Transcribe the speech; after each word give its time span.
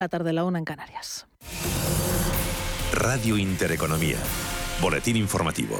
La 0.00 0.08
tarde 0.08 0.32
la 0.32 0.44
una 0.44 0.58
en 0.58 0.64
Canarias. 0.64 1.26
Radio 2.94 3.36
Intereconomía. 3.36 4.16
Boletín 4.80 5.14
informativo. 5.14 5.76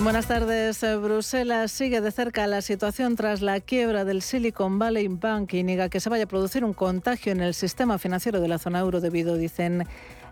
Buenas 0.00 0.26
tardes. 0.26 0.82
Eh, 0.82 0.96
Bruselas 0.96 1.72
sigue 1.72 2.02
de 2.02 2.10
cerca 2.10 2.46
la 2.46 2.60
situación 2.60 3.16
tras 3.16 3.40
la 3.40 3.60
quiebra 3.60 4.04
del 4.04 4.20
Silicon 4.20 4.78
Valley 4.78 5.08
Bank 5.08 5.54
y 5.54 5.62
niega 5.62 5.88
que 5.88 6.00
se 6.00 6.10
vaya 6.10 6.24
a 6.24 6.26
producir 6.26 6.66
un 6.66 6.74
contagio 6.74 7.32
en 7.32 7.40
el 7.40 7.54
sistema 7.54 7.96
financiero 7.96 8.42
de 8.42 8.48
la 8.48 8.58
zona 8.58 8.80
euro 8.80 9.00
debido, 9.00 9.36
dicen, 9.36 9.86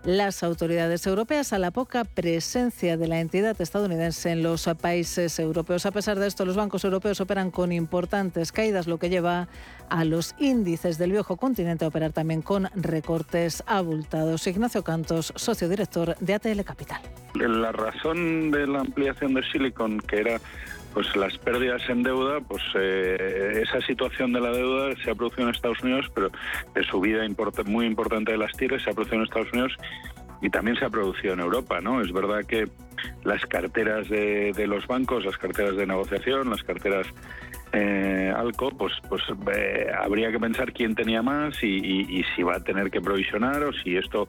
las 0.05 0.43
autoridades 0.43 1.07
europeas 1.07 1.53
a 1.53 1.59
la 1.59 1.71
poca 1.71 2.03
presencia 2.03 2.97
de 2.97 3.07
la 3.07 3.19
entidad 3.19 3.59
estadounidense 3.61 4.31
en 4.31 4.43
los 4.43 4.69
países 4.81 5.39
europeos. 5.39 5.85
A 5.85 5.91
pesar 5.91 6.19
de 6.19 6.27
esto, 6.27 6.45
los 6.45 6.55
bancos 6.55 6.83
europeos 6.83 7.21
operan 7.21 7.51
con 7.51 7.71
importantes 7.71 8.51
caídas, 8.51 8.87
lo 8.87 8.97
que 8.97 9.09
lleva 9.09 9.47
a 9.89 10.05
los 10.05 10.35
índices 10.39 10.97
del 10.97 11.11
viejo 11.11 11.37
continente 11.37 11.85
a 11.85 11.87
operar 11.87 12.11
también 12.11 12.41
con 12.41 12.69
recortes 12.75 13.63
abultados. 13.65 14.45
Ignacio 14.47 14.83
Cantos, 14.83 15.31
socio 15.35 15.69
director 15.69 16.15
de 16.19 16.33
ATL 16.33 16.61
Capital. 16.63 17.01
La 17.35 17.71
razón 17.71 18.51
de 18.51 18.67
la 18.67 18.81
ampliación 18.81 19.33
de 19.33 19.43
Silicon, 19.51 19.99
que 19.99 20.19
era 20.19 20.41
pues 20.93 21.15
las 21.15 21.37
pérdidas 21.37 21.81
en 21.89 22.03
deuda, 22.03 22.39
pues 22.41 22.61
eh, 22.75 23.61
esa 23.63 23.81
situación 23.81 24.31
de 24.33 24.41
la 24.41 24.51
deuda 24.51 24.95
se 25.03 25.11
ha 25.11 25.15
producido 25.15 25.43
en 25.43 25.55
Estados 25.55 25.81
Unidos, 25.81 26.11
pero 26.13 26.29
de 26.75 26.83
subida 26.83 27.25
muy 27.65 27.85
importante 27.85 28.31
de 28.31 28.37
las 28.37 28.51
tires 28.53 28.83
se 28.83 28.89
ha 28.89 28.93
producido 28.93 29.17
en 29.17 29.23
Estados 29.23 29.51
Unidos 29.53 29.77
y 30.41 30.49
también 30.49 30.77
se 30.77 30.85
ha 30.85 30.89
producido 30.89 31.33
en 31.33 31.39
Europa, 31.39 31.81
¿no? 31.81 32.01
Es 32.01 32.11
verdad 32.11 32.45
que 32.45 32.67
las 33.23 33.45
carteras 33.45 34.09
de 34.09 34.65
los 34.67 34.85
bancos, 34.87 35.25
las 35.25 35.37
carteras 35.37 35.75
de 35.75 35.87
negociación, 35.87 36.49
las 36.49 36.63
carteras 36.63 37.07
eh, 37.73 38.31
Alco, 38.35 38.69
pues, 38.69 38.93
pues 39.09 39.23
eh, 39.55 39.87
habría 39.99 40.31
que 40.31 40.39
pensar 40.39 40.71
quién 40.73 40.93
tenía 40.93 41.23
más 41.23 41.55
y, 41.63 42.23
si 42.35 42.43
va 42.43 42.57
a 42.57 42.63
tener 42.63 42.91
que 42.91 43.01
provisionar 43.01 43.63
o 43.63 43.73
si 43.73 43.97
esto 43.97 44.27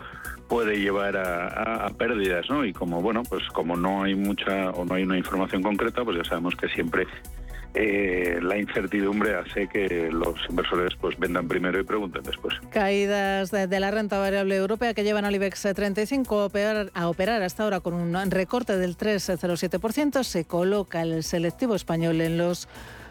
puede 0.49 0.81
llevar 0.81 1.17
a, 1.17 1.87
pérdidas, 1.99 2.49
¿no? 2.49 2.65
Y 2.65 2.73
como 2.73 3.03
bueno, 3.03 3.23
pues 3.29 3.47
como 3.53 3.77
no 3.77 4.03
hay 4.03 4.15
mucha 4.15 4.71
o 4.71 4.87
no 4.87 4.95
hay 4.95 5.03
una 5.03 5.19
información 5.19 5.63
concreta, 5.63 6.03
pues 6.05 6.17
ya 6.17 6.25
sabemos 6.25 6.57
que 6.57 6.69
siempre 6.69 7.07
eh, 7.75 8.39
la 8.41 8.57
incertidumbre 8.57 9.35
hace 9.35 9.69
que 9.69 10.09
los 10.11 10.37
inversores 10.49 10.95
pues 10.99 11.19
vendan 11.19 11.47
primero 11.47 11.79
y 11.79 11.83
pregunten 11.83 12.23
después. 12.23 12.55
Caídas 12.71 13.51
de, 13.51 13.81
la 13.81 13.91
renta 13.91 14.19
variable 14.19 14.57
europea 14.57 14.95
que 14.95 15.05
llevan 15.05 15.27
al 15.27 15.35
IBEX 15.35 15.69
35 15.75 16.41
a 16.41 16.47
operar, 16.47 16.91
a 16.95 17.09
operar 17.09 17.43
hasta 17.43 17.65
ahora 17.65 17.81
con 17.81 17.93
un 17.93 18.31
recorte 18.31 18.79
del 18.79 18.97
3,07%. 18.97 20.23
Se 20.25 20.47
coloca 20.47 21.03
el 21.03 21.23
selectivo 21.25 21.75
español 21.75 22.23
en 22.23 22.39
los 22.39 22.69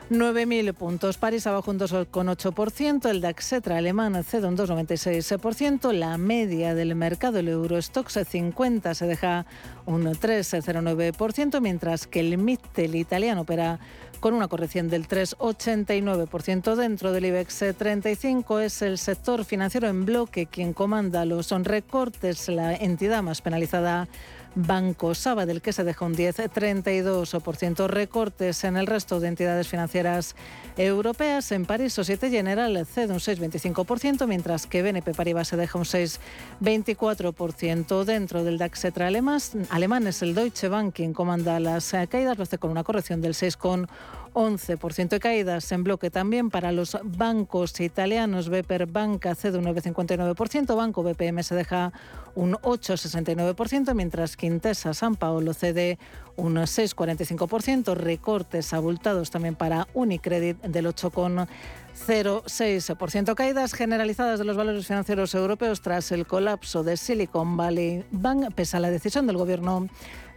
9.000 0.10 0.74
puntos. 0.74 1.18
París 1.18 1.48
abajo 1.48 1.72
un 1.72 1.80
2,8%, 1.80 3.10
el 3.10 3.22
DAX 3.22 3.54
alemán 3.54 4.24
cede 4.24 4.48
un 4.48 4.58
2,96%, 4.58 5.92
la 5.94 6.18
media 6.18 6.76
del 6.76 6.96
mercado, 6.96 7.40
el 7.40 7.48
Eurostox 7.48 8.20
50 8.28 8.94
se 8.94 9.08
deja 9.08 9.46
un 9.86 10.06
3,09%, 10.06 11.62
mientras 11.62 12.08
que 12.08 12.20
el 12.20 12.38
Mittel 12.38 12.96
italiano 12.96 13.42
opera 13.42 13.80
con 14.20 14.34
una 14.34 14.48
corrección 14.48 14.88
del 14.88 15.06
3,89%. 15.08 16.76
Dentro 16.76 17.12
del 17.12 17.26
IBEX 17.26 17.66
35 17.78 18.60
es 18.62 18.82
el 18.82 18.98
sector 18.98 19.44
financiero 19.44 19.90
en 19.90 20.06
bloque 20.06 20.46
quien 20.46 20.72
comanda 20.72 21.26
los 21.26 21.50
recortes, 21.52 22.48
la 22.48 22.74
entidad 22.74 23.22
más 23.22 23.42
penalizada 23.42 24.08
Banco 24.56 25.16
Sabadell, 25.16 25.62
que 25.62 25.74
se 25.74 25.84
deja 25.84 26.06
un 26.06 26.16
10,32%. 26.16 27.88
Recortes 27.88 28.64
en 28.64 28.78
el 28.78 28.88
resto 28.88 29.20
de 29.20 29.28
entidades 29.28 29.68
financieras 29.68 30.36
europeas. 30.78 31.52
En 31.52 31.66
París, 31.66 31.94
Societe 31.94 32.30
General 32.30 32.86
cede 32.86 33.14
un 33.14 33.20
6,25%, 33.20 34.28
mientras 34.28 34.68
que 34.68 34.82
BNP 34.82 35.14
Paribas 35.14 35.48
se 35.48 35.58
deja 35.58 35.78
un 35.78 35.86
6,24%. 35.86 38.04
Dentro 38.04 38.44
del 38.44 38.58
DAX 38.58 38.86
Etra 38.86 39.08
alemán 39.08 40.08
es 40.08 40.22
el 40.22 40.36
Deutsche 40.36 40.68
Bank 40.68 40.96
quien 40.96 41.14
comanda 41.14 41.60
las 41.60 41.92
caídas, 42.10 42.38
lo 42.38 42.44
hace 42.44 42.58
con 42.58 42.72
una 42.72 42.84
corrección 42.84 43.22
del 43.22 43.34
6,1%. 43.34 43.88
11% 44.34 45.10
de 45.10 45.20
caídas 45.20 45.72
en 45.72 45.84
bloque 45.84 46.10
también 46.10 46.50
para 46.50 46.72
los 46.72 46.98
bancos 47.04 47.80
italianos. 47.80 48.50
Beper 48.50 48.88
Banca 48.88 49.36
cede 49.36 49.58
un 49.58 49.66
9,59%, 49.66 50.76
Banco 50.76 51.04
BPM 51.04 51.44
se 51.44 51.56
deja 51.56 51.94
un 52.36 52.54
8,69%, 52.54 53.94
mientras 53.94 54.36
que 54.36 54.48
Intesa 54.48 54.94
San 54.94 55.16
Paolo 55.16 55.54
cede 55.54 56.00
un 56.36 56.56
6,45%, 56.56 57.96
recortes 57.96 58.74
abultados 58.74 59.30
también 59.30 59.56
para 59.56 59.88
Unicredit 59.94 60.60
del 60.62 60.88
8,06%. 60.88 63.36
Caídas 63.36 63.74
generalizadas 63.74 64.40
de 64.40 64.46
los 64.46 64.58
valores 64.58 64.88
financieros 64.88 65.36
europeos 65.36 65.82
tras 65.82 66.12
el 66.12 66.26
colapso 66.26 66.84
de 66.84 66.98
Silicon 66.98 67.56
Valley 67.58 68.04
Bank, 68.12 68.52
pese 68.56 68.78
a 68.78 68.80
la 68.80 68.90
decisión 68.90 69.28
del 69.28 69.38
gobierno 69.38 69.88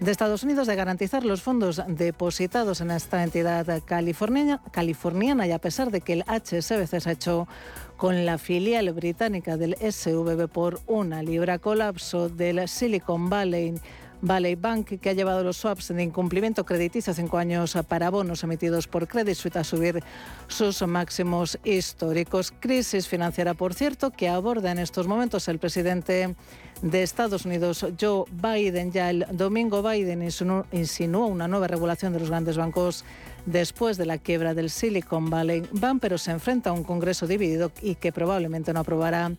de 0.00 0.10
Estados 0.10 0.42
Unidos 0.42 0.66
de 0.66 0.76
garantizar 0.76 1.24
los 1.24 1.40
fondos 1.42 1.80
depositados 1.88 2.82
en 2.82 2.90
esta 2.90 3.22
entidad 3.22 3.82
californiana, 3.84 4.60
californiana 4.70 5.46
y 5.46 5.52
a 5.52 5.58
pesar 5.58 5.90
de 5.90 6.02
que 6.02 6.12
el 6.12 6.24
HSBC 6.24 7.00
se 7.00 7.08
ha 7.08 7.12
hecho 7.12 7.48
con 7.96 8.26
la 8.26 8.36
filial 8.36 8.92
británica 8.92 9.56
del 9.56 9.74
SVB 9.76 10.48
por 10.48 10.80
una 10.86 11.22
libra 11.22 11.58
colapso 11.58 12.28
del 12.28 12.68
Silicon 12.68 13.30
Valley 13.30 13.80
Valley 14.22 14.54
Bank, 14.54 14.98
que 15.00 15.10
ha 15.10 15.12
llevado 15.12 15.44
los 15.44 15.56
swaps 15.56 15.88
de 15.88 16.02
incumplimiento 16.02 16.64
crediticio 16.64 17.14
cinco 17.14 17.38
años 17.38 17.76
para 17.88 18.10
bonos 18.10 18.42
emitidos 18.44 18.86
por 18.86 19.06
Credit 19.08 19.34
Suisse 19.34 19.56
a 19.56 19.64
subir 19.64 20.02
sus 20.48 20.82
máximos 20.86 21.58
históricos. 21.64 22.52
Crisis 22.58 23.08
financiera, 23.08 23.54
por 23.54 23.74
cierto, 23.74 24.10
que 24.10 24.28
aborda 24.28 24.72
en 24.72 24.78
estos 24.78 25.06
momentos 25.06 25.48
el 25.48 25.58
presidente 25.58 26.34
de 26.82 27.02
Estados 27.02 27.44
Unidos, 27.44 27.86
Joe 28.00 28.24
Biden. 28.30 28.92
Ya 28.92 29.10
el 29.10 29.26
domingo 29.32 29.82
Biden 29.82 30.22
insinuó 30.22 31.26
una 31.26 31.48
nueva 31.48 31.66
regulación 31.66 32.12
de 32.12 32.20
los 32.20 32.28
grandes 32.30 32.56
bancos 32.56 33.04
después 33.46 33.96
de 33.96 34.06
la 34.06 34.18
quiebra 34.18 34.54
del 34.54 34.70
Silicon 34.70 35.30
Valley 35.30 35.62
Bank, 35.72 35.98
pero 36.00 36.18
se 36.18 36.32
enfrenta 36.32 36.70
a 36.70 36.72
un 36.72 36.84
Congreso 36.84 37.26
dividido 37.26 37.70
y 37.80 37.94
que 37.94 38.12
probablemente 38.12 38.72
no 38.72 38.80
aprobará 38.80 39.32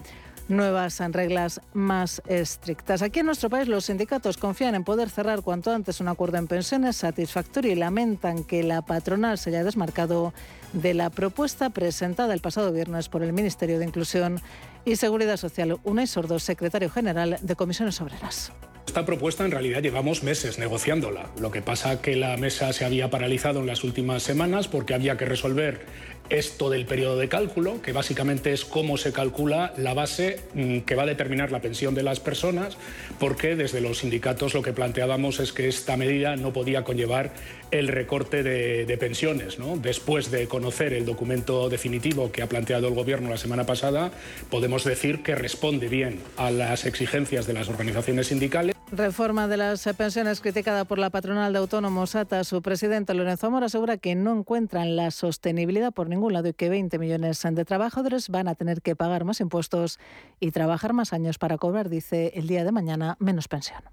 nuevas 0.48 1.00
reglas 1.12 1.62
más 1.74 2.22
estrictas. 2.28 3.02
Aquí 3.02 3.20
en 3.20 3.26
nuestro 3.26 3.50
país 3.50 3.68
los 3.68 3.86
sindicatos 3.86 4.38
confían 4.38 4.76
en 4.76 4.84
poder 4.84 5.10
cerrar 5.10 5.42
cuanto 5.42 5.72
antes 5.72 6.00
un 6.00 6.08
acuerdo 6.08 6.38
en 6.38 6.48
pensiones 6.48 6.98
satisfactorio 6.98 7.72
y 7.72 7.76
lamentan 7.76 8.44
que 8.44 8.64
la 8.64 8.82
patronal 8.82 9.38
se 9.38 9.50
haya 9.50 9.64
desmarcado 9.64 10.34
de 10.74 10.94
la 10.94 11.10
propuesta 11.10 11.70
presentada 11.70 12.34
el 12.34 12.42
pasado 12.42 12.72
viernes 12.72 13.10
por 13.10 13.24
el 13.24 13.34
Ministerio 13.34 13.80
de 13.80 13.86
Inclusión 13.86 14.42
y 14.86 14.96
Seguridad 14.96 15.38
Social. 15.38 15.80
Unai 15.84 16.08
Sordo, 16.08 16.40
secretario 16.40 16.90
general 16.90 17.38
de 17.42 17.56
Comisiones 17.56 18.00
Obreras. 18.02 18.52
Esta 18.88 19.06
propuesta 19.06 19.44
en 19.44 19.52
realidad 19.52 19.82
llevamos 19.82 20.24
meses 20.24 20.58
negociándola. 20.60 21.30
Lo 21.40 21.52
que 21.52 21.62
pasa 21.62 22.02
que 22.02 22.16
la 22.16 22.38
mesa 22.38 22.72
se 22.72 22.86
había 22.86 23.10
paralizado 23.10 23.60
en 23.60 23.68
las 23.68 23.84
últimas 23.84 24.24
semanas 24.24 24.70
porque 24.70 24.94
había 24.94 25.18
que 25.18 25.26
resolver 25.26 25.86
esto 26.30 26.70
del 26.70 26.86
periodo 26.86 27.18
de 27.18 27.30
cálculo, 27.30 27.82
que 27.82 27.92
básicamente 27.92 28.54
es 28.54 28.66
cómo 28.66 28.98
se 28.98 29.14
calcula 29.14 29.74
la 29.78 29.94
base 29.94 30.40
mm, 30.54 30.80
que 30.80 30.96
va 30.96 31.04
a 31.04 31.08
determinar 31.08 31.52
la 31.52 31.62
pensión 31.62 31.96
de 31.96 32.04
las 32.04 32.20
personas, 32.20 32.78
porque 33.20 33.56
desde 33.56 33.82
los 33.82 34.00
sindicatos 34.00 34.54
lo 34.54 34.62
que 34.62 34.74
planteábamos 34.74 35.40
es 35.40 35.54
que 35.54 35.68
esta 35.68 35.98
medida 35.98 36.36
no 36.36 36.54
podía 36.54 36.84
conllevar 36.84 37.32
el 37.72 37.88
recorte 37.88 38.44
de, 38.44 38.98
pensiones. 38.98 39.58
Después 39.82 40.32
de 40.32 40.48
conocer 40.48 40.94
el 40.94 41.06
documento 41.06 41.70
definitivo 41.70 42.32
que 42.32 42.42
ha 42.42 42.50
planteado 42.50 42.88
el 42.88 42.94
Gobierno 42.94 43.30
la 43.30 43.38
semana 43.38 43.66
pasada, 43.66 44.12
podemos 44.50 44.84
decir 44.84 45.22
que 45.22 45.36
responde 45.36 45.88
bien 45.88 46.20
a 46.38 46.50
las 46.50 46.86
exigencias 46.86 47.46
de 47.46 47.54
las 47.54 47.70
organizaciones 47.70 48.28
sindicales. 48.28 48.77
Reforma 48.92 49.50
de 49.50 49.58
las 49.58 49.84
pensiones 49.98 50.40
criticada 50.40 50.86
por 50.86 50.98
la 50.98 51.10
patronal 51.10 51.52
de 51.52 51.60
autónomos 51.60 52.16
ATA. 52.16 52.46
Su 52.46 52.62
presidente 52.62 53.14
Lorenzo 53.14 53.48
Amor 53.48 53.66
asegura 53.66 53.98
que 53.98 54.16
no 54.16 54.32
encuentran 54.32 54.96
la 54.96 55.12
sostenibilidad 55.12 55.92
por 55.92 56.08
ningún 56.08 56.32
lado 56.32 56.48
y 56.48 56.54
que 56.54 56.70
20 56.70 56.98
millones 56.98 57.42
de 57.44 57.66
trabajadores 57.66 58.30
van 58.30 58.48
a 58.48 58.56
tener 58.56 58.82
que 58.82 58.96
pagar 58.96 59.26
más 59.26 59.42
impuestos 59.42 60.00
y 60.40 60.52
trabajar 60.52 60.94
más 60.94 61.12
años 61.12 61.38
para 61.38 61.58
cobrar, 61.58 61.90
dice, 61.90 62.32
el 62.36 62.48
día 62.48 62.64
de 62.64 62.72
mañana 62.72 63.18
menos 63.20 63.50
pensión. 63.50 63.84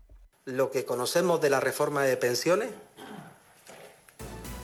Lo 0.45 0.71
que 0.71 0.85
conocemos 0.85 1.41
de 1.41 1.51
la 1.51 1.59
reforma 1.59 2.05
de 2.05 2.17
pensiones, 2.17 2.71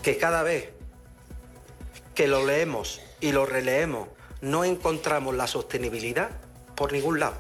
que 0.03 0.17
cada 0.17 0.45
vez 0.45 0.71
que 2.15 2.29
lo 2.29 2.47
leemos 2.47 3.01
y 3.21 3.33
lo 3.33 3.47
releemos 3.47 4.09
no 4.43 4.65
encontramos 4.65 5.35
la 5.35 5.49
sostenibilidad 5.49 6.31
por 6.77 6.93
ningún 6.93 7.19
lado. 7.19 7.37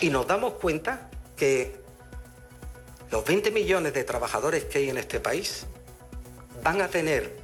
Y 0.00 0.10
nos 0.10 0.26
damos 0.26 0.54
cuenta 0.54 1.08
que 1.42 1.74
los 3.10 3.24
20 3.24 3.50
millones 3.50 3.92
de 3.92 4.04
trabajadores 4.04 4.62
que 4.66 4.78
hay 4.78 4.90
en 4.90 4.96
este 4.96 5.18
país 5.18 5.66
van 6.62 6.80
a 6.80 6.86
tener 6.86 7.36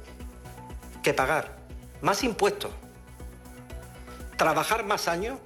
que 1.03 1.13
pagar 1.13 1.57
más 1.99 2.23
impuestos, 2.23 2.71
trabajar 4.37 4.85
más 4.85 5.09
años 5.09 5.37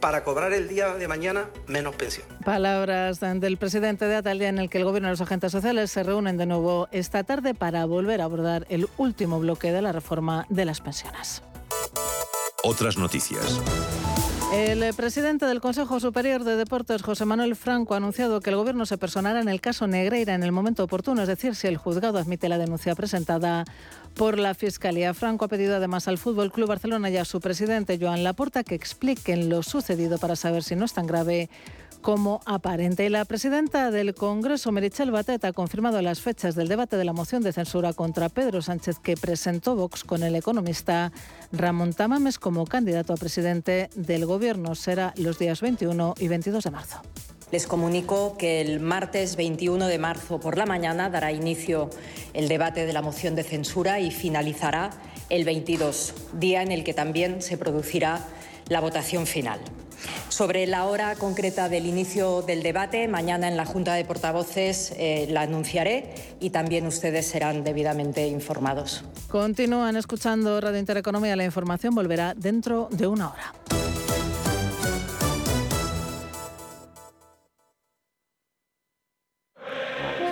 para 0.00 0.24
cobrar 0.24 0.54
el 0.54 0.66
día 0.66 0.94
de 0.94 1.06
mañana 1.06 1.50
menos 1.66 1.94
pensión. 1.94 2.26
Palabras 2.42 3.20
del 3.20 3.58
presidente 3.58 4.06
de 4.06 4.16
Atalia 4.16 4.48
en 4.48 4.58
el 4.58 4.70
que 4.70 4.78
el 4.78 4.84
gobierno 4.84 5.08
y 5.08 5.10
los 5.10 5.20
agentes 5.20 5.52
sociales 5.52 5.90
se 5.90 6.02
reúnen 6.02 6.38
de 6.38 6.46
nuevo 6.46 6.88
esta 6.90 7.22
tarde 7.22 7.52
para 7.54 7.84
volver 7.84 8.22
a 8.22 8.24
abordar 8.24 8.64
el 8.70 8.88
último 8.96 9.40
bloque 9.40 9.72
de 9.72 9.82
la 9.82 9.92
reforma 9.92 10.46
de 10.48 10.64
las 10.64 10.80
pensiones. 10.80 11.42
Otras 12.62 12.96
noticias. 12.96 13.60
El 14.54 14.94
presidente 14.94 15.46
del 15.46 15.60
Consejo 15.60 15.98
Superior 15.98 16.44
de 16.44 16.54
Deportes, 16.54 17.02
José 17.02 17.24
Manuel 17.24 17.56
Franco, 17.56 17.94
ha 17.94 17.96
anunciado 17.96 18.40
que 18.40 18.50
el 18.50 18.56
Gobierno 18.56 18.86
se 18.86 18.96
personará 18.96 19.40
en 19.40 19.48
el 19.48 19.60
caso 19.60 19.88
Negreira 19.88 20.32
en 20.32 20.44
el 20.44 20.52
momento 20.52 20.84
oportuno, 20.84 21.22
es 21.22 21.28
decir, 21.28 21.56
si 21.56 21.66
el 21.66 21.76
juzgado 21.76 22.18
admite 22.18 22.48
la 22.48 22.56
denuncia 22.56 22.94
presentada 22.94 23.64
por 24.14 24.38
la 24.38 24.54
Fiscalía. 24.54 25.12
Franco 25.12 25.46
ha 25.46 25.48
pedido 25.48 25.74
además 25.74 26.06
al 26.06 26.18
Fútbol 26.18 26.52
Club 26.52 26.68
Barcelona 26.68 27.10
y 27.10 27.16
a 27.16 27.24
su 27.24 27.40
presidente, 27.40 27.98
Joan 28.00 28.22
Laporta, 28.22 28.62
que 28.62 28.76
expliquen 28.76 29.48
lo 29.48 29.64
sucedido 29.64 30.18
para 30.18 30.36
saber 30.36 30.62
si 30.62 30.76
no 30.76 30.84
es 30.84 30.92
tan 30.92 31.08
grave 31.08 31.50
como 32.04 32.42
aparente. 32.44 33.08
La 33.08 33.24
presidenta 33.24 33.90
del 33.90 34.14
Congreso, 34.14 34.70
Merichel 34.70 35.10
Batet, 35.10 35.42
ha 35.46 35.54
confirmado 35.54 36.02
las 36.02 36.20
fechas 36.20 36.54
del 36.54 36.68
debate 36.68 36.98
de 36.98 37.04
la 37.06 37.14
moción 37.14 37.42
de 37.42 37.50
censura 37.50 37.94
contra 37.94 38.28
Pedro 38.28 38.60
Sánchez 38.60 38.98
que 38.98 39.16
presentó 39.16 39.74
Vox 39.74 40.04
con 40.04 40.22
el 40.22 40.36
economista 40.36 41.12
Ramón 41.50 41.94
Tamames 41.94 42.38
como 42.38 42.66
candidato 42.66 43.14
a 43.14 43.16
presidente 43.16 43.88
del 43.94 44.26
Gobierno. 44.26 44.74
Será 44.74 45.14
los 45.16 45.38
días 45.38 45.62
21 45.62 46.16
y 46.18 46.28
22 46.28 46.64
de 46.64 46.70
marzo. 46.70 47.00
Les 47.50 47.66
comunico 47.66 48.36
que 48.36 48.60
el 48.60 48.80
martes 48.80 49.36
21 49.36 49.86
de 49.86 49.98
marzo 49.98 50.38
por 50.40 50.58
la 50.58 50.66
mañana 50.66 51.08
dará 51.08 51.32
inicio 51.32 51.88
el 52.34 52.48
debate 52.48 52.84
de 52.84 52.92
la 52.92 53.00
moción 53.00 53.34
de 53.34 53.44
censura 53.44 53.98
y 54.00 54.10
finalizará 54.10 54.90
el 55.30 55.46
22, 55.46 56.12
día 56.34 56.60
en 56.60 56.70
el 56.70 56.84
que 56.84 56.92
también 56.92 57.40
se 57.40 57.56
producirá 57.56 58.20
la 58.68 58.80
votación 58.80 59.26
final. 59.26 59.58
Sobre 60.28 60.66
la 60.66 60.84
hora 60.84 61.14
concreta 61.16 61.68
del 61.68 61.86
inicio 61.86 62.42
del 62.42 62.62
debate, 62.62 63.08
mañana 63.08 63.48
en 63.48 63.56
la 63.56 63.64
Junta 63.64 63.94
de 63.94 64.04
Portavoces 64.04 64.92
eh, 64.96 65.26
la 65.30 65.42
anunciaré 65.42 66.14
y 66.40 66.50
también 66.50 66.86
ustedes 66.86 67.26
serán 67.26 67.64
debidamente 67.64 68.26
informados. 68.28 69.04
Continúan 69.28 69.96
escuchando 69.96 70.60
Radio 70.60 70.78
Intereconomía. 70.78 71.36
La 71.36 71.44
información 71.44 71.94
volverá 71.94 72.34
dentro 72.34 72.88
de 72.90 73.06
una 73.06 73.30
hora. 73.30 73.54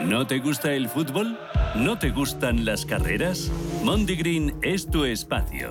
¿No 0.05 0.27
te 0.27 0.41
gusta 0.41 0.73
el 0.73 0.89
fútbol? 0.89 1.39
¿No 1.75 1.99
te 1.99 2.11
gustan 2.11 2.65
las 2.65 2.85
carreras? 2.85 3.51
Green 3.83 4.55
es 4.63 4.87
tu 4.87 5.05
espacio. 5.05 5.71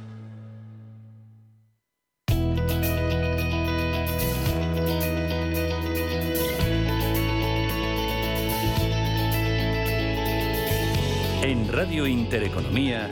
En 11.51 11.67
Radio 11.67 12.07
Intereconomía, 12.07 13.09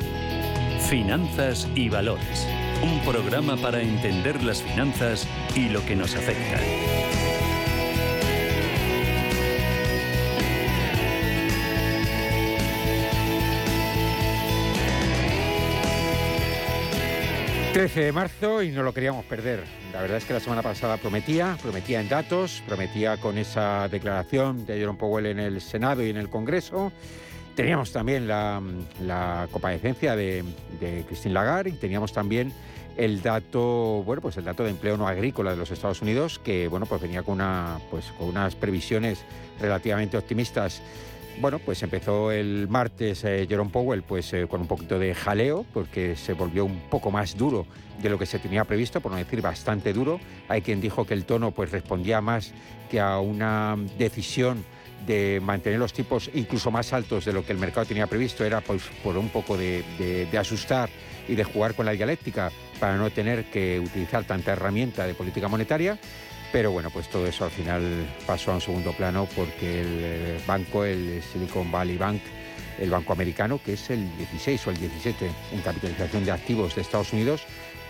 Finanzas 0.87 1.67
y 1.75 1.89
Valores. 1.89 2.47
Un 2.81 3.01
programa 3.01 3.57
para 3.57 3.81
entender 3.81 4.41
las 4.43 4.63
finanzas 4.63 5.27
y 5.57 5.67
lo 5.67 5.85
que 5.85 5.93
nos 5.93 6.15
afecta. 6.15 6.57
...13 17.73 17.93
de 17.93 18.11
marzo 18.13 18.63
y 18.63 18.71
no 18.71 18.83
lo 18.83 18.93
queríamos 18.93 19.25
perder. 19.25 19.65
La 19.91 20.01
verdad 20.01 20.17
es 20.17 20.23
que 20.23 20.33
la 20.33 20.39
semana 20.39 20.61
pasada 20.61 20.95
prometía, 20.95 21.57
prometía 21.61 21.99
en 21.99 22.07
datos, 22.07 22.63
prometía 22.65 23.17
con 23.17 23.37
esa 23.37 23.89
declaración 23.89 24.65
de 24.65 24.77
Jerome 24.77 24.97
Powell 24.97 25.25
en 25.25 25.39
el 25.39 25.59
Senado 25.59 26.05
y 26.05 26.09
en 26.09 26.17
el 26.17 26.29
Congreso 26.29 26.93
Teníamos 27.59 27.91
también 27.91 28.25
la, 28.25 29.49
comparecencia 29.51 30.15
de, 30.15 30.45
Christine 31.09 31.33
Lagarde 31.33 31.71
y 31.71 31.73
teníamos 31.73 32.13
también 32.13 32.53
el 32.95 33.21
dato, 33.21 34.01
bueno, 34.05 34.21
pues 34.21 34.37
el 34.37 34.45
dato 34.45 34.63
de 34.63 34.69
empleo 34.69 34.95
no 34.95 35.09
agrícola 35.09 35.51
de 35.51 35.57
los 35.57 35.69
Estados 35.69 36.01
Unidos, 36.01 36.39
que 36.39 36.69
bueno, 36.69 36.85
pues 36.85 37.01
venía 37.01 37.21
con 37.21 37.33
una, 37.33 37.79
pues 37.91 38.13
con 38.17 38.29
unas 38.29 38.55
previsiones 38.55 39.25
relativamente 39.59 40.17
optimistas. 40.17 40.81
Bueno, 41.41 41.59
pues 41.59 41.83
empezó 41.83 42.31
el 42.31 42.69
martes 42.69 43.25
eh, 43.25 43.45
Jerome 43.49 43.71
Powell 43.71 44.03
pues 44.03 44.31
eh, 44.31 44.47
con 44.47 44.61
un 44.61 44.67
poquito 44.67 44.97
de 44.97 45.13
jaleo, 45.13 45.65
porque 45.73 46.15
se 46.15 46.31
volvió 46.31 46.63
un 46.63 46.79
poco 46.89 47.11
más 47.11 47.35
duro 47.35 47.65
de 48.01 48.09
lo 48.09 48.17
que 48.17 48.25
se 48.25 48.39
tenía 48.39 48.63
previsto, 48.63 49.01
por 49.01 49.11
no 49.11 49.17
decir 49.17 49.41
bastante 49.41 49.91
duro. 49.91 50.21
Hay 50.47 50.61
quien 50.61 50.79
dijo 50.79 51.05
que 51.05 51.13
el 51.13 51.25
tono 51.25 51.51
pues 51.51 51.71
respondía 51.71 52.21
más 52.21 52.53
que 52.89 53.01
a 53.01 53.19
una 53.19 53.75
decisión 53.97 54.63
de 55.05 55.39
mantener 55.41 55.79
los 55.79 55.93
tipos 55.93 56.29
incluso 56.33 56.71
más 56.71 56.93
altos 56.93 57.25
de 57.25 57.33
lo 57.33 57.45
que 57.45 57.51
el 57.51 57.57
mercado 57.57 57.85
tenía 57.85 58.07
previsto, 58.07 58.45
era 58.45 58.61
pues, 58.61 58.83
por 59.03 59.17
un 59.17 59.29
poco 59.29 59.57
de, 59.57 60.27
asustar 60.37 60.89
y 61.27 61.35
de 61.35 61.43
jugar 61.43 61.75
con 61.75 61.85
la 61.85 61.91
dialéctica 61.91 62.51
para 62.79 62.97
no 62.97 63.09
tener 63.09 63.45
que 63.45 63.79
utilizar 63.79 64.23
tanta 64.23 64.53
herramienta 64.53 65.05
de 65.05 65.13
política 65.13 65.47
monetaria. 65.47 65.97
Pero 66.51 66.71
bueno, 66.71 66.89
pues 66.89 67.07
todo 67.09 67.27
eso 67.27 67.45
al 67.45 67.51
final 67.51 67.83
pasó 68.25 68.51
a 68.51 68.55
un 68.55 68.61
segundo 68.61 68.91
plano 68.93 69.27
porque 69.35 69.81
el 69.81 70.41
banco, 70.47 70.83
el 70.83 71.21
Silicon 71.21 71.71
Valley 71.71 71.97
Bank, 71.97 72.21
el 72.79 72.89
banco 72.89 73.13
americano, 73.13 73.59
que 73.63 73.73
es 73.73 73.89
el 73.91 74.09
16 74.17 74.67
o 74.67 74.69
el 74.71 74.77
17 74.77 75.29
en 75.53 75.61
capitalización 75.61 76.25
de 76.25 76.31
activos 76.31 76.73
de 76.73 76.81
Estados 76.81 77.13
Unidos, 77.13 77.43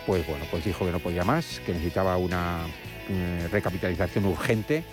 pues 0.06 0.28
bueno, 0.28 0.44
pues 0.52 0.66
dijo 0.66 0.86
que 0.86 0.92
no 0.92 1.00
podía 1.00 1.24
más, 1.24 1.62
que 1.66 1.72
necesitaba 1.72 2.18
una 2.18 2.66
eh, 3.10 3.48
recapitalización 3.52 4.26
urgente 4.26 4.84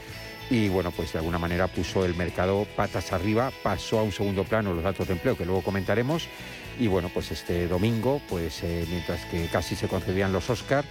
y 0.48 0.68
bueno, 0.68 0.92
pues 0.92 1.12
de 1.12 1.18
alguna 1.18 1.38
manera 1.38 1.66
puso 1.66 2.04
el 2.04 2.14
mercado 2.14 2.66
patas 2.76 3.12
arriba, 3.12 3.50
pasó 3.62 3.98
a 3.98 4.02
un 4.02 4.12
segundo 4.12 4.44
plano 4.44 4.72
los 4.74 4.84
datos 4.84 5.08
de 5.08 5.14
empleo 5.14 5.36
que 5.36 5.44
luego 5.44 5.62
comentaremos. 5.62 6.28
Y 6.78 6.88
bueno, 6.88 7.10
pues 7.12 7.32
este 7.32 7.66
domingo, 7.66 8.20
pues 8.28 8.62
eh, 8.62 8.86
mientras 8.88 9.24
que 9.26 9.46
casi 9.46 9.74
se 9.74 9.88
concedían 9.88 10.32
los 10.32 10.48
Oscar, 10.50 10.84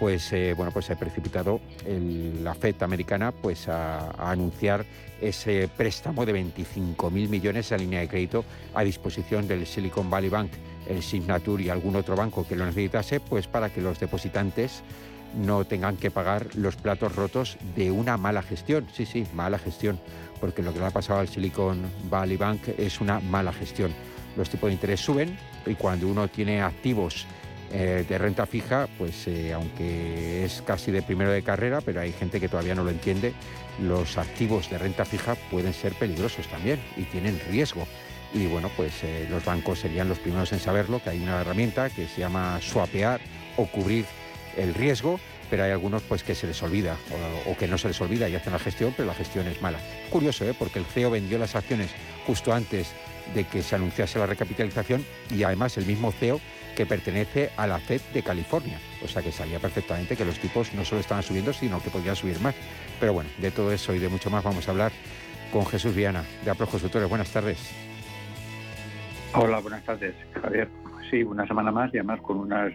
pues 0.00 0.32
eh, 0.32 0.54
bueno, 0.54 0.72
pues 0.72 0.86
se 0.86 0.92
ha 0.92 0.98
precipitado 0.98 1.60
la 1.86 2.54
FED 2.54 2.82
americana 2.82 3.32
pues 3.32 3.68
a, 3.68 4.10
anunciar 4.30 4.84
ese 5.20 5.68
préstamo 5.68 6.26
de 6.26 6.34
25.000 6.34 7.10
millones 7.28 7.72
a 7.72 7.76
línea 7.76 8.00
de 8.00 8.08
crédito 8.08 8.44
a 8.74 8.82
disposición 8.82 9.46
del 9.46 9.66
Silicon 9.66 10.10
Valley 10.10 10.28
Bank, 10.28 10.50
el 10.88 11.02
Signature 11.02 11.62
y 11.62 11.70
algún 11.70 11.96
otro 11.96 12.16
banco 12.16 12.46
que 12.46 12.56
lo 12.56 12.66
necesitase, 12.66 13.20
pues 13.20 13.46
para 13.46 13.70
que 13.70 13.80
los 13.80 13.98
depositantes 13.98 14.82
no 15.36 15.64
tengan 15.64 15.96
que 15.96 16.10
pagar 16.10 16.46
los 16.54 16.76
platos 16.76 17.14
rotos 17.14 17.58
de 17.74 17.90
una 17.90 18.16
mala 18.16 18.42
gestión. 18.42 18.86
Sí, 18.92 19.06
sí, 19.06 19.26
mala 19.34 19.58
gestión, 19.58 20.00
porque 20.40 20.62
lo 20.62 20.72
que 20.72 20.80
le 20.80 20.86
ha 20.86 20.90
pasado 20.90 21.20
al 21.20 21.28
Silicon 21.28 21.82
Valley 22.10 22.36
Bank 22.36 22.68
es 22.78 23.00
una 23.00 23.20
mala 23.20 23.52
gestión. 23.52 23.92
Los 24.36 24.50
tipos 24.50 24.68
de 24.68 24.74
interés 24.74 25.00
suben 25.00 25.38
y 25.66 25.74
cuando 25.74 26.08
uno 26.08 26.28
tiene 26.28 26.62
activos 26.62 27.26
eh, 27.72 28.04
de 28.08 28.18
renta 28.18 28.46
fija, 28.46 28.88
pues 28.96 29.26
eh, 29.26 29.52
aunque 29.52 30.44
es 30.44 30.62
casi 30.62 30.92
de 30.92 31.02
primero 31.02 31.30
de 31.30 31.42
carrera, 31.42 31.80
pero 31.80 32.00
hay 32.00 32.12
gente 32.12 32.38
que 32.40 32.48
todavía 32.48 32.74
no 32.74 32.84
lo 32.84 32.90
entiende, 32.90 33.32
los 33.80 34.18
activos 34.18 34.70
de 34.70 34.78
renta 34.78 35.04
fija 35.04 35.34
pueden 35.50 35.72
ser 35.72 35.94
peligrosos 35.94 36.46
también 36.46 36.80
y 36.96 37.02
tienen 37.04 37.40
riesgo. 37.50 37.86
Y 38.32 38.46
bueno, 38.46 38.70
pues 38.76 39.02
eh, 39.02 39.26
los 39.30 39.44
bancos 39.44 39.80
serían 39.80 40.08
los 40.08 40.18
primeros 40.18 40.52
en 40.52 40.60
saberlo, 40.60 41.02
que 41.02 41.10
hay 41.10 41.22
una 41.22 41.40
herramienta 41.40 41.90
que 41.90 42.06
se 42.06 42.20
llama 42.20 42.58
swapear 42.60 43.20
o 43.56 43.66
cubrir 43.66 44.04
el 44.56 44.74
riesgo, 44.74 45.20
pero 45.50 45.64
hay 45.64 45.70
algunos 45.70 46.02
pues 46.02 46.22
que 46.22 46.34
se 46.34 46.46
les 46.46 46.62
olvida 46.62 46.96
o, 47.46 47.56
que 47.56 47.68
no 47.68 47.78
se 47.78 47.88
les 47.88 48.00
olvida 48.00 48.28
y 48.28 48.34
hacen 48.34 48.52
la 48.52 48.58
gestión, 48.58 48.92
pero 48.96 49.06
la 49.06 49.14
gestión 49.14 49.46
es 49.46 49.60
mala. 49.62 49.78
Curioso, 50.10 50.44
¿eh? 50.44 50.54
porque 50.58 50.78
el 50.78 50.84
CEO 50.84 51.10
vendió 51.10 51.38
las 51.38 51.54
acciones 51.54 51.90
justo 52.26 52.52
antes 52.52 52.94
de 53.34 53.44
que 53.44 53.62
se 53.62 53.74
anunciase 53.74 54.18
la 54.18 54.26
recapitalización 54.26 55.04
y 55.30 55.42
además 55.42 55.76
el 55.76 55.86
mismo 55.86 56.12
CEO 56.12 56.40
que 56.76 56.86
pertenece 56.86 57.50
a 57.56 57.66
la 57.66 57.78
FED 57.78 58.00
de 58.12 58.22
California. 58.22 58.78
O 59.02 59.08
sea 59.08 59.22
que 59.22 59.32
sabía 59.32 59.58
perfectamente 59.58 60.16
que 60.16 60.24
los 60.24 60.38
tipos 60.38 60.72
no 60.74 60.84
solo 60.84 61.00
estaban 61.00 61.22
subiendo, 61.22 61.52
sino 61.52 61.82
que 61.82 61.90
podían 61.90 62.14
subir 62.14 62.38
más. 62.40 62.54
Pero 63.00 63.14
bueno, 63.14 63.30
de 63.38 63.50
todo 63.50 63.72
eso 63.72 63.94
y 63.94 63.98
de 63.98 64.08
mucho 64.08 64.30
más 64.30 64.44
vamos 64.44 64.68
a 64.68 64.70
hablar 64.70 64.92
con 65.52 65.66
Jesús 65.66 65.94
Viana, 65.94 66.22
de 66.44 66.50
Apro 66.50 66.66
Consultores. 66.66 67.08
Buenas 67.08 67.30
tardes. 67.32 67.58
Hola, 69.32 69.58
buenas 69.60 69.82
tardes, 69.84 70.14
Javier. 70.40 70.68
Sí, 71.10 71.22
una 71.22 71.46
semana 71.46 71.70
más 71.70 71.92
y 71.94 71.98
además 71.98 72.20
con 72.20 72.38
unas 72.38 72.72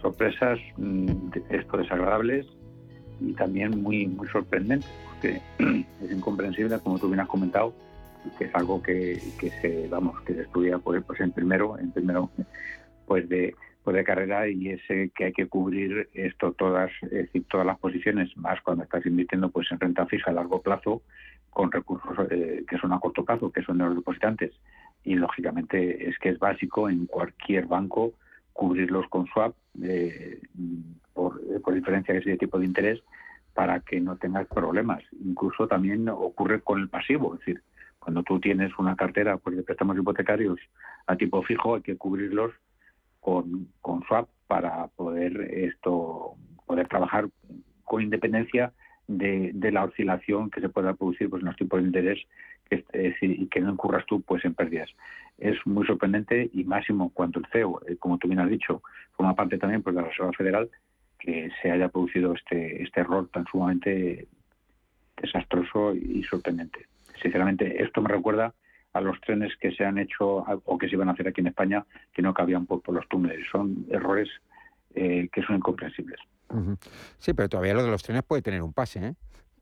sorpresas 0.00 0.58
mm, 0.76 1.30
esto 1.50 1.76
desagradables 1.76 2.46
y 3.20 3.32
también 3.32 3.82
muy 3.82 4.06
muy 4.06 4.28
sorprendentes 4.28 4.90
porque 5.06 5.40
es 6.02 6.12
incomprensible 6.12 6.78
como 6.78 6.98
tú 6.98 7.08
bien 7.08 7.20
has 7.20 7.28
comentado 7.28 7.74
que 8.36 8.44
es 8.44 8.54
algo 8.54 8.82
que, 8.82 9.18
se, 9.60 9.88
vamos, 9.88 10.20
que 10.22 10.34
se 10.34 10.42
estudia 10.42 10.78
pues, 10.78 11.02
pues 11.04 11.20
en 11.20 11.32
primero, 11.32 11.78
en 11.78 11.92
primero 11.92 12.30
pues 13.06 13.28
de 13.28 13.54
pues 13.84 13.96
de 13.96 14.04
carrera 14.04 14.46
y 14.48 14.68
es 14.68 14.82
que 14.86 15.24
hay 15.24 15.32
que 15.32 15.46
cubrir 15.46 16.10
esto 16.12 16.52
todas 16.52 16.90
es 17.02 17.10
decir, 17.10 17.44
todas 17.48 17.66
las 17.66 17.78
posiciones 17.78 18.36
más 18.36 18.60
cuando 18.60 18.84
estás 18.84 19.06
invirtiendo 19.06 19.50
pues 19.50 19.70
en 19.72 19.80
renta 19.80 20.04
fija 20.06 20.30
a 20.30 20.34
largo 20.34 20.60
plazo 20.60 21.02
con 21.50 21.72
recursos 21.72 22.26
eh, 22.30 22.64
que 22.68 22.78
son 22.78 22.92
a 22.92 23.00
corto 23.00 23.24
plazo 23.24 23.50
que 23.50 23.62
son 23.62 23.78
de 23.78 23.84
los 23.84 23.96
depositantes. 23.96 24.52
Y 25.04 25.14
lógicamente 25.14 26.08
es 26.08 26.18
que 26.18 26.28
es 26.30 26.38
básico 26.38 26.88
en 26.88 27.06
cualquier 27.06 27.66
banco 27.66 28.12
cubrirlos 28.58 29.06
con 29.08 29.28
swap 29.28 29.54
eh, 29.80 30.40
por, 31.14 31.40
por 31.62 31.74
diferencia 31.74 32.12
de 32.12 32.18
ese 32.18 32.36
tipo 32.36 32.58
de 32.58 32.66
interés 32.66 33.00
para 33.54 33.78
que 33.78 34.00
no 34.00 34.16
tengas 34.16 34.48
problemas. 34.48 35.00
Incluso 35.24 35.68
también 35.68 36.08
ocurre 36.08 36.60
con 36.60 36.80
el 36.80 36.88
pasivo, 36.88 37.34
es 37.34 37.38
decir, 37.38 37.62
cuando 38.00 38.24
tú 38.24 38.40
tienes 38.40 38.76
una 38.76 38.96
cartera 38.96 39.36
pues, 39.36 39.56
de 39.56 39.62
préstamos 39.62 39.96
hipotecarios 39.96 40.58
a 41.06 41.14
tipo 41.14 41.40
fijo, 41.44 41.76
hay 41.76 41.82
que 41.82 41.96
cubrirlos 41.96 42.52
con, 43.20 43.68
con 43.80 44.02
swap 44.08 44.28
para 44.48 44.88
poder 44.88 45.40
esto 45.52 46.34
poder 46.66 46.88
trabajar 46.88 47.28
con 47.84 48.02
independencia 48.02 48.72
de, 49.06 49.52
la 49.70 49.84
oscilación 49.84 50.50
que 50.50 50.60
se 50.60 50.68
pueda 50.68 50.94
producir 50.94 51.30
pues, 51.30 51.42
en 51.42 51.46
los 51.46 51.56
tipos 51.56 51.80
de 51.80 51.86
interés 51.86 52.18
que, 52.68 52.84
y 53.20 53.46
que 53.46 53.60
no 53.60 53.72
incurras 53.72 54.06
tú 54.06 54.20
pues 54.22 54.44
en 54.44 54.54
pérdidas. 54.54 54.90
Es 55.38 55.56
muy 55.66 55.86
sorprendente 55.86 56.50
y 56.52 56.64
máximo 56.64 57.10
cuando 57.10 57.40
el 57.40 57.46
CEO, 57.46 57.80
eh, 57.86 57.96
como 57.96 58.18
tú 58.18 58.28
bien 58.28 58.40
has 58.40 58.50
dicho, 58.50 58.82
forma 59.12 59.34
parte 59.34 59.58
también 59.58 59.82
pues, 59.82 59.94
de 59.94 60.02
la 60.02 60.08
Reserva 60.08 60.32
Federal, 60.32 60.70
que 61.18 61.50
se 61.60 61.70
haya 61.70 61.88
producido 61.88 62.34
este, 62.34 62.82
este 62.82 63.00
error 63.00 63.28
tan 63.32 63.44
sumamente 63.46 64.28
desastroso 65.16 65.94
y 65.94 66.22
sorprendente. 66.24 66.86
Sinceramente, 67.20 67.82
esto 67.82 68.00
me 68.00 68.08
recuerda 68.08 68.54
a 68.92 69.00
los 69.00 69.20
trenes 69.20 69.56
que 69.60 69.72
se 69.72 69.84
han 69.84 69.98
hecho 69.98 70.44
o 70.64 70.78
que 70.78 70.88
se 70.88 70.94
iban 70.94 71.08
a 71.08 71.12
hacer 71.12 71.28
aquí 71.28 71.40
en 71.40 71.48
España 71.48 71.84
que 72.12 72.22
no 72.22 72.32
cabían 72.32 72.66
por, 72.66 72.82
los 72.92 73.08
túneles. 73.08 73.46
Son 73.50 73.86
errores 73.90 74.28
eh, 74.94 75.28
que 75.32 75.42
son 75.42 75.56
incomprensibles. 75.56 76.20
Sí, 77.18 77.34
pero 77.34 77.48
todavía 77.48 77.74
lo 77.74 77.82
de 77.82 77.90
los 77.90 78.02
trenes 78.02 78.22
puede 78.22 78.40
tener 78.42 78.62
un 78.62 78.72
pase, 78.72 79.04
¿eh? 79.04 79.14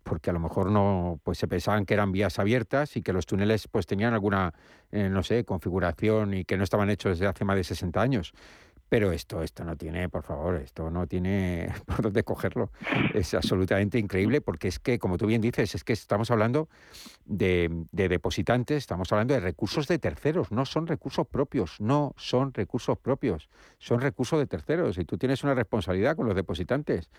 Porque 0.06 0.30
a 0.30 0.32
lo 0.32 0.38
mejor 0.38 0.70
no, 0.70 1.20
pues 1.24 1.36
se 1.38 1.48
pensaban 1.48 1.84
que 1.84 1.94
eran 1.94 2.12
vías 2.12 2.38
abiertas 2.38 2.96
y 2.96 3.02
que 3.02 3.12
los 3.12 3.26
túneles 3.26 3.66
pues 3.66 3.86
tenían 3.86 4.14
alguna, 4.14 4.54
eh, 4.92 5.08
no 5.08 5.24
sé, 5.24 5.44
configuración 5.44 6.32
y 6.32 6.44
que 6.44 6.56
no 6.56 6.62
estaban 6.62 6.90
hechos 6.90 7.18
desde 7.18 7.26
hace 7.26 7.44
más 7.44 7.56
de 7.56 7.64
60 7.64 8.00
años. 8.00 8.32
Pero 8.88 9.10
esto, 9.10 9.42
esto 9.42 9.64
no 9.64 9.76
tiene, 9.76 10.08
por 10.08 10.22
favor, 10.22 10.54
esto 10.56 10.90
no 10.92 11.08
tiene 11.08 11.72
por 11.86 12.02
dónde 12.02 12.22
cogerlo. 12.22 12.70
Es 13.14 13.34
absolutamente 13.34 13.98
increíble 13.98 14.40
porque 14.40 14.68
es 14.68 14.78
que, 14.78 15.00
como 15.00 15.18
tú 15.18 15.26
bien 15.26 15.40
dices, 15.40 15.74
es 15.74 15.82
que 15.82 15.92
estamos 15.92 16.30
hablando 16.30 16.68
de, 17.24 17.68
depositantes, 17.90 18.76
estamos 18.76 19.10
hablando 19.10 19.34
de 19.34 19.40
recursos 19.40 19.88
de 19.88 19.98
terceros, 19.98 20.52
no 20.52 20.64
son 20.66 20.86
recursos 20.86 21.26
propios, 21.26 21.80
no 21.80 22.14
son 22.16 22.54
recursos 22.54 22.96
propios, 22.96 23.48
son 23.78 24.00
recursos 24.00 24.38
de 24.38 24.46
terceros 24.46 24.98
y 24.98 25.04
tú 25.04 25.18
tienes 25.18 25.42
una 25.42 25.54
responsabilidad 25.54 26.14
con 26.14 26.26
los 26.26 26.36
depositantes. 26.36 27.10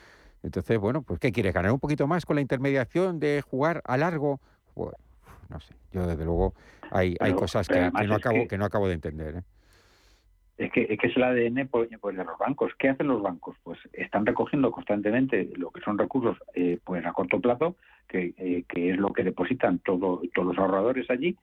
Entonces, 0.43 0.77
bueno, 0.79 1.01
pues 1.01 1.19
¿qué 1.19 1.31
quieres? 1.31 1.53
¿Ganar 1.53 1.71
un 1.71 1.79
poquito 1.79 2.07
más 2.07 2.25
con 2.25 2.35
la 2.35 2.41
intermediación 2.41 3.19
de 3.19 3.41
jugar 3.41 3.81
a 3.85 3.97
largo? 3.97 4.39
Bueno, 4.75 4.97
no 5.49 5.59
sé, 5.59 5.73
yo 5.91 6.05
desde 6.05 6.25
luego 6.25 6.53
hay, 6.91 7.15
hay 7.19 7.33
cosas 7.33 7.67
que, 7.67 7.91
no 7.91 8.15
acabo, 8.15 8.47
que 8.47 8.57
no 8.57 8.65
acabo 8.65 8.87
de 8.87 8.93
entender. 8.93 9.35
¿eh? 9.37 9.43
es 10.57 10.71
que, 10.71 10.87
es 10.89 10.99
que 10.99 11.07
es 11.07 11.15
el 11.15 11.23
ADN 11.23 11.67
pues, 11.67 11.89
pues, 12.01 12.17
de 12.17 12.23
los 12.23 12.37
bancos. 12.37 12.71
¿Qué 12.79 12.89
hacen 12.89 13.07
los 13.07 13.21
bancos? 13.21 13.55
Pues 13.63 13.79
están 13.93 14.25
recogiendo 14.25 14.71
constantemente 14.71 15.49
lo 15.55 15.69
que 15.69 15.81
son 15.81 15.97
recursos 15.97 16.37
eh, 16.55 16.79
pues 16.83 17.05
a 17.05 17.13
corto 17.13 17.39
plazo, 17.39 17.75
que, 18.07 18.33
eh, 18.37 18.63
que, 18.67 18.91
es 18.91 18.97
lo 18.97 19.13
que 19.13 19.23
depositan 19.23 19.79
todo, 19.79 20.21
todos 20.33 20.47
los 20.47 20.57
ahorradores 20.57 21.09
allí, 21.09 21.37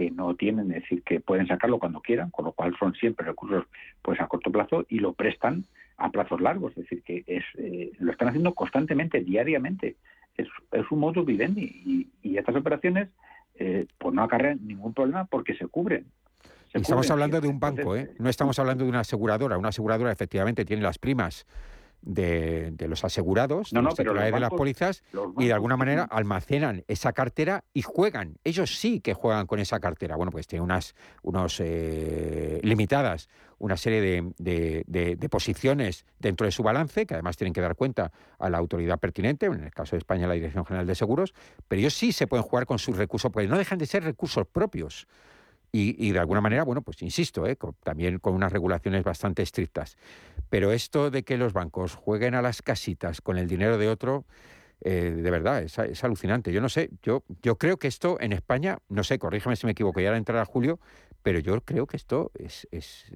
que 0.00 0.10
no 0.10 0.34
tienen, 0.34 0.72
es 0.72 0.82
decir, 0.82 1.02
que 1.02 1.20
pueden 1.20 1.46
sacarlo 1.46 1.78
cuando 1.78 2.00
quieran, 2.00 2.30
con 2.30 2.46
lo 2.46 2.52
cual 2.52 2.74
son 2.78 2.94
siempre 2.94 3.26
recursos 3.26 3.64
pues 4.00 4.18
a 4.18 4.28
corto 4.28 4.50
plazo 4.50 4.86
y 4.88 4.98
lo 4.98 5.12
prestan 5.12 5.66
a 5.98 6.10
plazos 6.10 6.40
largos, 6.40 6.72
es 6.72 6.84
decir, 6.84 7.02
que 7.02 7.22
es, 7.26 7.44
eh, 7.58 7.92
lo 7.98 8.10
están 8.10 8.28
haciendo 8.28 8.54
constantemente, 8.54 9.20
diariamente. 9.20 9.96
Es, 10.38 10.48
es 10.72 10.90
un 10.90 11.00
modus 11.00 11.26
vivendi 11.26 11.64
y, 11.84 12.08
y 12.22 12.38
estas 12.38 12.56
operaciones 12.56 13.08
pues 13.98 14.14
no 14.14 14.22
acarrean 14.22 14.66
ningún 14.66 14.94
problema 14.94 15.26
porque 15.26 15.54
se 15.54 15.66
cubren 15.66 16.06
estamos 16.72 17.10
hablando 17.10 17.40
de 17.40 17.48
un 17.48 17.58
banco, 17.58 17.96
¿eh? 17.96 18.10
no 18.18 18.30
estamos 18.30 18.58
hablando 18.58 18.84
de 18.84 18.90
una 18.90 19.00
aseguradora. 19.00 19.58
Una 19.58 19.68
aseguradora 19.68 20.12
efectivamente 20.12 20.64
tiene 20.64 20.82
las 20.82 20.98
primas 20.98 21.46
de, 22.02 22.74
los 22.88 23.04
asegurados, 23.04 23.70
de 23.70 23.82
los 23.82 23.94
titulares 23.94 24.32
de 24.32 24.40
las 24.40 24.50
pólizas, 24.50 25.02
y 25.38 25.46
de 25.46 25.52
alguna 25.52 25.76
manera 25.76 26.04
almacenan 26.04 26.84
esa 26.88 27.12
cartera 27.12 27.64
y 27.72 27.82
juegan. 27.82 28.36
Ellos 28.44 28.76
sí 28.78 29.00
que 29.00 29.14
juegan 29.14 29.46
con 29.46 29.58
esa 29.58 29.80
cartera. 29.80 30.16
Bueno, 30.16 30.32
pues 30.32 30.46
tienen 30.46 30.64
unas 30.64 30.94
unos, 31.22 31.60
eh, 31.60 32.60
limitadas, 32.62 33.28
una 33.58 33.76
serie 33.76 34.00
de, 34.00 34.84
de, 34.86 35.28
posiciones 35.28 36.06
dentro 36.18 36.46
de 36.46 36.50
su 36.50 36.62
balance, 36.62 37.06
que 37.06 37.14
además 37.14 37.36
tienen 37.36 37.52
que 37.52 37.60
dar 37.60 37.76
cuenta 37.76 38.10
a 38.38 38.48
la 38.50 38.58
autoridad 38.58 38.98
pertinente, 38.98 39.46
en 39.46 39.64
el 39.64 39.70
caso 39.70 39.92
de 39.92 39.98
España 39.98 40.26
la 40.26 40.34
Dirección 40.34 40.64
General 40.64 40.86
de 40.86 40.94
Seguros, 40.94 41.34
pero 41.68 41.80
ellos 41.80 41.94
sí 41.94 42.12
se 42.12 42.26
pueden 42.26 42.42
jugar 42.42 42.66
con 42.66 42.78
sus 42.78 42.96
recursos, 42.96 43.30
porque 43.30 43.48
no 43.48 43.58
dejan 43.58 43.78
de 43.78 43.86
ser 43.86 44.02
recursos 44.02 44.46
propios. 44.46 45.06
Y, 45.72 46.10
de 46.10 46.18
alguna 46.18 46.40
manera, 46.40 46.64
bueno, 46.64 46.82
pues 46.82 47.00
insisto, 47.02 47.46
¿eh? 47.46 47.56
también 47.84 48.18
con 48.18 48.34
unas 48.34 48.52
regulaciones 48.52 49.04
bastante 49.04 49.42
estrictas. 49.42 49.96
Pero 50.48 50.72
esto 50.72 51.10
de 51.10 51.22
que 51.22 51.36
los 51.36 51.52
bancos 51.52 51.94
jueguen 51.94 52.34
a 52.34 52.42
las 52.42 52.60
casitas 52.60 53.20
con 53.20 53.38
el 53.38 53.46
dinero 53.46 53.78
de 53.78 53.88
otro, 53.88 54.24
eh, 54.80 55.12
de 55.16 55.30
verdad, 55.30 55.62
es, 55.62 55.78
es, 55.78 56.02
alucinante. 56.02 56.52
Yo 56.52 56.60
no 56.60 56.68
sé, 56.68 56.90
yo, 57.04 57.22
yo 57.42 57.56
creo 57.56 57.76
que 57.76 57.86
esto 57.86 58.18
en 58.20 58.32
España, 58.32 58.78
no 58.88 59.04
sé, 59.04 59.20
corrígeme 59.20 59.54
si 59.54 59.66
me 59.66 59.72
equivoco, 59.72 60.00
ya 60.00 60.12
a 60.12 60.44
Julio, 60.44 60.80
pero 61.22 61.38
yo 61.38 61.60
creo 61.60 61.86
que 61.86 61.96
esto 61.96 62.30
es, 62.34 62.66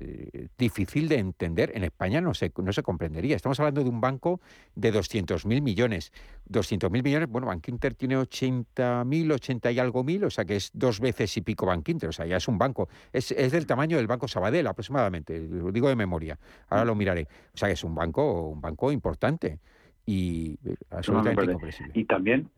eh, 0.01 0.49
difícil 0.59 1.09
de 1.09 1.19
entender. 1.19 1.73
En 1.75 1.85
España 1.85 2.21
no 2.21 2.35
se, 2.35 2.53
no 2.63 2.73
se 2.73 2.83
comprendería. 2.83 3.37
Estamos 3.37 3.59
hablando 3.61 3.83
de 3.83 3.89
un 3.89 4.01
banco 4.01 4.41
de 4.75 4.93
200.000 4.93 5.63
millones. 5.63 6.13
200.000 6.51 7.03
millones, 7.03 7.29
bueno, 7.29 7.47
Bank 7.47 7.67
Inter 7.69 7.95
tiene 7.95 8.19
80.000, 8.19 9.33
80 9.33 9.73
y 9.73 9.79
algo 9.79 10.05
mil, 10.05 10.25
o 10.25 10.31
sea 10.31 10.45
que 10.45 10.57
es 10.57 10.71
dos 10.75 11.01
veces 11.01 11.35
y 11.37 11.41
pico 11.41 11.65
Bank 11.65 11.89
Inter, 11.89 12.11
o 12.11 12.13
sea, 12.13 12.27
ya 12.27 12.37
es 12.37 12.49
un 12.49 12.59
banco. 12.59 12.89
Es, 13.13 13.33
es 13.33 13.53
del 13.53 13.67
tamaño 13.67 13.97
del 13.97 14.07
Banco 14.07 14.29
Sabadell 14.29 14.67
aproximadamente, 14.67 15.41
lo 15.41 15.73
digo 15.73 15.89
de 15.89 15.97
memoria. 15.97 16.39
Ahora 16.69 16.85
lo 16.85 16.95
miraré. 16.95 17.27
O 17.55 17.57
sea 17.57 17.69
que 17.69 17.75
es 17.75 17.85
un 17.85 17.95
banco, 17.95 18.49
un 18.49 18.61
banco 18.61 18.93
importante 18.93 19.59
y 20.07 20.59
eh, 20.65 20.77
absolutamente 20.91 21.45
incomprensible. 21.45 21.93
Y 21.95 22.05
también 22.05 22.51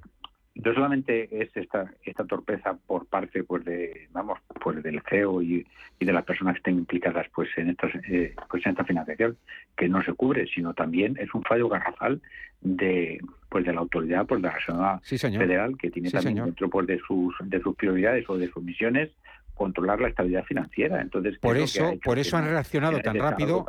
no 0.65 0.75
solamente 0.75 1.29
es 1.43 1.55
esta 1.57 1.93
esta 2.05 2.25
torpeza 2.25 2.77
por 2.87 3.07
parte 3.07 3.45
pues 3.45 3.65
de 3.65 4.09
vamos 4.13 4.39
pues 4.63 4.83
del 4.83 5.03
CEO 5.09 5.43
y, 5.43 5.67
de 6.01 6.13
las 6.13 6.25
personas 6.25 6.55
que 6.55 6.59
estén 6.59 6.79
implicadas 6.79 7.27
pues 7.35 7.49
en 7.57 7.71
estas 7.71 7.95
eh, 8.09 8.35
pues 8.49 8.65
en 8.65 8.73
esta 8.73 8.85
financiación 8.85 9.37
que 9.77 9.89
no 9.89 10.03
se 10.03 10.13
cubre 10.15 10.47
sino 10.47 10.75
también 10.75 11.17
es 11.19 11.33
un 11.35 11.43
fallo 11.43 11.69
garrafal 11.69 12.21
de 12.61 13.21
pues 13.49 13.65
de 13.65 13.73
la 13.73 13.81
autoridad 13.81 14.27
pues 14.27 14.41
de 14.41 14.49
la 14.49 14.55
Reserva 14.55 15.01
Federal 15.01 15.77
que 15.77 15.91
tiene 15.91 16.11
también 16.11 16.45
dentro 16.45 16.71
pues 16.71 16.87
de 16.87 16.99
sus 17.07 17.35
de 17.43 17.61
sus 17.61 17.77
prioridades 17.77 18.29
o 18.29 18.39
de 18.39 18.49
sus 18.49 18.63
misiones 18.63 19.11
controlar 19.55 20.03
la 20.03 20.09
estabilidad 20.09 20.45
financiera. 20.45 21.01
Entonces, 21.01 21.39
por 21.39 21.57
eso, 21.57 21.95
por 22.05 22.19
eso 22.19 22.37
han 22.37 22.45
reaccionado 22.45 23.01
tan 23.01 23.17
rápido 23.17 23.65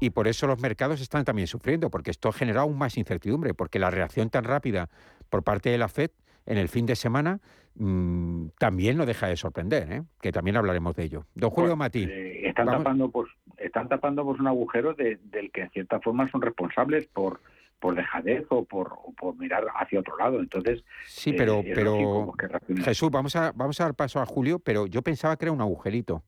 y 0.00 0.10
por 0.10 0.26
eso 0.26 0.48
los 0.48 0.60
mercados 0.60 1.00
están 1.00 1.24
también 1.24 1.46
sufriendo, 1.46 1.90
porque 1.90 2.10
esto 2.10 2.28
ha 2.28 2.32
generado 2.32 2.64
aún 2.66 2.76
más 2.76 2.98
incertidumbre, 2.98 3.54
porque 3.54 3.78
la 3.78 3.88
reacción 3.88 4.30
tan 4.30 4.42
rápida 4.42 4.88
por 5.30 5.44
parte 5.44 5.70
de 5.70 5.78
la 5.78 5.88
Fed 5.88 6.10
en 6.48 6.56
el 6.56 6.68
fin 6.68 6.86
de 6.86 6.96
semana 6.96 7.40
mm, 7.74 8.48
también 8.58 8.96
no 8.96 9.06
deja 9.06 9.28
de 9.28 9.36
sorprender, 9.36 9.92
¿eh? 9.92 10.02
que 10.20 10.32
también 10.32 10.56
hablaremos 10.56 10.96
de 10.96 11.04
ello. 11.04 11.26
Don 11.34 11.50
Julio 11.50 11.70
pues, 11.70 11.78
Matí. 11.78 12.04
Eh, 12.04 12.48
están, 12.48 12.66
tapando, 12.66 13.10
pues, 13.10 13.28
están 13.58 13.88
tapando 13.88 14.24
pues, 14.24 14.40
un 14.40 14.48
agujero 14.48 14.94
del 14.94 15.50
que 15.52 15.60
en 15.60 15.70
cierta 15.70 16.00
forma 16.00 16.26
son 16.28 16.42
responsables 16.42 17.06
por 17.08 17.40
por 17.78 17.94
dejadez 17.94 18.44
o 18.48 18.64
por, 18.64 18.92
por 19.16 19.36
mirar 19.36 19.64
hacia 19.76 20.00
otro 20.00 20.16
lado. 20.16 20.40
Entonces, 20.40 20.82
sí, 21.06 21.32
pero, 21.32 21.60
eh, 21.60 21.72
pero 21.72 22.32
Jesús, 22.82 23.08
vamos 23.08 23.36
a, 23.36 23.52
vamos 23.54 23.80
a 23.80 23.84
dar 23.84 23.94
paso 23.94 24.20
a 24.20 24.26
Julio, 24.26 24.58
pero 24.58 24.88
yo 24.88 25.00
pensaba 25.02 25.36
que 25.36 25.44
era 25.44 25.52
un 25.52 25.60
agujerito. 25.60 26.24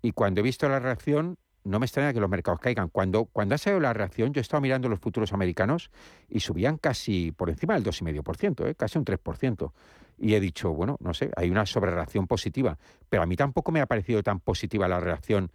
Y 0.00 0.12
cuando 0.12 0.40
he 0.40 0.44
visto 0.44 0.68
la 0.68 0.78
reacción, 0.78 1.38
no 1.66 1.80
me 1.80 1.86
extraña 1.86 2.12
que 2.12 2.20
los 2.20 2.30
mercados 2.30 2.60
caigan. 2.60 2.88
Cuando, 2.88 3.26
cuando 3.26 3.54
ha 3.54 3.58
salido 3.58 3.80
la 3.80 3.92
reacción, 3.92 4.32
yo 4.32 4.40
he 4.40 4.42
estado 4.42 4.60
mirando 4.60 4.88
los 4.88 5.00
futuros 5.00 5.32
americanos 5.32 5.90
y 6.28 6.40
subían 6.40 6.78
casi 6.78 7.32
por 7.32 7.50
encima 7.50 7.74
del 7.74 7.84
2,5%, 7.84 8.68
¿eh? 8.68 8.74
casi 8.74 8.98
un 8.98 9.04
3%. 9.04 9.72
Y 10.18 10.34
he 10.34 10.40
dicho, 10.40 10.72
bueno, 10.72 10.96
no 11.00 11.12
sé, 11.12 11.30
hay 11.36 11.50
una 11.50 11.66
sobrereacción 11.66 12.26
positiva. 12.26 12.78
Pero 13.10 13.22
a 13.22 13.26
mí 13.26 13.36
tampoco 13.36 13.72
me 13.72 13.80
ha 13.80 13.86
parecido 13.86 14.22
tan 14.22 14.40
positiva 14.40 14.88
la 14.88 15.00
reacción 15.00 15.50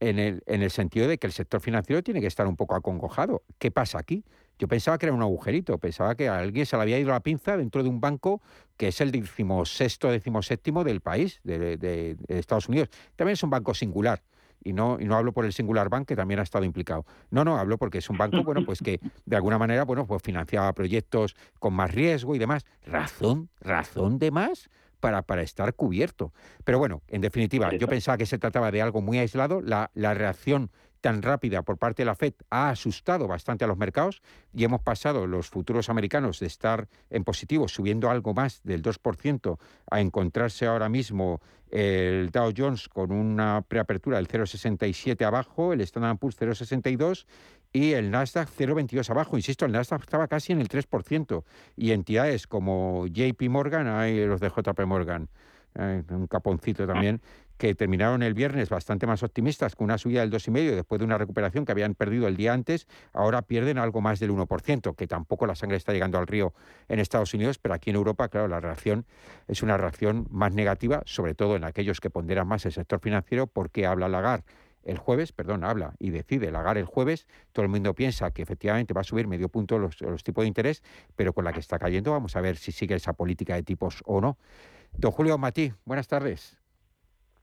en 0.00 0.18
el, 0.18 0.42
en 0.46 0.62
el 0.62 0.70
sentido 0.70 1.08
de 1.08 1.16
que 1.16 1.28
el 1.28 1.32
sector 1.32 1.60
financiero 1.60 2.02
tiene 2.02 2.20
que 2.20 2.26
estar 2.26 2.46
un 2.46 2.56
poco 2.56 2.74
acongojado. 2.74 3.42
¿Qué 3.58 3.70
pasa 3.70 3.98
aquí? 3.98 4.24
Yo 4.58 4.68
pensaba 4.68 4.98
que 4.98 5.06
era 5.06 5.14
un 5.14 5.22
agujerito, 5.22 5.78
pensaba 5.78 6.14
que 6.14 6.28
a 6.28 6.38
alguien 6.38 6.66
se 6.66 6.76
le 6.76 6.82
había 6.82 6.98
ido 6.98 7.10
la 7.10 7.20
pinza 7.20 7.56
dentro 7.56 7.82
de 7.82 7.88
un 7.88 8.00
banco 8.00 8.42
que 8.76 8.88
es 8.88 9.00
el 9.00 9.10
decimosexto, 9.10 10.10
decimoséptimo 10.10 10.84
del 10.84 11.00
país, 11.00 11.40
de 11.42 12.16
Estados 12.28 12.68
Unidos. 12.68 12.90
También 13.16 13.34
es 13.34 13.42
un 13.42 13.50
banco 13.50 13.74
singular 13.74 14.22
y 14.64 14.72
no, 14.72 14.98
y 15.00 15.04
no 15.04 15.16
hablo 15.16 15.32
por 15.32 15.44
el 15.44 15.52
Singular 15.52 15.88
Bank, 15.88 16.06
que 16.06 16.16
también 16.16 16.40
ha 16.40 16.42
estado 16.42 16.64
implicado. 16.64 17.04
No, 17.30 17.44
no, 17.44 17.58
hablo 17.58 17.78
porque 17.78 17.98
es 17.98 18.10
un 18.10 18.18
banco, 18.18 18.42
bueno, 18.42 18.64
pues 18.64 18.80
que 18.80 19.00
de 19.26 19.36
alguna 19.36 19.58
manera, 19.58 19.84
bueno, 19.84 20.06
pues 20.06 20.22
financiaba 20.22 20.72
proyectos 20.72 21.34
con 21.58 21.74
más 21.74 21.92
riesgo 21.92 22.34
y 22.34 22.38
demás. 22.38 22.64
¿Razón? 22.86 23.48
¿Razón 23.60 24.18
de 24.18 24.30
más? 24.30 24.68
Para, 25.02 25.22
para 25.22 25.42
estar 25.42 25.74
cubierto. 25.74 26.32
Pero 26.64 26.78
bueno, 26.78 27.02
en 27.08 27.20
definitiva, 27.20 27.74
yo 27.74 27.88
pensaba 27.88 28.16
que 28.16 28.24
se 28.24 28.38
trataba 28.38 28.70
de 28.70 28.80
algo 28.80 29.02
muy 29.02 29.18
aislado. 29.18 29.60
La, 29.60 29.90
la 29.94 30.14
reacción 30.14 30.70
tan 31.00 31.20
rápida 31.20 31.62
por 31.62 31.76
parte 31.76 32.02
de 32.02 32.06
la 32.06 32.14
Fed 32.14 32.34
ha 32.48 32.70
asustado 32.70 33.26
bastante 33.26 33.64
a 33.64 33.66
los 33.66 33.76
mercados 33.76 34.22
y 34.54 34.62
hemos 34.62 34.80
pasado 34.80 35.26
los 35.26 35.50
futuros 35.50 35.90
americanos 35.90 36.38
de 36.38 36.46
estar 36.46 36.88
en 37.10 37.24
positivo, 37.24 37.66
subiendo 37.66 38.08
algo 38.08 38.32
más 38.32 38.60
del 38.62 38.82
2%, 38.82 39.58
a 39.90 40.00
encontrarse 40.00 40.66
ahora 40.66 40.88
mismo 40.88 41.40
el 41.72 42.30
Dow 42.30 42.52
Jones 42.56 42.88
con 42.88 43.10
una 43.10 43.62
preapertura 43.66 44.18
del 44.18 44.28
0,67 44.28 45.24
abajo, 45.24 45.72
el 45.72 45.80
Standard 45.80 46.18
Poor's 46.18 46.38
0,62 46.38 47.26
y 47.72 47.92
el 47.92 48.10
Nasdaq 48.10 48.48
0,22 48.48 49.08
abajo. 49.10 49.36
Insisto, 49.36 49.64
el 49.64 49.72
Nasdaq 49.72 50.02
estaba 50.02 50.28
casi 50.28 50.52
en 50.52 50.60
el 50.60 50.68
3%. 50.68 51.44
Y 51.76 51.92
entidades 51.92 52.46
como 52.46 53.06
JP 53.06 53.42
Morgan, 53.48 53.86
hay 53.86 54.24
los 54.26 54.40
de 54.40 54.50
JP 54.50 54.80
Morgan, 54.86 55.28
un 55.74 56.26
caponcito 56.26 56.86
también, 56.86 57.22
que 57.56 57.74
terminaron 57.74 58.22
el 58.22 58.34
viernes 58.34 58.68
bastante 58.68 59.06
más 59.06 59.22
optimistas, 59.22 59.76
con 59.76 59.84
una 59.84 59.96
subida 59.96 60.20
del 60.20 60.30
2,5% 60.30 60.74
después 60.74 60.98
de 60.98 61.04
una 61.04 61.16
recuperación 61.16 61.64
que 61.64 61.72
habían 61.72 61.94
perdido 61.94 62.26
el 62.26 62.36
día 62.36 62.52
antes, 62.52 62.88
ahora 63.12 63.42
pierden 63.42 63.78
algo 63.78 64.00
más 64.00 64.18
del 64.18 64.32
1%, 64.32 64.96
que 64.96 65.06
tampoco 65.06 65.46
la 65.46 65.54
sangre 65.54 65.76
está 65.76 65.92
llegando 65.92 66.18
al 66.18 66.26
río 66.26 66.52
en 66.88 66.98
Estados 66.98 67.32
Unidos, 67.34 67.58
pero 67.58 67.74
aquí 67.74 67.90
en 67.90 67.96
Europa, 67.96 68.28
claro, 68.28 68.48
la 68.48 68.60
reacción 68.60 69.06
es 69.46 69.62
una 69.62 69.76
reacción 69.76 70.26
más 70.30 70.52
negativa, 70.52 71.02
sobre 71.06 71.34
todo 71.34 71.54
en 71.54 71.64
aquellos 71.64 72.00
que 72.00 72.10
ponderan 72.10 72.48
más 72.48 72.66
el 72.66 72.72
sector 72.72 72.98
financiero, 73.00 73.46
porque 73.46 73.86
habla 73.86 74.08
Lagar 74.08 74.44
el 74.84 74.98
jueves, 74.98 75.32
perdón, 75.32 75.64
habla 75.64 75.94
y 75.98 76.10
decide 76.10 76.50
lagar 76.50 76.78
el 76.78 76.84
jueves, 76.84 77.26
todo 77.52 77.64
el 77.64 77.70
mundo 77.70 77.94
piensa 77.94 78.30
que 78.32 78.42
efectivamente 78.42 78.94
va 78.94 79.02
a 79.02 79.04
subir 79.04 79.26
medio 79.26 79.48
punto 79.48 79.78
los, 79.78 79.96
tipos 80.24 80.42
de 80.42 80.48
interés, 80.48 80.82
pero 81.16 81.32
con 81.32 81.44
la 81.44 81.52
que 81.52 81.60
está 81.60 81.78
cayendo 81.78 82.12
vamos 82.12 82.36
a 82.36 82.40
ver 82.40 82.56
si 82.56 82.72
sigue 82.72 82.94
esa 82.94 83.12
política 83.12 83.54
de 83.54 83.62
tipos 83.62 84.02
o 84.06 84.20
no. 84.20 84.36
Don 84.92 85.10
Julio 85.10 85.38
Matí, 85.38 85.72
buenas 85.84 86.08
tardes. 86.08 86.58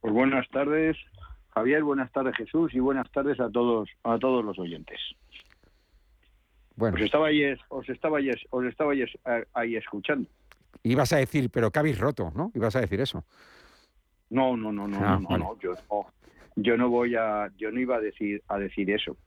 Pues 0.02 0.14
buenas 0.14 0.48
tardes, 0.50 0.98
Javier, 1.50 1.84
buenas 1.84 2.12
tardes 2.12 2.36
Jesús 2.36 2.74
y 2.74 2.80
buenas 2.80 3.10
tardes 3.12 3.40
a 3.40 3.50
todos 3.50 3.90
a 4.04 4.18
todos 4.18 4.44
los 4.46 4.58
oyentes. 4.60 5.00
Bueno. 6.76 6.96
Os 6.96 7.02
estaba 7.02 7.28
ahí, 7.28 7.44
os 7.68 7.90
estaba 7.90 8.20
os 8.52 8.66
estaba 8.66 8.94
ahí, 9.54 9.76
escuchando. 9.76 10.30
Ibas 10.84 11.12
a 11.12 11.18
decir, 11.18 11.50
pero 11.50 11.72
que 11.72 11.80
habéis 11.80 12.00
roto, 12.00 12.32
¿no? 12.34 12.52
Ibas 12.56 12.76
a 12.78 12.82
decir 12.82 13.02
eso. 13.02 13.26
No, 14.30 14.56
no, 14.56 14.72
no, 14.72 14.88
no, 14.88 14.98
ah, 15.02 15.20
no, 15.20 15.38
no, 15.38 15.60
yo 15.60 15.74
no, 15.90 16.06
yo 16.62 16.78
no 16.78 16.90
voy 16.90 17.16
a, 17.16 17.52
yo 17.58 17.72
no 17.72 17.80
iba 17.80 17.98
a 17.98 18.02
decir 18.02 18.42
a 18.48 18.58
decir 18.58 18.90
eso. 18.92 19.18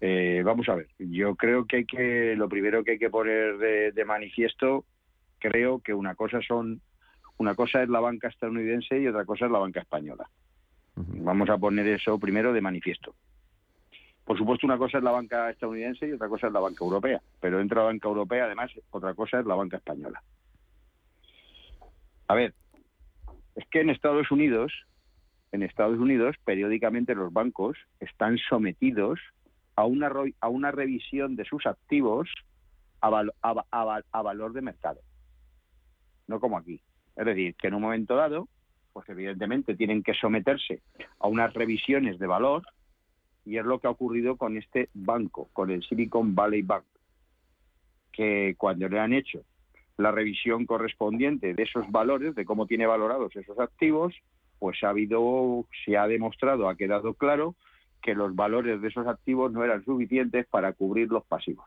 Eh, 0.00 0.42
vamos 0.44 0.68
a 0.68 0.74
ver, 0.74 0.88
yo 0.98 1.34
creo 1.34 1.66
que 1.66 1.76
hay 1.76 1.84
que, 1.86 2.34
lo 2.36 2.48
primero 2.48 2.84
que 2.84 2.92
hay 2.92 2.98
que 2.98 3.10
poner 3.10 3.56
de, 3.56 4.04
manifiesto, 4.04 4.84
creo 5.38 5.78
que 5.78 5.94
una 5.94 6.14
cosa 6.14 6.40
son, 6.46 6.80
una 7.38 7.54
cosa 7.54 7.82
es 7.82 7.88
la 7.88 8.00
banca 8.00 8.28
estadounidense 8.28 9.00
y 9.00 9.06
otra 9.06 9.24
cosa 9.24 9.46
es 9.46 9.52
la 9.52 9.60
banca 9.60 9.80
española. 9.80 10.28
Vamos 10.96 11.48
a 11.48 11.58
poner 11.58 11.86
eso 11.88 12.18
primero 12.18 12.52
de 12.52 12.60
manifiesto. 12.60 13.14
Por 14.24 14.38
supuesto, 14.38 14.66
una 14.66 14.78
cosa 14.78 14.98
es 14.98 15.04
la 15.04 15.10
banca 15.10 15.50
estadounidense 15.50 16.08
y 16.08 16.12
otra 16.12 16.28
cosa 16.28 16.46
es 16.48 16.52
la 16.52 16.60
banca 16.60 16.84
europea, 16.84 17.20
pero 17.40 17.58
dentro 17.58 17.80
de 17.80 17.86
la 17.86 17.92
banca 17.92 18.08
europea, 18.08 18.44
además, 18.44 18.70
otra 18.90 19.14
cosa 19.14 19.40
es 19.40 19.46
la 19.46 19.54
banca 19.54 19.78
española. 19.78 20.22
A 22.28 22.34
ver, 22.34 22.54
es 23.54 23.66
que 23.70 23.80
en 23.80 23.90
Estados 23.90 24.30
Unidos 24.30 24.72
en 25.54 25.62
Estados 25.62 26.00
Unidos, 26.00 26.34
periódicamente 26.44 27.14
los 27.14 27.32
bancos 27.32 27.78
están 28.00 28.38
sometidos 28.38 29.20
a 29.76 29.84
una, 29.84 30.12
a 30.40 30.48
una 30.48 30.72
revisión 30.72 31.36
de 31.36 31.44
sus 31.44 31.64
activos 31.64 32.28
a, 33.00 33.22
a, 33.40 34.22
valor 34.22 34.52
de 34.52 34.62
mercado. 34.62 35.00
No 36.26 36.40
como 36.40 36.58
aquí. 36.58 36.80
Es 37.14 37.24
decir, 37.24 37.54
que 37.54 37.68
en 37.68 37.74
un 37.74 37.82
momento 37.82 38.16
dado, 38.16 38.48
pues 38.92 39.08
evidentemente 39.08 39.76
tienen 39.76 40.02
que 40.02 40.14
someterse 40.14 40.82
a 41.20 41.28
unas 41.28 41.54
revisiones 41.54 42.18
de 42.18 42.26
valor 42.26 42.64
y 43.44 43.58
es 43.58 43.64
lo 43.64 43.78
que 43.78 43.86
ha 43.86 43.90
ocurrido 43.90 44.36
con 44.36 44.56
este 44.56 44.88
banco, 44.92 45.50
con 45.52 45.70
el 45.70 45.84
Silicon 45.84 46.34
Valley 46.34 46.62
Bank, 46.62 46.84
que 48.10 48.56
cuando 48.58 48.88
le 48.88 48.98
han 48.98 49.12
hecho 49.12 49.44
la 49.98 50.10
revisión 50.10 50.66
correspondiente 50.66 51.54
de 51.54 51.62
esos 51.62 51.88
valores, 51.92 52.34
de 52.34 52.44
cómo 52.44 52.66
tiene 52.66 52.86
valorados 52.86 53.36
esos 53.36 53.60
activos, 53.60 54.14
pues 54.58 54.82
ha 54.82 54.90
habido, 54.90 55.66
se 55.84 55.96
ha 55.96 56.06
demostrado, 56.06 56.68
ha 56.68 56.76
quedado 56.76 57.14
claro 57.14 57.54
que 58.02 58.14
los 58.14 58.34
valores 58.34 58.80
de 58.80 58.88
esos 58.88 59.06
activos 59.06 59.52
no 59.52 59.64
eran 59.64 59.84
suficientes 59.84 60.46
para 60.46 60.72
cubrir 60.72 61.08
los 61.08 61.24
pasivos. 61.24 61.66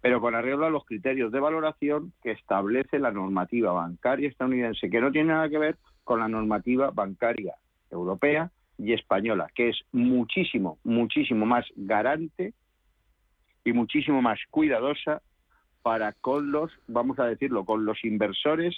Pero 0.00 0.20
con 0.20 0.34
arreglo 0.34 0.66
a 0.66 0.70
los 0.70 0.84
criterios 0.84 1.32
de 1.32 1.40
valoración 1.40 2.12
que 2.22 2.32
establece 2.32 2.98
la 2.98 3.12
normativa 3.12 3.72
bancaria 3.72 4.28
estadounidense, 4.28 4.90
que 4.90 5.00
no 5.00 5.12
tiene 5.12 5.32
nada 5.32 5.48
que 5.48 5.58
ver 5.58 5.76
con 6.02 6.20
la 6.20 6.28
normativa 6.28 6.90
bancaria 6.90 7.54
europea 7.90 8.50
y 8.76 8.92
española, 8.92 9.48
que 9.54 9.70
es 9.70 9.80
muchísimo, 9.92 10.78
muchísimo 10.84 11.46
más 11.46 11.64
garante 11.76 12.52
y 13.64 13.72
muchísimo 13.72 14.20
más 14.20 14.38
cuidadosa 14.50 15.22
para 15.82 16.12
con 16.12 16.50
los, 16.50 16.72
vamos 16.86 17.18
a 17.18 17.26
decirlo, 17.26 17.64
con 17.64 17.84
los 17.84 18.04
inversores 18.04 18.74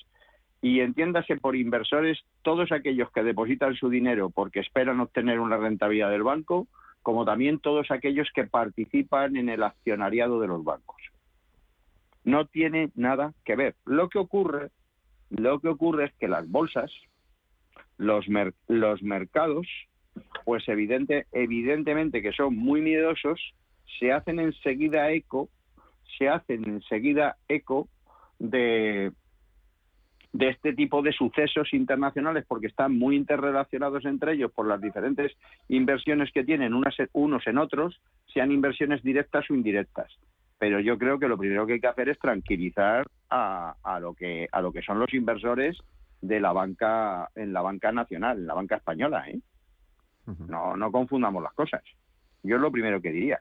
y 0.62 0.80
entiéndase 0.80 1.36
por 1.36 1.56
inversores 1.56 2.18
todos 2.42 2.72
aquellos 2.72 3.10
que 3.12 3.22
depositan 3.22 3.74
su 3.74 3.88
dinero 3.88 4.30
porque 4.30 4.60
esperan 4.60 5.00
obtener 5.00 5.40
una 5.40 5.56
rentabilidad 5.56 6.10
del 6.10 6.22
banco, 6.22 6.66
como 7.02 7.24
también 7.24 7.60
todos 7.60 7.90
aquellos 7.90 8.28
que 8.34 8.44
participan 8.44 9.36
en 9.36 9.48
el 9.48 9.62
accionariado 9.62 10.40
de 10.40 10.48
los 10.48 10.64
bancos. 10.64 10.96
No 12.24 12.46
tiene 12.46 12.90
nada 12.96 13.32
que 13.44 13.54
ver. 13.54 13.76
Lo 13.84 14.08
que 14.08 14.18
ocurre, 14.18 14.70
lo 15.30 15.60
que 15.60 15.68
ocurre 15.68 16.06
es 16.06 16.14
que 16.14 16.26
las 16.26 16.48
bolsas, 16.50 16.90
los, 17.98 18.26
los 18.66 19.02
mercados, 19.02 19.68
pues 20.44 20.66
evidente, 20.68 21.26
evidentemente 21.32 22.22
que 22.22 22.32
son 22.32 22.56
muy 22.56 22.80
miedosos, 22.80 23.40
se 24.00 24.12
hacen 24.12 24.40
enseguida 24.40 25.10
eco, 25.12 25.48
se 26.18 26.28
hacen 26.28 26.68
enseguida 26.68 27.36
eco 27.48 27.88
de, 28.38 29.12
de 30.36 30.48
este 30.48 30.74
tipo 30.74 31.00
de 31.00 31.12
sucesos 31.12 31.72
internacionales 31.72 32.44
porque 32.46 32.66
están 32.66 32.96
muy 32.98 33.16
interrelacionados 33.16 34.04
entre 34.04 34.34
ellos 34.34 34.52
por 34.52 34.66
las 34.66 34.80
diferentes 34.80 35.32
inversiones 35.68 36.30
que 36.30 36.44
tienen 36.44 36.74
unos 36.74 37.46
en 37.46 37.58
otros, 37.58 37.98
sean 38.32 38.52
inversiones 38.52 39.02
directas 39.02 39.50
o 39.50 39.54
indirectas. 39.54 40.12
Pero 40.58 40.80
yo 40.80 40.98
creo 40.98 41.18
que 41.18 41.28
lo 41.28 41.38
primero 41.38 41.66
que 41.66 41.74
hay 41.74 41.80
que 41.80 41.86
hacer 41.86 42.10
es 42.10 42.18
tranquilizar 42.18 43.06
a, 43.30 43.98
lo 44.00 44.14
que 44.14 44.46
a 44.52 44.60
lo 44.60 44.72
que 44.72 44.82
son 44.82 44.98
los 44.98 45.12
inversores 45.14 45.78
de 46.20 46.40
la 46.40 46.52
banca 46.52 47.30
en 47.34 47.52
la 47.52 47.62
banca 47.62 47.92
nacional, 47.92 48.38
en 48.38 48.46
la 48.46 48.54
banca 48.54 48.76
española, 48.76 49.24
¿eh? 49.28 49.40
No 50.48 50.76
no 50.76 50.90
confundamos 50.90 51.42
las 51.42 51.54
cosas. 51.54 51.82
Yo 52.42 52.56
es 52.56 52.62
lo 52.62 52.72
primero 52.72 53.00
que 53.00 53.12
diría. 53.12 53.40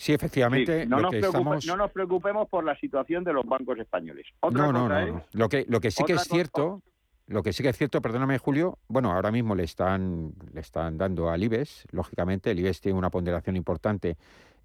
Sí, 0.00 0.14
efectivamente. 0.14 0.86
no, 0.86 0.98
nos 0.98 1.90
preocupemos 1.90 2.48
por 2.48 2.64
la 2.64 2.74
situación 2.76 3.22
de 3.22 3.34
los 3.34 3.44
bancos 3.44 3.78
españoles. 3.78 4.26
no, 4.50 4.72
no, 4.72 4.88
no, 4.88 5.22
Lo 5.32 5.48
que, 5.50 5.66
lo 5.68 5.78
que 5.78 5.90
sí 5.90 6.04
que 6.04 6.14
es 6.14 6.22
cierto, 6.22 6.80
lo 7.26 7.42
que 7.42 7.52
sí 7.52 7.62
que 7.62 7.68
es 7.68 7.76
cierto, 7.76 8.00
perdóname 8.00 8.38
Julio, 8.38 8.78
bueno, 8.88 9.12
ahora 9.12 9.30
mismo 9.30 9.54
le 9.54 9.64
están, 9.64 10.32
le 10.54 10.62
están 10.62 10.96
dando 10.96 11.28
al 11.28 11.44
IBEX, 11.44 11.84
lógicamente, 11.90 12.50
el 12.50 12.60
IBEX 12.60 12.80
tiene 12.80 12.98
una 12.98 13.10
ponderación 13.10 13.56
importante 13.56 14.16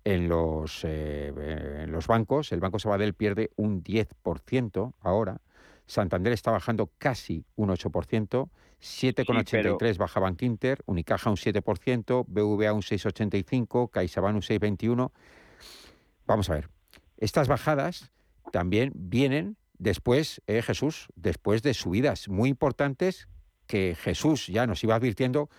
en 0.06 0.30
los, 0.30 0.86
eh, 0.86 1.84
en 1.84 1.92
los 1.92 2.08
bancos. 2.08 2.54
El 2.54 2.62
Banco 2.62 2.80
Sabadell 2.80 3.14
pierde 3.14 3.52
un 3.58 3.84
10% 3.84 4.94
ahora. 5.02 5.42
Santander 5.88 6.34
está 6.34 6.52
bajando 6.52 6.92
casi 6.98 7.46
un 7.56 7.70
8%, 7.70 8.50
7,83 8.82 9.98
baja 9.98 10.20
Bankinter, 10.20 10.82
Unicaja 10.86 11.30
un 11.30 11.38
7%, 11.38 12.26
BVA 12.28 12.74
un 12.74 12.82
6,85, 12.82 13.90
CaixaBank 13.92 14.36
un 14.36 14.42
6,21. 14.42 15.12
Vamos 16.28 16.50
a 16.50 16.56
ver, 16.56 16.70
estas 17.18 17.48
bajadas 17.48 18.12
también 18.52 18.92
vienen 18.96 19.58
después, 19.78 20.42
eh, 20.48 20.62
Jesús, 20.62 21.08
después 21.16 21.62
de 21.62 21.74
subidas 21.74 22.30
muy 22.30 22.50
importantes 22.50 23.28
que 23.68 23.96
Jesús 23.96 24.48
ya 24.48 24.68
nos 24.68 24.84
iba 24.84 24.96
advirtiendo. 24.96 25.50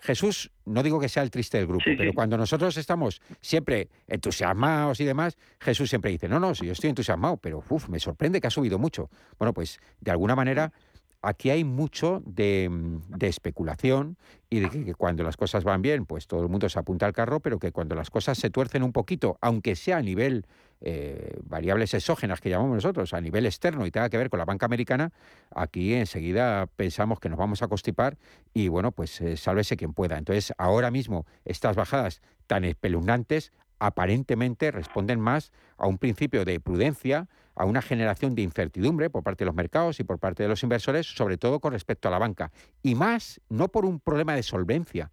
Jesús, 0.00 0.50
no 0.64 0.82
digo 0.82 0.98
que 0.98 1.08
sea 1.08 1.22
el 1.22 1.30
triste 1.30 1.58
del 1.58 1.66
grupo, 1.66 1.84
pero 1.84 2.12
cuando 2.14 2.36
nosotros 2.36 2.76
estamos 2.76 3.20
siempre 3.40 3.88
entusiasmados 4.06 5.00
y 5.00 5.04
demás, 5.04 5.36
Jesús 5.58 5.90
siempre 5.90 6.10
dice, 6.10 6.28
no, 6.28 6.40
no, 6.40 6.54
si 6.54 6.66
yo 6.66 6.72
estoy 6.72 6.90
entusiasmado, 6.90 7.36
pero 7.36 7.62
uf, 7.68 7.88
me 7.88 8.00
sorprende 8.00 8.40
que 8.40 8.46
ha 8.46 8.50
subido 8.50 8.78
mucho. 8.78 9.10
Bueno, 9.38 9.52
pues 9.52 9.78
de 10.00 10.10
alguna 10.10 10.34
manera 10.34 10.72
aquí 11.22 11.50
hay 11.50 11.64
mucho 11.64 12.22
de, 12.24 12.68
de 13.08 13.26
especulación 13.26 14.16
y 14.48 14.60
de 14.60 14.70
que, 14.70 14.94
cuando 14.94 15.22
las 15.22 15.36
cosas 15.36 15.64
van 15.64 15.82
bien, 15.82 16.06
pues 16.06 16.26
todo 16.26 16.42
el 16.42 16.48
mundo 16.48 16.68
se 16.68 16.78
apunta 16.78 17.06
al 17.06 17.12
carro, 17.12 17.40
pero 17.40 17.58
que 17.58 17.72
cuando 17.72 17.94
las 17.94 18.10
cosas 18.10 18.38
se 18.38 18.50
tuercen 18.50 18.82
un 18.82 18.92
poquito, 18.92 19.38
aunque 19.40 19.76
sea 19.76 19.98
a 19.98 20.02
nivel 20.02 20.46
eh, 20.82 21.38
variables 21.42 21.92
exógenas 21.94 22.40
que 22.40 22.48
llamamos 22.48 22.76
nosotros 22.76 23.12
a 23.12 23.20
nivel 23.20 23.46
externo 23.46 23.84
y 23.86 23.90
tenga 23.90 24.08
que 24.08 24.16
ver 24.16 24.30
con 24.30 24.38
la 24.38 24.44
banca 24.44 24.66
americana, 24.66 25.12
aquí 25.54 25.94
enseguida 25.94 26.66
pensamos 26.66 27.20
que 27.20 27.28
nos 27.28 27.38
vamos 27.38 27.62
a 27.62 27.68
constipar 27.68 28.16
y 28.54 28.68
bueno, 28.68 28.92
pues 28.92 29.20
eh, 29.20 29.36
sálvese 29.36 29.76
quien 29.76 29.92
pueda. 29.92 30.16
Entonces, 30.16 30.54
ahora 30.56 30.90
mismo 30.90 31.26
estas 31.44 31.76
bajadas 31.76 32.22
tan 32.46 32.64
espeluznantes 32.64 33.52
aparentemente 33.78 34.70
responden 34.70 35.20
más 35.20 35.52
a 35.76 35.86
un 35.86 35.98
principio 35.98 36.44
de 36.44 36.60
prudencia, 36.60 37.28
a 37.54 37.64
una 37.64 37.82
generación 37.82 38.34
de 38.34 38.42
incertidumbre 38.42 39.10
por 39.10 39.22
parte 39.22 39.44
de 39.44 39.46
los 39.46 39.54
mercados 39.54 40.00
y 40.00 40.04
por 40.04 40.18
parte 40.18 40.42
de 40.42 40.48
los 40.48 40.62
inversores, 40.62 41.06
sobre 41.06 41.38
todo 41.38 41.60
con 41.60 41.72
respecto 41.72 42.08
a 42.08 42.10
la 42.10 42.18
banca. 42.18 42.52
Y 42.82 42.94
más, 42.94 43.40
no 43.48 43.68
por 43.68 43.84
un 43.84 43.98
problema 44.00 44.34
de 44.34 44.42
solvencia, 44.42 45.10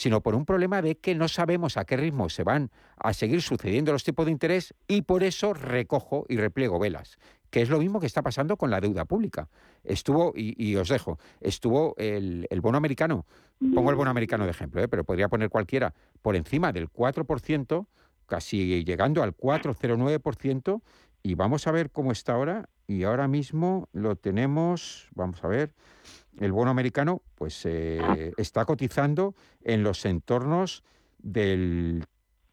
sino 0.00 0.22
por 0.22 0.34
un 0.34 0.46
problema 0.46 0.80
de 0.80 0.96
que 0.96 1.14
no 1.14 1.28
sabemos 1.28 1.76
a 1.76 1.84
qué 1.84 1.98
ritmo 1.98 2.30
se 2.30 2.42
van 2.42 2.70
a 2.96 3.12
seguir 3.12 3.42
sucediendo 3.42 3.92
los 3.92 4.02
tipos 4.02 4.24
de 4.24 4.32
interés 4.32 4.72
y 4.88 5.02
por 5.02 5.22
eso 5.22 5.52
recojo 5.52 6.24
y 6.26 6.38
repliego 6.38 6.78
velas 6.78 7.18
que 7.50 7.60
es 7.60 7.68
lo 7.68 7.78
mismo 7.78 8.00
que 8.00 8.06
está 8.06 8.22
pasando 8.22 8.56
con 8.56 8.70
la 8.70 8.80
deuda 8.80 9.04
pública. 9.06 9.48
Estuvo, 9.82 10.32
y, 10.36 10.76
os 10.76 10.88
dejo, 10.88 11.18
estuvo 11.40 11.96
el, 11.98 12.46
bono 12.62 12.78
americano, 12.78 13.26
pongo 13.74 13.90
el 13.90 13.96
bono 13.96 14.08
americano 14.08 14.44
de 14.44 14.52
ejemplo, 14.52 14.80
¿eh? 14.80 14.86
pero 14.86 15.02
podría 15.02 15.28
poner 15.28 15.50
cualquiera, 15.50 15.92
por 16.22 16.36
encima 16.36 16.70
del 16.70 16.88
4%, 16.88 17.86
casi 18.26 18.84
llegando 18.84 19.24
al 19.24 19.36
4,09%, 19.36 20.80
y 21.24 21.34
vamos 21.34 21.66
a 21.66 21.72
ver 21.72 21.90
cómo 21.90 22.12
está 22.12 22.34
ahora, 22.34 22.68
y 22.86 23.02
ahora 23.02 23.26
mismo 23.26 23.88
lo 23.92 24.14
tenemos, 24.14 25.08
vamos 25.16 25.42
a 25.42 25.48
ver, 25.48 25.74
el 26.40 26.52
bono 26.52 26.70
americano 26.70 27.22
pues 27.36 27.64
eh, 27.66 28.32
está 28.36 28.64
cotizando 28.64 29.34
en 29.62 29.82
los 29.82 30.04
entornos 30.04 30.82
del 31.18 32.04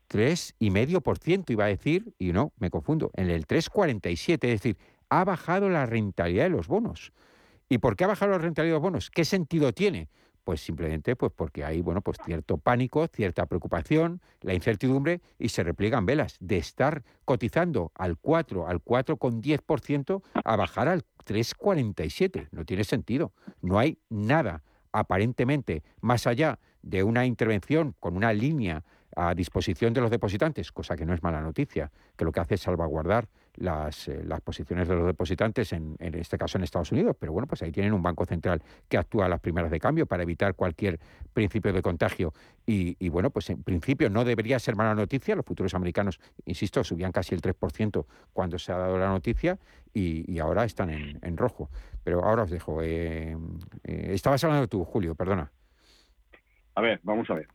3,5%, 0.10 1.50
iba 1.50 1.65
a 1.65 1.69
decir, 1.69 2.13
y 2.19 2.32
no, 2.34 2.54
me 2.60 2.69
confundo, 2.69 3.12
en 3.15 3.30
el 3.30 3.47
3,47%, 3.47 4.34
es 4.34 4.39
decir, 4.39 4.78
ha 5.10 5.23
bajado 5.23 5.69
la 5.69 5.86
rentabilidad 5.86 6.43
de 6.43 6.50
los 6.50 6.67
bonos. 6.67 7.13
¿Y 7.69 7.80
por 7.80 7.95
qué 7.95 8.04
ha 8.04 8.08
bajado 8.08 8.32
la 8.32 8.38
rentabilidad 8.38 8.76
de 8.76 8.80
los 8.80 8.84
bonos? 8.84 9.10
¿Qué 9.10 9.26
sentido 9.26 9.73
tiene? 9.73 10.10
Pues 10.48 10.62
simplemente 10.62 11.18
pues 11.18 11.34
porque 11.36 11.66
hay 11.66 11.82
bueno, 11.82 12.00
pues 12.00 12.20
cierto 12.24 12.58
pánico, 12.58 13.06
cierta 13.08 13.48
preocupación, 13.48 14.22
la 14.40 14.54
incertidumbre 14.54 15.20
y 15.38 15.50
se 15.50 15.62
repliegan 15.62 16.06
velas 16.06 16.38
de 16.40 16.56
estar 16.56 17.04
cotizando 17.26 17.92
al 17.96 18.16
4, 18.16 18.66
al 18.66 18.82
4,10% 18.82 20.22
a 20.46 20.56
bajar 20.56 20.88
al 20.88 21.04
3,47. 21.26 22.48
No 22.52 22.64
tiene 22.64 22.86
sentido. 22.86 23.34
No 23.62 23.78
hay 23.78 23.98
nada 24.08 24.64
aparentemente 24.94 25.84
más 26.00 26.28
allá 26.28 26.60
de 26.82 27.04
una 27.04 27.26
intervención 27.26 27.94
con 28.00 28.16
una 28.16 28.32
línea 28.32 28.86
a 29.18 29.36
disposición 29.36 29.94
de 29.94 30.00
los 30.00 30.12
depositantes, 30.12 30.72
cosa 30.72 30.96
que 30.96 31.06
no 31.06 31.14
es 31.14 31.24
mala 31.24 31.42
noticia, 31.42 31.92
que 32.16 32.24
lo 32.24 32.32
que 32.32 32.40
hace 32.40 32.56
es 32.56 32.62
salvaguardar 32.62 33.28
las, 33.58 34.08
eh, 34.08 34.24
las 34.24 34.41
posiciones 34.41 34.88
de 34.88 34.96
los 34.96 35.06
depositantes, 35.06 35.74
en, 35.74 35.96
en, 36.00 36.15
este 36.15 36.38
caso 36.38 36.58
en 36.58 36.63
Estados 36.63 36.91
Unidos, 36.91 37.15
pero 37.20 37.34
bueno, 37.34 37.48
pues 37.48 37.62
ahí 37.62 37.72
tienen 37.72 37.93
un 37.93 38.02
banco 38.02 38.26
central 38.26 38.62
que 38.88 38.98
actúa 38.98 39.26
a 39.26 39.30
las 39.30 39.39
primeras 39.39 39.72
de 39.72 39.80
cambio 39.80 40.06
para 40.06 40.24
evitar 40.24 40.56
cualquier 40.56 41.00
principio 41.34 41.74
de 41.74 41.82
contagio. 41.82 42.34
Y, 42.65 43.08
bueno, 43.10 43.30
pues 43.30 43.50
en 43.50 43.63
principio 43.63 44.10
no 44.10 44.26
debería 44.26 44.60
ser 44.60 44.76
mala 44.76 44.93
noticia, 44.93 45.36
los 45.36 45.46
futuros 45.46 45.74
americanos, 45.74 46.20
insisto, 46.46 46.84
subían 46.84 47.13
casi 47.13 47.34
el 47.34 47.41
3% 47.41 48.06
cuando 48.34 48.60
se 48.60 48.74
ha 48.74 48.78
dado 48.78 48.98
la 48.98 49.08
noticia 49.08 49.58
y, 49.93 50.38
ahora 50.39 50.65
están 50.65 50.89
en, 50.89 51.38
rojo. 51.38 51.70
Pero 52.04 52.24
ahora 52.24 52.43
os 52.43 52.52
dejo. 52.52 52.82
Eh, 52.82 53.38
eh, 53.84 54.10
estabas 54.13 54.43
hablando 54.43 54.67
tú, 54.67 54.84
Julio, 54.84 55.15
perdona. 55.15 55.52
A 56.76 56.82
ver, 56.82 57.00
vamos 57.04 57.30
a 57.30 57.36
ver. 57.36 57.48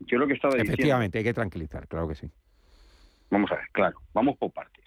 Yo 0.00 0.18
lo 0.18 0.26
que 0.26 0.34
estaba 0.34 0.54
diciendo... 0.54 0.72
Efectivamente, 0.72 1.18
hay 1.18 1.24
que 1.24 1.34
tranquilizar, 1.34 1.88
claro 1.88 2.08
que 2.08 2.14
sí. 2.14 2.30
Vamos 3.30 3.50
a 3.50 3.56
ver, 3.56 3.64
claro, 3.72 4.00
vamos 4.14 4.36
por 4.38 4.52
partes. 4.52 4.77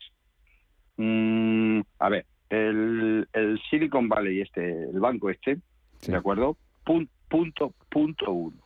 Mm, 1.03 1.81
a 1.97 2.09
ver, 2.09 2.27
el, 2.49 3.27
Silicon 3.71 4.07
Valley, 4.07 4.41
este, 4.41 4.83
el 4.83 4.99
banco 4.99 5.31
este, 5.31 5.57
¿de 6.05 6.15
acuerdo? 6.15 6.57
punto, 6.83 7.73
punto 7.89 8.31
uno. 8.31 8.61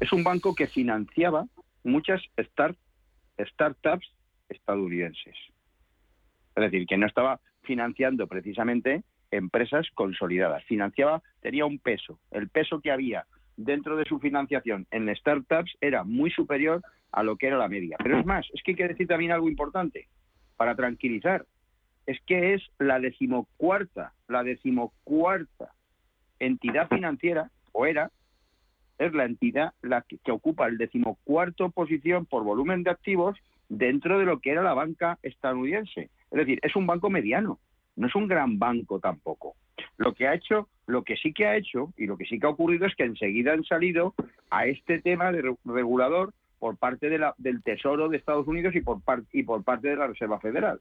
Es 0.00 0.12
un 0.12 0.24
banco 0.24 0.56
que 0.56 0.66
financiaba 0.66 1.46
muchas 1.84 2.20
start, 2.36 2.76
startups 3.38 4.08
estadounidenses. 4.48 5.36
Es 6.56 6.62
decir, 6.64 6.84
que 6.84 6.96
no 6.96 7.06
estaba 7.06 7.38
financiando 7.62 8.26
precisamente 8.26 9.04
empresas 9.30 9.86
consolidadas. 9.94 10.64
Financiaba, 10.64 11.22
tenía 11.40 11.64
un 11.64 11.78
peso. 11.78 12.18
El 12.32 12.48
peso 12.48 12.80
que 12.80 12.90
había 12.90 13.24
dentro 13.56 13.96
de 13.96 14.04
su 14.04 14.18
financiación 14.18 14.88
en 14.90 15.14
startups 15.14 15.76
era 15.80 16.02
muy 16.02 16.32
superior 16.32 16.82
a 17.12 17.22
lo 17.22 17.36
que 17.36 17.46
era 17.46 17.56
la 17.56 17.68
media. 17.68 17.98
Pero 18.02 18.18
es 18.18 18.26
más, 18.26 18.48
es 18.52 18.64
que 18.64 18.72
hay 18.72 18.76
que 18.76 18.88
decir 18.88 19.06
también 19.06 19.30
algo 19.30 19.48
importante 19.48 20.08
para 20.56 20.74
tranquilizar. 20.74 21.44
Es 22.06 22.18
que 22.26 22.54
es 22.54 22.62
la 22.78 23.00
decimocuarta, 23.00 24.12
la 24.28 24.42
decimocuarta 24.42 25.72
entidad 26.38 26.88
financiera, 26.88 27.50
o 27.72 27.86
era, 27.86 28.10
es 28.98 29.12
la 29.12 29.24
entidad 29.24 29.74
la 29.82 30.02
que, 30.02 30.18
ocupa 30.30 30.66
el 30.66 30.78
decimocuarto 30.78 31.70
posición 31.70 32.26
por 32.26 32.44
volumen 32.44 32.82
de 32.82 32.90
activos 32.90 33.36
dentro 33.68 34.18
de 34.18 34.24
lo 34.24 34.40
que 34.40 34.50
era 34.50 34.62
la 34.62 34.74
banca 34.74 35.18
estadounidense. 35.22 36.10
Es 36.30 36.38
decir, 36.38 36.58
es 36.62 36.76
un 36.76 36.86
banco 36.86 37.10
mediano, 37.10 37.58
no 37.96 38.06
es 38.06 38.14
un 38.14 38.28
gran 38.28 38.58
banco 38.58 39.00
tampoco. 39.00 39.54
Lo 39.98 40.14
que 40.14 40.26
ha 40.26 40.34
hecho, 40.34 40.68
lo 40.86 41.02
que 41.02 41.16
sí 41.16 41.32
que 41.32 41.46
ha 41.46 41.56
hecho 41.56 41.92
y 41.96 42.06
lo 42.06 42.16
que 42.16 42.26
sí 42.26 42.38
que 42.38 42.46
ha 42.46 42.50
ocurrido 42.50 42.86
es 42.86 42.94
que 42.94 43.04
enseguida 43.04 43.52
han 43.52 43.64
salido 43.64 44.14
a 44.50 44.66
este 44.66 45.00
tema 45.00 45.32
de 45.32 45.56
regulador 45.64 46.32
por 46.58 46.76
parte 46.76 47.08
de 47.08 47.18
la, 47.18 47.34
del 47.38 47.62
Tesoro 47.62 48.08
de 48.08 48.16
Estados 48.16 48.46
Unidos 48.46 48.74
y 48.74 48.80
por, 48.80 49.00
y 49.32 49.42
por 49.42 49.62
parte 49.64 49.88
de 49.88 49.96
la 49.96 50.06
Reserva 50.06 50.40
Federal. 50.40 50.80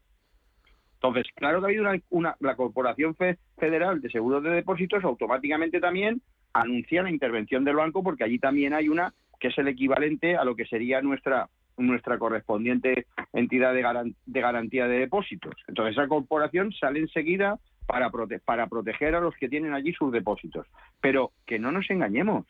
Entonces, 0.95 1.31
claro 1.35 1.59
que 1.59 1.65
ha 1.65 1.69
habido 1.69 1.85
una, 2.09 2.35
la 2.39 2.55
Corporación 2.55 3.15
Federal 3.57 4.01
de 4.01 4.09
Seguros 4.09 4.43
de 4.43 4.49
Depósitos 4.49 5.03
automáticamente 5.03 5.79
también 5.79 6.21
anuncia 6.53 7.03
la 7.03 7.11
intervención 7.11 7.63
del 7.63 7.75
banco 7.75 8.01
porque 8.01 8.23
allí 8.23 8.39
también 8.39 8.73
hay 8.73 8.89
una 8.89 9.13
que 9.39 9.49
es 9.49 9.57
el 9.57 9.67
equivalente 9.67 10.37
a 10.37 10.45
lo 10.45 10.55
que 10.55 10.65
sería 10.65 11.01
nuestra 11.01 11.49
nuestra 11.77 12.17
correspondiente 12.17 13.05
entidad 13.33 13.73
de, 13.73 14.41
garantía 14.41 14.87
de 14.87 14.99
depósitos. 14.99 15.55
Entonces, 15.67 15.97
esa 15.97 16.07
corporación 16.07 16.71
sale 16.71 16.99
enseguida 16.99 17.59
para, 17.85 18.09
para 18.45 18.67
proteger 18.67 19.15
a 19.15 19.19
los 19.19 19.35
que 19.35 19.49
tienen 19.49 19.73
allí 19.73 19.93
sus 19.93 20.11
depósitos. 20.11 20.67
Pero 21.01 21.31
que 21.45 21.59
no 21.59 21.71
nos 21.71 21.89
engañemos, 21.89 22.45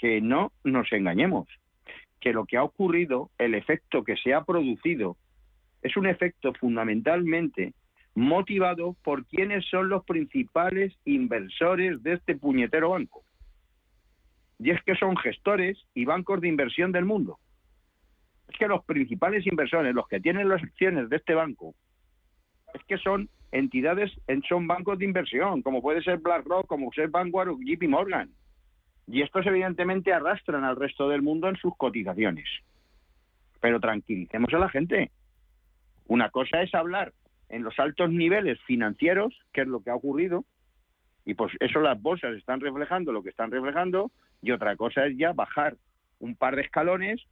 que 0.00 0.20
no 0.20 0.52
nos 0.64 0.90
engañemos, 0.92 1.46
que 2.20 2.32
lo 2.32 2.44
que 2.44 2.56
ha 2.56 2.64
ocurrido, 2.64 3.30
el 3.38 3.54
efecto 3.54 4.04
que 4.04 4.16
se 4.16 4.34
ha 4.34 4.44
producido, 4.44 5.16
es 5.82 5.96
un 5.96 6.06
efecto 6.06 6.52
fundamentalmente 6.54 7.74
motivado 8.14 8.96
por 9.04 9.24
quienes 9.26 9.64
son 9.66 9.88
los 9.88 10.04
principales 10.04 10.92
inversores 11.04 12.02
de 12.02 12.14
este 12.14 12.36
puñetero 12.36 12.90
banco. 12.90 13.22
Y 14.58 14.70
es 14.70 14.82
que 14.82 14.96
son 14.96 15.16
gestores 15.16 15.78
y 15.94 16.04
bancos 16.04 16.40
de 16.40 16.48
inversión 16.48 16.90
del 16.90 17.04
mundo. 17.04 17.38
Es 18.48 18.58
que 18.58 18.66
los 18.66 18.84
principales 18.84 19.46
inversores, 19.46 19.94
los 19.94 20.08
que 20.08 20.20
tienen 20.20 20.48
las 20.48 20.62
acciones 20.62 21.08
de 21.08 21.16
este 21.16 21.34
banco, 21.34 21.74
es 22.74 22.82
que 22.84 22.98
son 22.98 23.28
entidades, 23.52 24.10
son 24.48 24.66
bancos 24.66 24.98
de 24.98 25.04
inversión, 25.04 25.62
como 25.62 25.80
puede 25.80 26.02
ser 26.02 26.18
BlackRock, 26.18 26.66
como 26.66 26.86
puede 26.86 27.02
ser 27.02 27.10
Vanguard 27.10 27.50
o 27.50 27.58
JP 27.60 27.88
Morgan. 27.88 28.30
Y 29.10 29.22
estos 29.22 29.46
evidentemente 29.46 30.12
arrastran 30.12 30.64
al 30.64 30.76
resto 30.76 31.08
del 31.08 31.22
mundo 31.22 31.48
en 31.48 31.56
sus 31.56 31.74
cotizaciones. 31.76 32.46
Pero 33.60 33.80
tranquilicemos 33.80 34.52
a 34.52 34.58
la 34.58 34.68
gente. 34.68 35.10
Una 36.06 36.30
cosa 36.30 36.62
es 36.62 36.74
hablar 36.74 37.12
en 37.48 37.62
los 37.62 37.78
altos 37.78 38.10
niveles 38.10 38.60
financieros, 38.66 39.34
que 39.52 39.62
es 39.62 39.66
lo 39.66 39.80
que 39.80 39.90
ha 39.90 39.94
ocurrido, 39.94 40.44
y 41.24 41.34
pues 41.34 41.52
eso 41.60 41.80
las 41.80 42.00
bolsas 42.00 42.36
están 42.36 42.60
reflejando 42.60 43.12
lo 43.12 43.22
que 43.22 43.30
están 43.30 43.50
reflejando, 43.50 44.10
y 44.42 44.50
otra 44.50 44.76
cosa 44.76 45.06
es 45.06 45.16
ya 45.16 45.32
bajar 45.32 45.76
un 46.20 46.36
par 46.36 46.56
de 46.56 46.62
escalones, 46.62 47.22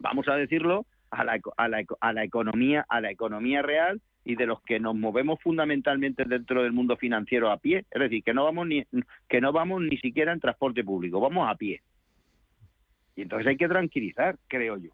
vamos 0.00 0.28
a 0.28 0.34
decirlo, 0.34 0.86
a 1.10 1.24
la, 1.24 1.38
a 1.56 1.68
la, 1.68 1.82
a 2.00 2.12
la 2.12 2.24
economía, 2.24 2.84
a 2.88 3.00
la 3.00 3.10
economía 3.10 3.62
real 3.62 4.00
y 4.26 4.34
de 4.34 4.44
los 4.44 4.60
que 4.62 4.80
nos 4.80 4.96
movemos 4.96 5.40
fundamentalmente 5.40 6.24
dentro 6.24 6.64
del 6.64 6.72
mundo 6.72 6.96
financiero 6.96 7.52
a 7.52 7.58
pie, 7.58 7.86
es 7.88 8.00
decir, 8.00 8.24
que 8.24 8.34
no 8.34 8.42
vamos 8.42 8.66
ni 8.66 8.84
que 9.28 9.40
no 9.40 9.52
vamos 9.52 9.80
ni 9.82 9.96
siquiera 9.98 10.32
en 10.32 10.40
transporte 10.40 10.82
público, 10.82 11.20
vamos 11.20 11.48
a 11.48 11.54
pie. 11.54 11.80
Y 13.14 13.22
entonces 13.22 13.46
hay 13.46 13.56
que 13.56 13.68
tranquilizar, 13.68 14.36
creo 14.48 14.78
yo. 14.78 14.90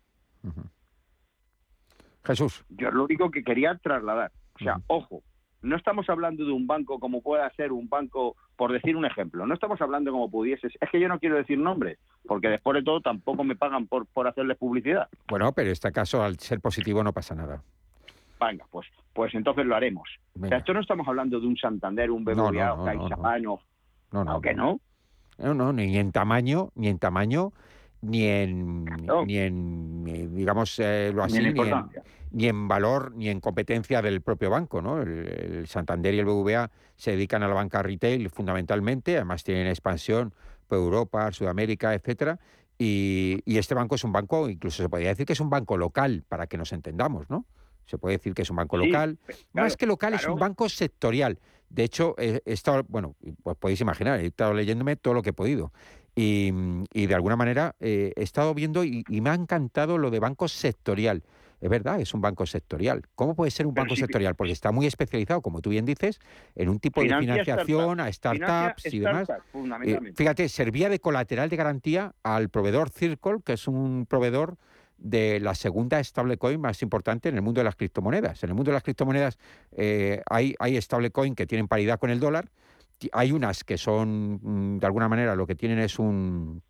Jesús. 2.24 2.62
Yo 2.68 2.88
es 2.88 2.94
lo 2.94 3.04
único 3.04 3.30
que 3.30 3.42
quería 3.42 3.74
trasladar. 3.76 4.30
O 4.56 4.58
sea, 4.58 4.76
ojo, 4.86 5.22
no 5.62 5.76
estamos 5.76 6.10
hablando 6.10 6.44
de 6.44 6.52
un 6.52 6.66
banco 6.66 7.00
como 7.00 7.22
pueda 7.22 7.50
ser 7.54 7.72
un 7.72 7.88
banco, 7.88 8.36
por 8.54 8.70
decir 8.70 8.96
un 8.96 9.06
ejemplo, 9.06 9.46
no 9.46 9.54
estamos 9.54 9.80
hablando 9.80 10.12
como 10.12 10.30
pudiese, 10.30 10.66
es 10.66 10.90
que 10.90 11.00
yo 11.00 11.08
no 11.08 11.18
quiero 11.18 11.36
decir 11.36 11.58
nombres, 11.58 11.98
porque 12.26 12.48
después 12.48 12.74
de 12.74 12.82
todo 12.82 13.00
tampoco 13.00 13.44
me 13.44 13.56
pagan 13.56 13.86
por, 13.86 14.04
por 14.06 14.28
hacerles 14.28 14.58
publicidad. 14.58 15.08
Bueno, 15.26 15.52
pero 15.52 15.68
en 15.68 15.72
este 15.72 15.90
caso, 15.90 16.22
al 16.22 16.38
ser 16.38 16.60
positivo, 16.60 17.02
no 17.02 17.14
pasa 17.14 17.34
nada 17.34 17.62
venga, 18.46 18.66
pues, 18.70 18.86
pues 19.12 19.34
entonces 19.34 19.66
lo 19.66 19.76
haremos. 19.76 20.08
O 20.40 20.46
sea, 20.46 20.58
esto 20.58 20.72
no 20.72 20.80
estamos 20.80 21.06
hablando 21.06 21.40
de 21.40 21.46
un 21.46 21.56
Santander, 21.56 22.10
un 22.10 22.24
BBVA, 22.24 22.34
no, 22.34 22.52
no, 22.52 22.84
no, 22.84 23.60
no, 24.12 24.24
no, 24.24 24.40
no? 24.54 24.80
No, 25.38 25.54
no, 25.54 25.72
ni 25.72 25.96
en 25.96 26.12
tamaño, 26.12 26.70
ni 26.74 26.88
en 26.88 26.98
tamaño, 26.98 27.52
ni 28.02 28.26
en, 28.26 28.84
ni 29.26 29.38
en 29.38 30.34
digamos, 30.34 30.78
eh, 30.78 31.10
lo 31.14 31.24
así, 31.24 31.40
ni 32.34 32.46
en, 32.46 32.66
valor, 32.66 33.14
ni 33.14 33.28
en 33.28 33.40
competencia 33.40 34.00
del 34.00 34.22
propio 34.22 34.50
banco, 34.50 34.80
¿no? 34.80 35.02
El, 35.02 35.66
Santander 35.66 36.14
y 36.14 36.18
el 36.18 36.24
BBVA 36.24 36.70
se 36.96 37.12
dedican 37.12 37.42
a 37.42 37.48
la 37.48 37.54
banca 37.54 37.82
retail 37.82 38.30
fundamentalmente, 38.30 39.16
además 39.16 39.44
tienen 39.44 39.66
expansión 39.66 40.32
por 40.66 40.78
Europa, 40.78 41.30
Sudamérica, 41.32 41.94
etcétera. 41.94 42.38
Y, 42.78 43.42
y 43.44 43.58
este 43.58 43.74
banco 43.74 43.96
es 43.96 44.04
un 44.04 44.12
banco, 44.12 44.48
incluso 44.48 44.82
se 44.82 44.88
podría 44.88 45.10
decir 45.10 45.26
que 45.26 45.34
es 45.34 45.40
un 45.40 45.50
banco 45.50 45.76
local, 45.76 46.24
para 46.26 46.46
que 46.46 46.56
nos 46.56 46.72
entendamos, 46.72 47.28
¿no? 47.28 47.44
Se 47.86 47.98
puede 47.98 48.16
decir 48.16 48.34
que 48.34 48.42
es 48.42 48.50
un 48.50 48.56
banco 48.56 48.76
local. 48.76 49.18
Más 49.52 49.76
que 49.76 49.86
local, 49.86 50.14
es 50.14 50.26
un 50.26 50.38
banco 50.38 50.68
sectorial. 50.68 51.38
De 51.68 51.84
hecho, 51.84 52.14
he 52.18 52.42
estado, 52.44 52.84
bueno, 52.88 53.16
pues 53.42 53.56
podéis 53.56 53.80
imaginar, 53.80 54.20
he 54.20 54.26
estado 54.26 54.52
leyéndome 54.52 54.96
todo 54.96 55.14
lo 55.14 55.22
que 55.22 55.30
he 55.30 55.34
podido. 55.34 55.72
Y, 56.14 56.52
de 57.06 57.14
alguna 57.14 57.36
manera 57.36 57.74
eh, 57.80 58.12
he 58.16 58.22
estado 58.22 58.52
viendo 58.52 58.84
y, 58.84 59.04
me 59.08 59.30
ha 59.30 59.34
encantado 59.34 59.98
lo 59.98 60.10
de 60.10 60.20
banco 60.20 60.48
sectorial. 60.48 61.22
Es 61.60 61.70
verdad, 61.70 62.00
es 62.00 62.12
un 62.12 62.20
banco 62.20 62.44
sectorial. 62.44 63.02
¿Cómo 63.14 63.36
puede 63.36 63.52
ser 63.52 63.68
un 63.68 63.74
banco 63.74 63.94
sectorial? 63.94 64.34
Porque 64.34 64.52
está 64.52 64.72
muy 64.72 64.84
especializado, 64.86 65.40
como 65.42 65.60
tú 65.60 65.70
bien 65.70 65.84
dices, 65.86 66.18
en 66.56 66.68
un 66.68 66.80
tipo 66.80 67.02
de 67.02 67.16
financiación 67.16 68.00
a 68.00 68.12
startups 68.12 68.92
y 68.92 68.98
demás. 68.98 69.28
Eh, 69.84 70.12
fíjate, 70.16 70.48
servía 70.48 70.88
de 70.88 70.98
colateral 70.98 71.48
de 71.48 71.56
garantía 71.56 72.14
al 72.24 72.48
proveedor 72.48 72.90
Circle, 72.90 73.38
que 73.44 73.52
es 73.52 73.68
un 73.68 74.06
proveedor 74.06 74.58
de 75.02 75.40
la 75.40 75.54
segunda 75.54 76.02
stablecoin 76.02 76.60
más 76.60 76.80
importante 76.82 77.28
en 77.28 77.34
el 77.34 77.42
mundo 77.42 77.60
de 77.60 77.64
las 77.64 77.76
criptomonedas. 77.76 78.42
En 78.42 78.50
el 78.50 78.54
mundo 78.54 78.70
de 78.70 78.74
las 78.74 78.82
criptomonedas 78.82 79.38
eh, 79.72 80.22
hay, 80.30 80.54
hay 80.58 80.80
stablecoin 80.80 81.34
que 81.34 81.46
tienen 81.46 81.68
paridad 81.68 81.98
con 81.98 82.10
el 82.10 82.20
dólar, 82.20 82.50
hay 83.12 83.32
unas 83.32 83.64
que 83.64 83.78
son, 83.78 84.38
mm, 84.42 84.78
de 84.78 84.86
alguna 84.86 85.08
manera, 85.08 85.34
lo 85.34 85.46
que 85.46 85.56
tienen 85.56 85.80
es 85.80 85.98
un, 85.98 86.62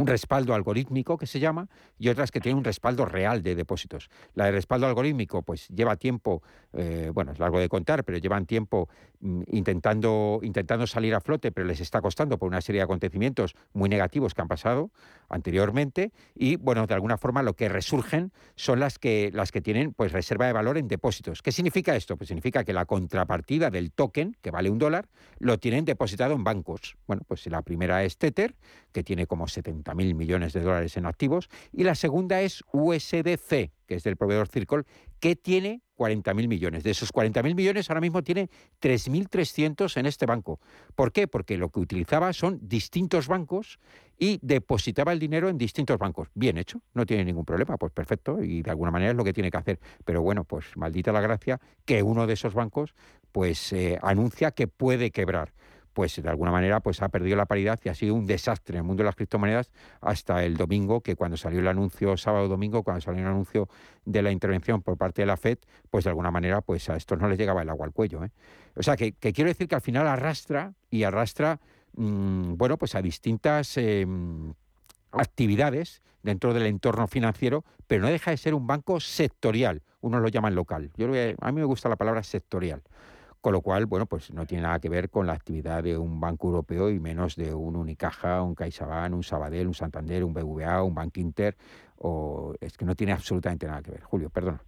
un 0.00 0.06
respaldo 0.06 0.54
algorítmico 0.54 1.18
que 1.18 1.26
se 1.26 1.40
llama 1.40 1.68
y 1.98 2.08
otras 2.08 2.30
que 2.30 2.40
tienen 2.40 2.58
un 2.58 2.64
respaldo 2.64 3.04
real 3.04 3.42
de 3.42 3.54
depósitos. 3.54 4.08
La 4.34 4.46
de 4.46 4.52
respaldo 4.52 4.86
algorítmico 4.86 5.42
pues 5.42 5.68
lleva 5.68 5.96
tiempo, 5.96 6.42
eh, 6.72 7.10
bueno, 7.12 7.32
es 7.32 7.38
largo 7.38 7.58
de 7.58 7.68
contar, 7.68 8.04
pero 8.04 8.18
llevan 8.18 8.46
tiempo 8.46 8.88
mm, 9.20 9.42
intentando, 9.48 10.40
intentando 10.42 10.86
salir 10.86 11.14
a 11.14 11.20
flote, 11.20 11.52
pero 11.52 11.66
les 11.66 11.80
está 11.80 12.00
costando 12.00 12.38
por 12.38 12.48
una 12.48 12.60
serie 12.60 12.80
de 12.80 12.84
acontecimientos 12.84 13.54
muy 13.72 13.88
negativos 13.88 14.34
que 14.34 14.42
han 14.42 14.48
pasado 14.48 14.90
anteriormente 15.28 16.12
y 16.34 16.56
bueno, 16.56 16.86
de 16.86 16.94
alguna 16.94 17.18
forma 17.18 17.42
lo 17.42 17.54
que 17.54 17.68
resurgen 17.68 18.32
son 18.56 18.80
las 18.80 18.98
que, 18.98 19.30
las 19.32 19.52
que 19.52 19.60
tienen 19.60 19.92
pues 19.92 20.12
reserva 20.12 20.46
de 20.46 20.52
valor 20.52 20.78
en 20.78 20.88
depósitos. 20.88 21.42
¿Qué 21.42 21.52
significa 21.52 21.94
esto? 21.94 22.16
Pues 22.16 22.28
significa 22.28 22.64
que 22.64 22.72
la 22.72 22.86
contrapartida 22.86 23.70
del 23.70 23.92
token, 23.92 24.36
que 24.40 24.50
vale 24.50 24.70
un 24.70 24.78
dólar, 24.78 25.08
lo 25.38 25.58
tienen 25.58 25.84
depositado 25.84 26.34
en 26.34 26.44
bancos. 26.44 26.96
Bueno, 27.06 27.22
pues 27.26 27.46
la 27.46 27.62
primera 27.62 28.02
es 28.04 28.16
Tether, 28.16 28.54
que 28.92 29.02
tiene 29.02 29.26
como 29.26 29.46
70 29.46 29.89
mil 29.94 30.14
millones 30.14 30.52
de 30.52 30.60
dólares 30.60 30.96
en 30.96 31.06
activos, 31.06 31.48
y 31.72 31.84
la 31.84 31.94
segunda 31.94 32.40
es 32.40 32.62
USDC, 32.72 33.70
que 33.86 33.94
es 33.94 34.02
del 34.02 34.16
proveedor 34.16 34.48
Circle, 34.48 34.84
que 35.18 35.36
tiene 35.36 35.82
40.000 36.00 36.48
millones. 36.48 36.82
De 36.82 36.90
esos 36.92 37.12
40.000 37.12 37.54
millones 37.54 37.90
ahora 37.90 38.00
mismo 38.00 38.22
tiene 38.22 38.48
3.300 38.80 39.96
en 39.98 40.06
este 40.06 40.24
banco. 40.24 40.58
¿Por 40.94 41.12
qué? 41.12 41.28
Porque 41.28 41.58
lo 41.58 41.68
que 41.68 41.80
utilizaba 41.80 42.32
son 42.32 42.58
distintos 42.62 43.28
bancos 43.28 43.78
y 44.18 44.38
depositaba 44.40 45.12
el 45.12 45.18
dinero 45.18 45.50
en 45.50 45.58
distintos 45.58 45.98
bancos. 45.98 46.28
Bien 46.34 46.56
hecho, 46.56 46.80
no 46.94 47.04
tiene 47.04 47.24
ningún 47.24 47.44
problema, 47.44 47.76
pues 47.76 47.92
perfecto, 47.92 48.42
y 48.42 48.62
de 48.62 48.70
alguna 48.70 48.90
manera 48.90 49.10
es 49.10 49.16
lo 49.16 49.24
que 49.24 49.34
tiene 49.34 49.50
que 49.50 49.58
hacer. 49.58 49.80
Pero 50.04 50.22
bueno, 50.22 50.44
pues 50.44 50.74
maldita 50.76 51.12
la 51.12 51.20
gracia 51.20 51.60
que 51.84 52.02
uno 52.02 52.26
de 52.26 52.32
esos 52.32 52.54
bancos 52.54 52.94
pues 53.30 53.72
eh, 53.72 53.98
anuncia 54.02 54.52
que 54.52 54.68
puede 54.68 55.10
quebrar 55.10 55.52
pues 56.00 56.16
de 56.16 56.30
alguna 56.30 56.50
manera 56.50 56.80
pues 56.80 57.02
ha 57.02 57.10
perdido 57.10 57.36
la 57.36 57.44
paridad 57.44 57.78
y 57.84 57.90
ha 57.90 57.94
sido 57.94 58.14
un 58.14 58.26
desastre 58.26 58.76
en 58.76 58.78
el 58.78 58.84
mundo 58.84 59.02
de 59.02 59.08
las 59.08 59.16
criptomonedas 59.16 59.70
hasta 60.00 60.42
el 60.46 60.56
domingo, 60.56 61.02
que 61.02 61.14
cuando 61.14 61.36
salió 61.36 61.60
el 61.60 61.68
anuncio, 61.68 62.16
sábado 62.16 62.48
domingo, 62.48 62.82
cuando 62.82 63.02
salió 63.02 63.20
el 63.20 63.26
anuncio 63.26 63.68
de 64.06 64.22
la 64.22 64.30
intervención 64.30 64.80
por 64.80 64.96
parte 64.96 65.20
de 65.20 65.26
la 65.26 65.36
FED, 65.36 65.58
pues 65.90 66.04
de 66.04 66.08
alguna 66.08 66.30
manera 66.30 66.62
pues 66.62 66.88
a 66.88 66.96
estos 66.96 67.18
no 67.18 67.28
les 67.28 67.36
llegaba 67.36 67.60
el 67.60 67.68
agua 67.68 67.84
al 67.84 67.92
cuello. 67.92 68.24
¿eh? 68.24 68.30
O 68.76 68.82
sea, 68.82 68.96
que, 68.96 69.12
quiero 69.12 69.48
decir 69.48 69.68
que 69.68 69.74
al 69.74 69.82
final 69.82 70.06
arrastra 70.06 70.72
y 70.88 71.02
arrastra, 71.02 71.60
mm, 71.96 72.54
bueno, 72.56 72.78
pues 72.78 72.94
a 72.94 73.02
distintas... 73.02 73.76
Em, 73.76 74.54
actividades 75.12 76.02
dentro 76.22 76.54
del 76.54 76.66
entorno 76.66 77.08
financiero, 77.08 77.64
pero 77.86 78.02
no 78.02 78.08
deja 78.08 78.30
de 78.30 78.36
ser 78.36 78.54
un 78.54 78.66
banco 78.66 79.00
sectorial. 79.00 79.82
Unos 80.00 80.22
lo 80.22 80.28
llaman 80.28 80.54
local. 80.54 80.90
Yo 80.96 81.08
a 81.40 81.52
mí 81.52 81.60
me 81.60 81.64
gusta 81.64 81.88
la 81.88 81.96
palabra 81.96 82.22
sectorial. 82.22 82.82
Con 83.40 83.54
lo 83.54 83.62
cual, 83.62 83.86
bueno, 83.86 84.04
pues 84.04 84.32
no 84.32 84.44
tiene 84.44 84.64
nada 84.64 84.80
que 84.80 84.90
ver 84.90 85.08
con 85.08 85.26
la 85.26 85.32
actividad 85.32 85.82
de 85.82 85.96
un 85.96 86.20
banco 86.20 86.48
europeo 86.48 86.90
y 86.90 87.00
menos 87.00 87.36
de 87.36 87.54
un 87.54 87.74
Unicaja, 87.74 88.42
un 88.42 88.54
CaixaBank, 88.54 89.14
un 89.14 89.22
Sabadell, 89.22 89.66
un 89.66 89.74
Santander, 89.74 90.24
un 90.24 90.34
BVA, 90.34 90.82
un 90.82 90.94
Bank 90.94 91.16
Inter, 91.16 91.56
o 91.96 92.54
es 92.60 92.76
que 92.76 92.84
no 92.84 92.94
tiene 92.94 93.12
absolutamente 93.12 93.66
nada 93.66 93.82
que 93.82 93.92
ver. 93.92 94.02
Julio, 94.02 94.28
perdona. 94.28 94.60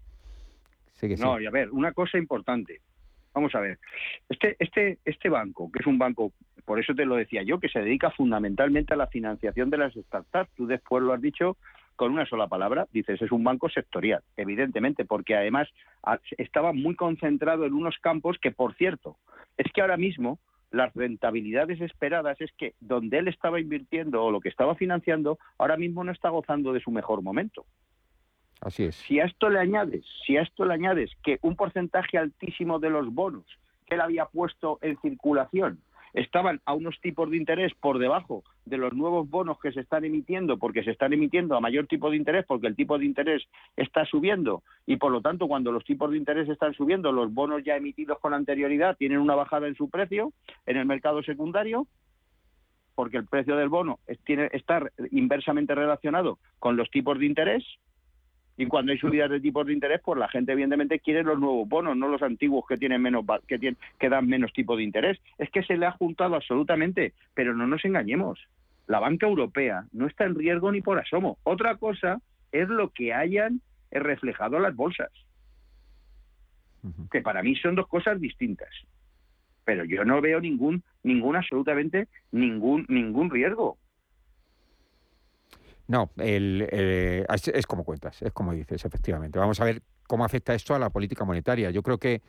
no, 1.18 1.40
y 1.40 1.46
a 1.46 1.50
ver, 1.50 1.70
una 1.70 1.92
cosa 1.92 2.16
importante. 2.16 2.80
Vamos 3.34 3.54
a 3.54 3.60
ver, 3.60 3.78
este, 4.28 4.56
este, 4.58 4.98
este 5.04 5.28
banco, 5.28 5.70
que 5.72 5.80
es 5.80 5.86
un 5.86 5.98
banco, 5.98 6.32
por 6.66 6.78
eso 6.78 6.94
te 6.94 7.06
lo 7.06 7.16
decía 7.16 7.42
yo, 7.42 7.58
que 7.58 7.68
se 7.68 7.80
dedica 7.80 8.10
fundamentalmente 8.10 8.92
a 8.92 8.96
la 8.96 9.06
financiación 9.06 9.70
de 9.70 9.78
las 9.78 9.94
startups, 9.94 10.50
tú 10.54 10.66
después 10.66 11.02
lo 11.02 11.14
has 11.14 11.20
dicho, 11.20 11.56
con 11.96 12.12
una 12.12 12.26
sola 12.26 12.48
palabra, 12.48 12.86
dices, 12.92 13.20
es 13.20 13.32
un 13.32 13.44
banco 13.44 13.68
sectorial, 13.68 14.22
evidentemente, 14.36 15.04
porque 15.04 15.36
además 15.36 15.68
estaba 16.38 16.72
muy 16.72 16.96
concentrado 16.96 17.64
en 17.64 17.74
unos 17.74 17.96
campos 17.98 18.38
que, 18.40 18.50
por 18.50 18.74
cierto, 18.74 19.16
es 19.56 19.70
que 19.72 19.80
ahora 19.80 19.96
mismo 19.96 20.38
las 20.70 20.92
rentabilidades 20.94 21.80
esperadas 21.80 22.40
es 22.40 22.50
que 22.56 22.74
donde 22.80 23.18
él 23.18 23.28
estaba 23.28 23.60
invirtiendo 23.60 24.24
o 24.24 24.30
lo 24.30 24.40
que 24.40 24.48
estaba 24.48 24.74
financiando, 24.74 25.38
ahora 25.58 25.76
mismo 25.76 26.02
no 26.02 26.12
está 26.12 26.30
gozando 26.30 26.72
de 26.72 26.80
su 26.80 26.90
mejor 26.90 27.22
momento. 27.22 27.66
Así 28.60 28.84
es. 28.84 28.96
Si 28.96 29.20
a 29.20 29.24
esto 29.24 29.50
le 29.50 29.58
añades, 29.58 30.04
si 30.24 30.36
a 30.36 30.42
esto 30.42 30.64
le 30.64 30.74
añades 30.74 31.10
que 31.22 31.38
un 31.42 31.56
porcentaje 31.56 32.16
altísimo 32.16 32.78
de 32.78 32.90
los 32.90 33.12
bonos 33.12 33.44
que 33.86 33.96
él 33.96 34.00
había 34.00 34.26
puesto 34.26 34.78
en 34.82 34.96
circulación 35.00 35.80
estaban 36.12 36.60
a 36.66 36.74
unos 36.74 37.00
tipos 37.00 37.30
de 37.30 37.36
interés 37.36 37.72
por 37.74 37.98
debajo 37.98 38.44
de 38.64 38.76
los 38.76 38.92
nuevos 38.92 39.28
bonos 39.28 39.58
que 39.60 39.72
se 39.72 39.80
están 39.80 40.04
emitiendo, 40.04 40.58
porque 40.58 40.84
se 40.84 40.90
están 40.90 41.12
emitiendo 41.12 41.56
a 41.56 41.60
mayor 41.60 41.86
tipo 41.86 42.10
de 42.10 42.16
interés, 42.16 42.44
porque 42.46 42.66
el 42.66 42.76
tipo 42.76 42.98
de 42.98 43.06
interés 43.06 43.42
está 43.76 44.04
subiendo 44.04 44.62
y 44.86 44.96
por 44.96 45.10
lo 45.10 45.20
tanto 45.20 45.48
cuando 45.48 45.72
los 45.72 45.84
tipos 45.84 46.10
de 46.10 46.18
interés 46.18 46.48
están 46.48 46.74
subiendo, 46.74 47.12
los 47.12 47.32
bonos 47.32 47.64
ya 47.64 47.76
emitidos 47.76 48.18
con 48.18 48.34
anterioridad 48.34 48.96
tienen 48.96 49.18
una 49.18 49.34
bajada 49.34 49.68
en 49.68 49.74
su 49.74 49.88
precio 49.88 50.32
en 50.66 50.76
el 50.76 50.86
mercado 50.86 51.22
secundario, 51.22 51.86
porque 52.94 53.16
el 53.16 53.26
precio 53.26 53.56
del 53.56 53.70
bono 53.70 53.98
está 54.06 54.90
inversamente 55.10 55.74
relacionado 55.74 56.38
con 56.58 56.76
los 56.76 56.90
tipos 56.90 57.18
de 57.18 57.26
interés 57.26 57.64
y 58.56 58.66
cuando 58.66 58.92
hay 58.92 58.98
subidas 58.98 59.30
de 59.30 59.40
tipos 59.40 59.66
de 59.66 59.72
interés, 59.72 60.00
pues 60.04 60.18
la 60.18 60.28
gente 60.28 60.52
evidentemente 60.52 61.00
quiere 61.00 61.22
los 61.22 61.38
nuevos 61.38 61.68
bonos, 61.68 61.96
no 61.96 62.08
los 62.08 62.22
antiguos 62.22 62.64
que 62.68 62.76
tienen 62.76 63.00
menos 63.00 63.24
que, 63.48 63.58
tienen, 63.58 63.78
que 63.98 64.08
dan 64.08 64.26
menos 64.26 64.52
tipo 64.52 64.76
de 64.76 64.82
interés. 64.82 65.18
Es 65.38 65.50
que 65.50 65.62
se 65.62 65.76
le 65.76 65.86
ha 65.86 65.92
juntado 65.92 66.34
absolutamente, 66.34 67.14
pero 67.34 67.54
no 67.54 67.66
nos 67.66 67.84
engañemos. 67.84 68.38
La 68.86 69.00
banca 69.00 69.26
europea 69.26 69.86
no 69.92 70.06
está 70.06 70.24
en 70.24 70.34
riesgo 70.34 70.70
ni 70.70 70.82
por 70.82 70.98
asomo. 70.98 71.38
Otra 71.44 71.76
cosa 71.76 72.20
es 72.50 72.68
lo 72.68 72.90
que 72.90 73.14
hayan 73.14 73.60
reflejado 73.90 74.58
las 74.58 74.76
bolsas, 74.76 75.10
que 77.10 77.22
para 77.22 77.42
mí 77.42 77.56
son 77.56 77.74
dos 77.74 77.86
cosas 77.88 78.20
distintas. 78.20 78.70
Pero 79.64 79.84
yo 79.84 80.04
no 80.04 80.20
veo 80.20 80.40
ningún, 80.40 80.82
ningún 81.02 81.36
absolutamente 81.36 82.08
ningún, 82.32 82.84
ningún 82.88 83.30
riesgo. 83.30 83.78
No, 85.92 86.10
el, 86.16 86.66
eh, 86.72 87.26
es, 87.28 87.66
como 87.66 87.84
cuentas, 87.84 88.22
es 88.22 88.32
como 88.32 88.54
dices, 88.54 88.82
efectivamente. 88.82 89.38
Vamos 89.38 89.60
a 89.60 89.64
ver 89.64 89.82
cómo 90.08 90.24
afecta 90.24 90.54
esto 90.54 90.74
a 90.74 90.78
la 90.78 90.88
política 90.88 91.26
monetaria. 91.26 91.70
Yo 91.70 91.82
creo 91.82 91.98
que, 91.98 92.22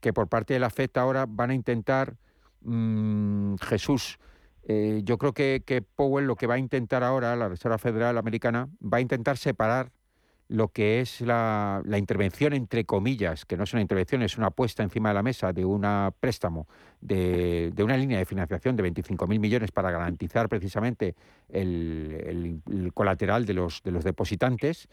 que 0.00 0.12
por 0.12 0.28
parte 0.28 0.52
de 0.52 0.60
la 0.60 0.68
FED 0.68 0.90
ahora 0.96 1.24
van 1.26 1.48
a 1.48 1.54
intentar, 1.54 2.18
mm, 2.60 3.54
Jesús, 3.62 4.18
eh, 4.64 5.00
yo 5.02 5.16
creo 5.16 5.32
que, 5.32 5.62
que 5.64 5.80
Powell 5.80 6.26
lo 6.26 6.36
que 6.36 6.46
va 6.46 6.56
a 6.56 6.58
intentar 6.58 7.02
ahora, 7.02 7.34
la 7.36 7.48
Reserva 7.48 7.78
Federal 7.78 8.18
Americana, 8.18 8.68
va 8.82 8.98
a 8.98 9.00
intentar 9.00 9.38
separar 9.38 9.92
lo 10.48 10.68
que 10.68 11.00
es 11.00 11.20
la, 11.22 11.82
intervención, 11.96 12.52
entre 12.52 12.84
comillas, 12.84 13.44
que 13.44 13.56
no 13.56 13.64
es 13.64 13.72
una 13.72 13.82
intervención, 13.82 14.22
es 14.22 14.38
una 14.38 14.50
puesta 14.50 14.82
encima 14.82 15.08
de 15.08 15.14
la 15.14 15.22
mesa 15.22 15.52
de 15.52 15.64
un 15.64 15.84
préstamo, 16.20 16.68
de, 17.00 17.72
una 17.78 17.96
línea 17.96 18.18
de 18.18 18.24
financiación 18.24 18.76
de 18.76 18.84
25.000 18.84 19.40
millones 19.40 19.72
para 19.72 19.90
garantizar 19.90 20.48
precisamente 20.48 21.16
el, 21.48 22.60
colateral 22.94 23.44
de 23.44 23.54
los, 23.54 23.82
de 23.82 23.90
los 23.90 24.04
depositantes, 24.04 24.88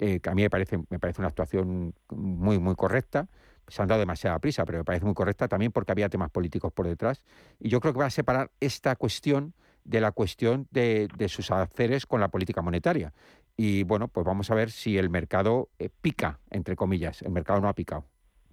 eh, 0.00 0.18
que 0.20 0.30
a 0.30 0.34
mí 0.34 0.42
me 0.42 0.50
parece, 0.50 0.78
me 0.90 0.98
parece 0.98 1.20
una 1.20 1.28
actuación 1.28 1.94
muy, 2.10 2.58
muy 2.58 2.74
correcta. 2.74 3.28
Se 3.68 3.82
han 3.82 3.88
dado 3.88 4.00
demasiada 4.00 4.38
prisa, 4.38 4.64
pero 4.64 4.78
me 4.78 4.84
parece 4.84 5.04
muy 5.04 5.14
correcta 5.14 5.46
también 5.46 5.70
porque 5.70 5.92
había 5.92 6.08
temas 6.08 6.30
políticos 6.30 6.72
por 6.72 6.86
detrás. 6.86 7.22
Y 7.60 7.68
yo 7.68 7.80
creo 7.80 7.92
que 7.92 8.00
va 8.00 8.06
a 8.06 8.10
separar 8.10 8.50
esta 8.60 8.96
cuestión 8.96 9.54
de 9.88 10.00
la 10.00 10.12
cuestión 10.12 10.68
de, 10.70 11.08
de, 11.16 11.28
sus 11.28 11.50
haceres 11.50 12.04
con 12.04 12.20
la 12.20 12.28
política 12.28 12.60
monetaria. 12.60 13.12
Y 13.56 13.84
bueno, 13.84 14.08
pues 14.08 14.24
vamos 14.24 14.50
a 14.50 14.54
ver 14.54 14.70
si 14.70 14.98
el 14.98 15.08
mercado 15.08 15.70
eh, 15.78 15.88
pica, 16.02 16.38
entre 16.50 16.76
comillas. 16.76 17.22
El 17.22 17.32
mercado 17.32 17.60
no 17.60 17.68
ha 17.68 17.72
picado. 17.72 18.04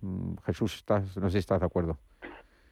Mm, 0.02 0.36
Jesús, 0.45 0.76
estás, 0.76 1.17
no 1.17 1.30
sé 1.30 1.34
si 1.34 1.38
estás 1.39 1.60
de 1.60 1.65
acuerdo. 1.65 2.00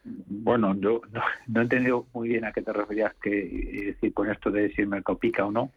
Bueno, 0.05 0.75
yo 0.75 1.01
no, 1.11 1.59
he 1.59 1.63
entendido 1.63 2.07
muy 2.13 2.29
bien 2.29 2.45
a 2.45 2.53
qué 2.53 2.61
te 2.61 2.73
referías 2.73 3.13
que 3.21 3.85
decir 3.85 4.13
con 4.13 4.29
esto 4.31 4.49
de 4.49 4.73
si 4.73 4.81
el 4.81 4.87
mercado 4.87 5.17
pica 5.19 5.45
o 5.45 5.51
no. 5.51 5.71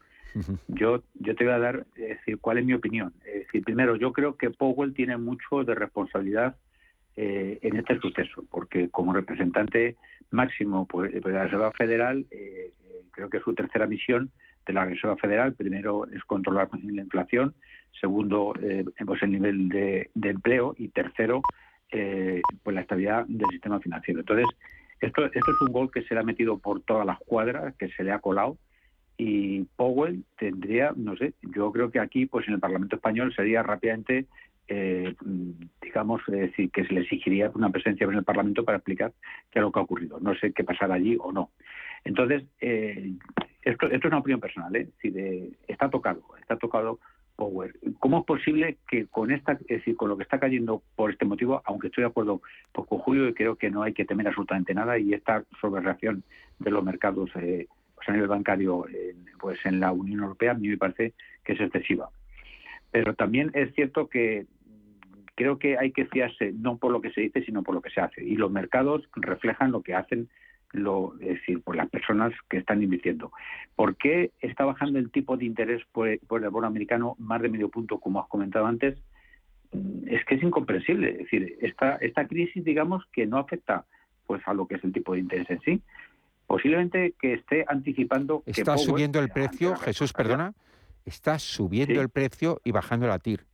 Yo, 0.68 1.02
yo 1.14 1.34
te 1.34 1.44
voy 1.44 1.54
a 1.54 1.58
dar, 1.58 1.86
decir, 1.96 2.38
cuál 2.38 2.58
es 2.58 2.64
mi 2.66 2.74
opinión. 2.74 3.14
Es 3.24 3.46
decir, 3.46 3.64
primero, 3.64 3.96
yo 3.96 4.12
creo 4.12 4.36
que 4.36 4.50
Powell 4.50 4.92
tiene 4.92 5.16
mucho 5.16 5.64
de 5.64 5.74
responsabilidad 5.74 6.56
eh, 7.16 7.58
en 7.62 7.76
este 7.76 7.98
suceso, 7.98 8.44
porque 8.50 8.88
como 8.90 9.12
representante 9.12 9.96
máximo 10.30 10.86
pues, 10.86 11.12
de 11.12 11.32
la 11.32 11.44
Reserva 11.44 11.72
Federal, 11.72 12.26
creo 13.12 13.30
que 13.30 13.40
su 13.40 13.54
tercera 13.54 13.86
misión 13.86 14.30
de 14.66 14.72
la 14.72 14.84
Reserva 14.84 15.16
Federal. 15.16 15.54
Primero 15.54 16.06
es 16.06 16.22
controlar 16.24 16.68
la 16.72 17.02
inflación, 17.02 17.54
segundo 18.00 18.54
eh, 18.60 18.84
pues 19.04 19.22
el 19.22 19.30
nivel 19.30 19.68
de, 19.68 20.10
empleo 20.14 20.74
y 20.76 20.88
tercero 20.88 21.40
eh, 21.90 22.42
pues 22.62 22.74
la 22.74 22.82
estabilidad 22.82 23.24
del 23.26 23.48
sistema 23.50 23.80
financiero. 23.80 24.20
Entonces, 24.20 24.46
esto, 25.00 25.24
esto 25.24 25.38
es 25.38 25.60
un 25.60 25.72
gol 25.72 25.90
que 25.90 26.02
se 26.02 26.14
le 26.14 26.20
ha 26.20 26.24
metido 26.24 26.58
por 26.58 26.82
todas 26.82 27.06
las 27.06 27.18
cuadras, 27.18 27.74
que 27.76 27.88
se 27.90 28.02
le 28.02 28.12
ha 28.12 28.18
colado 28.18 28.58
y 29.18 29.62
Powell 29.76 30.24
tendría, 30.38 30.92
no 30.94 31.16
sé, 31.16 31.32
yo 31.54 31.72
creo 31.72 31.90
que 31.90 32.00
aquí, 32.00 32.26
pues 32.26 32.46
en 32.48 32.54
el 32.54 32.60
Parlamento 32.60 32.96
español 32.96 33.32
sería 33.34 33.62
rápidamente, 33.62 34.26
eh, 34.68 35.14
digamos, 35.80 36.22
decir, 36.26 36.70
que 36.70 36.84
se 36.84 36.94
le 36.94 37.00
exigiría 37.02 37.50
una 37.54 37.70
presencia 37.70 38.04
en 38.04 38.14
el 38.14 38.24
Parlamento 38.24 38.64
para 38.64 38.78
explicar 38.78 39.12
qué 39.50 39.58
es 39.58 39.62
lo 39.62 39.72
que 39.72 39.78
ha 39.78 39.82
ocurrido. 39.82 40.18
No 40.20 40.34
sé 40.34 40.52
qué 40.52 40.64
pasará 40.64 40.94
allí 40.94 41.16
o 41.20 41.32
no. 41.32 41.50
Entonces, 42.04 42.44
eh, 42.60 43.12
esto, 43.62 43.86
es 43.86 44.04
una 44.04 44.18
opinión 44.18 44.40
personal, 44.40 44.74
¿eh? 44.76 44.88
está 45.66 45.90
tocado, 45.90 46.22
está 46.40 46.56
tocado 46.56 47.00
Power. 47.36 47.74
¿Cómo 47.98 48.20
es 48.20 48.24
posible 48.24 48.78
que 48.88 49.06
con 49.06 49.30
esta, 49.30 49.52
es 49.52 49.66
decir, 49.66 49.94
con 49.94 50.08
lo 50.08 50.16
que 50.16 50.22
está 50.22 50.40
cayendo 50.40 50.82
por 50.94 51.10
este 51.10 51.26
motivo, 51.26 51.60
aunque 51.66 51.88
estoy 51.88 52.02
de 52.02 52.08
acuerdo 52.08 52.40
pues, 52.72 52.88
con 52.88 52.98
Julio 52.98 53.28
y 53.28 53.34
creo 53.34 53.56
que 53.56 53.70
no 53.70 53.82
hay 53.82 53.92
que 53.92 54.06
temer 54.06 54.26
absolutamente 54.26 54.72
nada 54.72 54.98
y 54.98 55.12
esta 55.12 55.44
sobrereacción 55.60 56.24
de 56.58 56.70
los 56.70 56.82
mercados 56.82 57.30
eh, 57.36 57.66
a 58.06 58.12
nivel 58.12 58.28
bancario 58.28 58.86
pues 59.38 59.58
en 59.64 59.80
la 59.80 59.92
Unión 59.92 60.20
Europea 60.20 60.52
a 60.52 60.54
mí 60.54 60.68
me 60.68 60.78
parece 60.78 61.12
que 61.44 61.52
es 61.52 61.60
excesiva. 61.60 62.08
Pero 62.90 63.14
también 63.14 63.50
es 63.54 63.74
cierto 63.74 64.08
que 64.08 64.46
creo 65.36 65.58
que 65.58 65.78
hay 65.78 65.92
que 65.92 66.06
fiarse 66.06 66.52
no 66.52 66.78
por 66.78 66.90
lo 66.90 67.00
que 67.00 67.12
se 67.12 67.20
dice, 67.20 67.44
sino 67.44 67.62
por 67.62 67.74
lo 67.74 67.82
que 67.82 67.90
se 67.90 68.00
hace. 68.00 68.24
Y 68.24 68.34
los 68.36 68.50
mercados 68.50 69.08
reflejan 69.14 69.70
lo 69.70 69.82
que 69.82 69.94
hacen 69.94 70.28
lo, 70.72 71.14
es 71.20 71.28
decir, 71.28 71.62
por 71.62 71.76
las 71.76 71.88
personas 71.88 72.32
que 72.48 72.58
están 72.58 72.82
invirtiendo. 72.82 73.30
¿Por 73.76 73.96
qué 73.96 74.32
está 74.40 74.64
bajando 74.64 74.98
el 74.98 75.10
tipo 75.10 75.36
de 75.36 75.44
interés 75.44 75.82
por, 75.92 76.08
el 76.08 76.50
bono 76.50 76.66
americano 76.66 77.14
más 77.18 77.40
de 77.40 77.48
medio 77.48 77.68
punto, 77.68 77.98
como 77.98 78.20
has 78.20 78.28
comentado 78.28 78.66
antes? 78.66 78.98
Mm, 79.72 80.08
es 80.08 80.24
que 80.24 80.34
es 80.34 80.42
incomprensible. 80.42 81.10
Es 81.10 81.18
decir, 81.18 81.56
esta, 81.60 81.96
esta 81.96 82.26
crisis, 82.26 82.64
digamos, 82.64 83.04
que 83.12 83.26
no 83.26 83.38
afecta 83.38 83.84
pues 84.26 84.42
a 84.46 84.54
lo 84.54 84.66
que 84.66 84.74
es 84.74 84.84
el 84.84 84.92
tipo 84.92 85.12
de 85.12 85.20
interés 85.20 85.48
en 85.50 85.60
sí. 85.60 85.82
Posiblemente 86.46 87.14
que 87.20 87.34
esté 87.34 87.64
anticipando 87.68 88.42
está 88.46 88.76
subiendo 88.78 89.20
el 89.20 89.28
precio, 89.28 89.76
Jesús, 89.76 90.12
perdona, 90.12 90.54
está 91.04 91.38
subiendo 91.38 92.00
el 92.00 92.08
precio 92.08 92.60
y 92.64 92.72
bajando 92.72 93.06
la 93.06 93.18
TIR. 93.18 93.44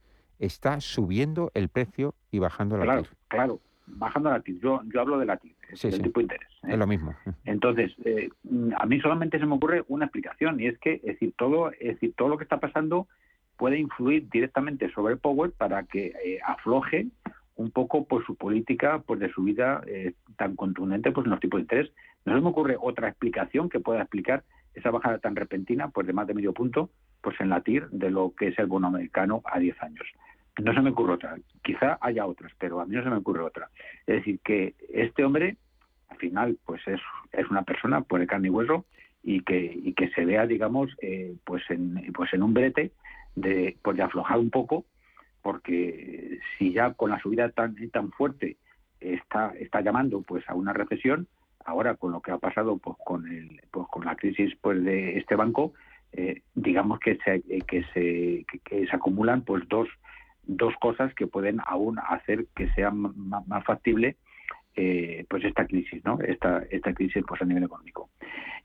Está 0.42 0.80
subiendo 0.80 1.52
el 1.54 1.68
precio 1.68 2.16
y 2.32 2.40
bajando 2.40 2.76
la 2.76 2.82
claro, 2.82 3.02
TIR. 3.02 3.10
Claro, 3.28 3.60
bajando 3.86 4.28
la 4.28 4.40
TIR. 4.40 4.58
Yo, 4.58 4.80
yo 4.92 5.00
hablo 5.00 5.20
de 5.20 5.26
la 5.26 5.36
TIR, 5.36 5.54
del 5.80 6.02
tipo 6.02 6.18
de 6.18 6.24
interés. 6.24 6.48
¿eh? 6.64 6.72
Es 6.72 6.78
lo 6.78 6.86
mismo. 6.88 7.14
Entonces, 7.44 7.92
eh, 8.04 8.28
a 8.76 8.84
mí 8.86 9.00
solamente 9.00 9.38
se 9.38 9.46
me 9.46 9.54
ocurre 9.54 9.84
una 9.86 10.06
explicación 10.06 10.58
y 10.58 10.66
es 10.66 10.76
que, 10.80 10.94
es 10.94 11.02
decir, 11.02 11.32
todo, 11.38 11.70
es 11.70 11.94
decir, 11.94 12.14
todo 12.16 12.28
lo 12.28 12.38
que 12.38 12.42
está 12.42 12.58
pasando 12.58 13.06
puede 13.56 13.78
influir 13.78 14.28
directamente 14.30 14.90
sobre 14.90 15.16
Power 15.16 15.52
para 15.52 15.84
que 15.84 16.06
eh, 16.06 16.40
afloje 16.44 17.06
un 17.54 17.70
poco 17.70 18.04
por 18.06 18.26
su 18.26 18.34
política 18.34 19.00
pues 19.06 19.20
de 19.20 19.30
subida 19.30 19.84
tan 20.36 20.56
contundente 20.56 21.12
pues 21.12 21.24
en 21.24 21.30
los 21.30 21.38
tipos 21.38 21.58
de 21.58 21.62
interés. 21.62 21.92
No 22.24 22.34
se 22.34 22.40
me 22.40 22.48
ocurre 22.48 22.76
otra 22.80 23.06
explicación 23.06 23.68
que 23.68 23.78
pueda 23.78 24.00
explicar 24.00 24.42
esa 24.74 24.90
bajada 24.90 25.18
tan 25.18 25.36
repentina 25.36 25.90
pues 25.90 26.08
de 26.08 26.12
más 26.12 26.26
de 26.26 26.34
medio 26.34 26.52
punto 26.52 26.90
pues 27.20 27.40
en 27.40 27.48
la 27.48 27.60
TIR 27.60 27.88
de 27.90 28.10
lo 28.10 28.34
que 28.36 28.48
es 28.48 28.58
el 28.58 28.66
bono 28.66 28.88
americano 28.88 29.42
a 29.44 29.58
10 29.58 29.80
años. 29.82 30.06
No 30.58 30.74
se 30.74 30.80
me 30.80 30.90
ocurre 30.90 31.14
otra. 31.14 31.36
Quizá 31.62 31.98
haya 32.00 32.26
otras, 32.26 32.52
pero 32.58 32.80
a 32.80 32.86
mí 32.86 32.94
no 32.94 33.02
se 33.02 33.10
me 33.10 33.16
ocurre 33.16 33.40
otra. 33.40 33.70
Es 34.06 34.16
decir, 34.16 34.40
que 34.44 34.74
este 34.92 35.24
hombre 35.24 35.56
al 36.12 36.18
final 36.18 36.58
pues 36.64 36.86
es, 36.86 37.00
es 37.32 37.50
una 37.50 37.62
persona 37.62 38.02
por 38.02 38.20
el 38.20 38.26
carne 38.26 38.48
y 38.48 38.50
hueso 38.50 38.84
y 39.22 39.42
que, 39.42 39.72
y 39.82 39.94
que 39.94 40.10
se 40.10 40.24
vea 40.24 40.46
digamos 40.46 40.90
eh, 41.00 41.34
pues 41.44 41.62
en 41.70 42.12
pues 42.12 42.32
en 42.34 42.42
un 42.42 42.54
brete 42.54 42.92
de 43.34 43.76
pues 43.82 43.96
de 43.96 44.02
aflojar 44.02 44.38
un 44.38 44.50
poco 44.50 44.84
porque 45.42 46.38
si 46.58 46.72
ya 46.72 46.92
con 46.94 47.10
la 47.10 47.20
subida 47.20 47.48
tan 47.50 47.74
tan 47.90 48.10
fuerte 48.12 48.56
está 49.00 49.52
está 49.58 49.80
llamando 49.80 50.22
pues 50.22 50.48
a 50.48 50.54
una 50.54 50.72
recesión 50.72 51.28
ahora 51.64 51.94
con 51.94 52.12
lo 52.12 52.20
que 52.20 52.32
ha 52.32 52.38
pasado 52.38 52.78
pues 52.78 52.96
con 53.04 53.26
el 53.26 53.60
pues 53.70 53.86
con 53.88 54.04
la 54.04 54.16
crisis 54.16 54.54
pues 54.60 54.82
de 54.84 55.18
este 55.18 55.36
banco 55.36 55.72
eh, 56.12 56.42
digamos 56.54 56.98
que 56.98 57.16
se 57.24 57.42
que 57.62 57.84
se 57.94 58.44
que, 58.64 58.86
se 58.86 58.96
acumulan 58.96 59.42
pues 59.42 59.66
dos 59.68 59.88
dos 60.44 60.74
cosas 60.80 61.14
que 61.14 61.26
pueden 61.26 61.60
aún 61.66 61.98
hacer 61.98 62.46
que 62.54 62.68
sea 62.72 62.90
más 62.90 63.64
factible 63.64 64.16
eh, 64.74 65.26
pues 65.28 65.44
esta 65.44 65.66
crisis, 65.66 66.02
¿no? 66.02 66.18
Esta, 66.20 66.62
esta 66.70 66.94
crisis 66.94 67.22
pues 67.26 67.42
a 67.42 67.44
nivel 67.44 67.64
económico. 67.64 68.08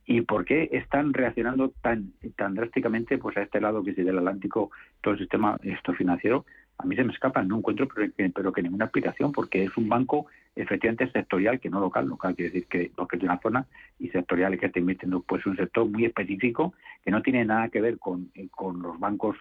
¿Y 0.05 0.21
por 0.21 0.45
qué 0.45 0.69
están 0.71 1.13
reaccionando 1.13 1.73
tan, 1.81 2.13
tan 2.37 2.55
drásticamente 2.55 3.17
pues 3.17 3.35
a 3.35 3.41
este 3.41 3.59
lado 3.59 3.83
que 3.83 3.89
es 3.91 3.97
del 3.97 4.17
Atlántico, 4.17 4.71
todo 5.01 5.15
el 5.15 5.19
sistema 5.19 5.57
esto 5.63 5.93
financiero? 5.93 6.45
A 6.77 6.85
mí 6.85 6.95
se 6.95 7.03
me 7.03 7.11
escapa, 7.11 7.43
no 7.43 7.57
encuentro 7.57 7.89
pero 7.93 8.13
que, 8.13 8.29
pero 8.29 8.53
que 8.53 8.63
ninguna 8.63 8.85
explicación, 8.85 9.33
porque 9.33 9.65
es 9.65 9.75
un 9.75 9.89
banco 9.89 10.27
efectivamente 10.55 11.11
sectorial, 11.11 11.59
que 11.59 11.69
no 11.69 11.81
local, 11.81 12.07
local 12.07 12.35
quiere 12.35 12.51
decir 12.51 12.67
que 12.67 12.89
porque 12.95 13.17
es 13.17 13.23
de 13.23 13.27
una 13.27 13.41
zona, 13.41 13.65
y 13.99 14.07
sectorial 14.09 14.57
que 14.57 14.67
está 14.67 14.79
invirtiendo 14.79 15.21
pues 15.21 15.45
un 15.45 15.57
sector 15.57 15.85
muy 15.89 16.05
específico 16.05 16.73
que 17.03 17.11
no 17.11 17.21
tiene 17.21 17.43
nada 17.43 17.67
que 17.67 17.81
ver 17.81 17.99
con, 17.99 18.29
eh, 18.33 18.47
con 18.49 18.81
los 18.81 18.97
bancos 18.97 19.35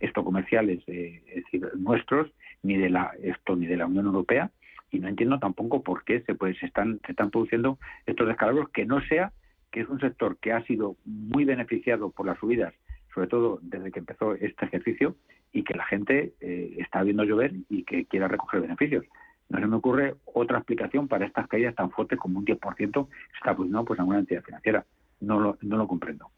esto 0.00 0.24
comerciales, 0.24 0.82
eh, 0.86 1.22
es 1.28 1.44
decir, 1.44 1.68
nuestros, 1.76 2.30
ni 2.62 2.76
de 2.76 2.90
la 2.90 3.12
esto 3.22 3.56
ni 3.56 3.66
de 3.66 3.76
la 3.76 3.86
Unión 3.86 4.06
Europea, 4.06 4.50
y 4.90 4.98
no 4.98 5.08
entiendo 5.08 5.38
tampoco 5.38 5.82
por 5.82 6.04
qué 6.04 6.22
se, 6.22 6.34
pues, 6.34 6.60
están, 6.62 7.00
se 7.06 7.12
están 7.12 7.30
produciendo 7.30 7.78
estos 8.06 8.26
descalabros, 8.26 8.70
que 8.70 8.84
no 8.84 9.00
sea 9.02 9.32
que 9.70 9.80
es 9.80 9.88
un 9.88 10.00
sector 10.00 10.36
que 10.38 10.52
ha 10.52 10.64
sido 10.64 10.96
muy 11.04 11.44
beneficiado 11.44 12.10
por 12.10 12.26
las 12.26 12.38
subidas, 12.38 12.74
sobre 13.14 13.28
todo 13.28 13.60
desde 13.62 13.92
que 13.92 14.00
empezó 14.00 14.34
este 14.34 14.64
ejercicio, 14.64 15.14
y 15.52 15.64
que 15.64 15.74
la 15.74 15.84
gente 15.84 16.32
eh, 16.40 16.76
está 16.78 17.02
viendo 17.02 17.24
llover 17.24 17.52
y 17.68 17.84
que 17.84 18.04
quiera 18.06 18.28
recoger 18.28 18.60
beneficios. 18.60 19.04
No 19.48 19.58
se 19.58 19.66
me 19.66 19.76
ocurre 19.76 20.14
otra 20.24 20.58
explicación 20.58 21.08
para 21.08 21.26
estas 21.26 21.48
caídas 21.48 21.74
tan 21.74 21.90
fuertes 21.90 22.18
como 22.18 22.38
un 22.38 22.44
10% 22.44 23.08
se 23.08 23.36
está 23.36 23.54
produciendo 23.54 23.84
pues, 23.84 23.98
en 23.98 24.02
alguna 24.02 24.20
entidad 24.20 24.42
financiera. 24.42 24.84
No 25.20 25.40
lo, 25.40 25.58
no 25.60 25.76
lo 25.76 25.88
comprendo. 25.88 26.30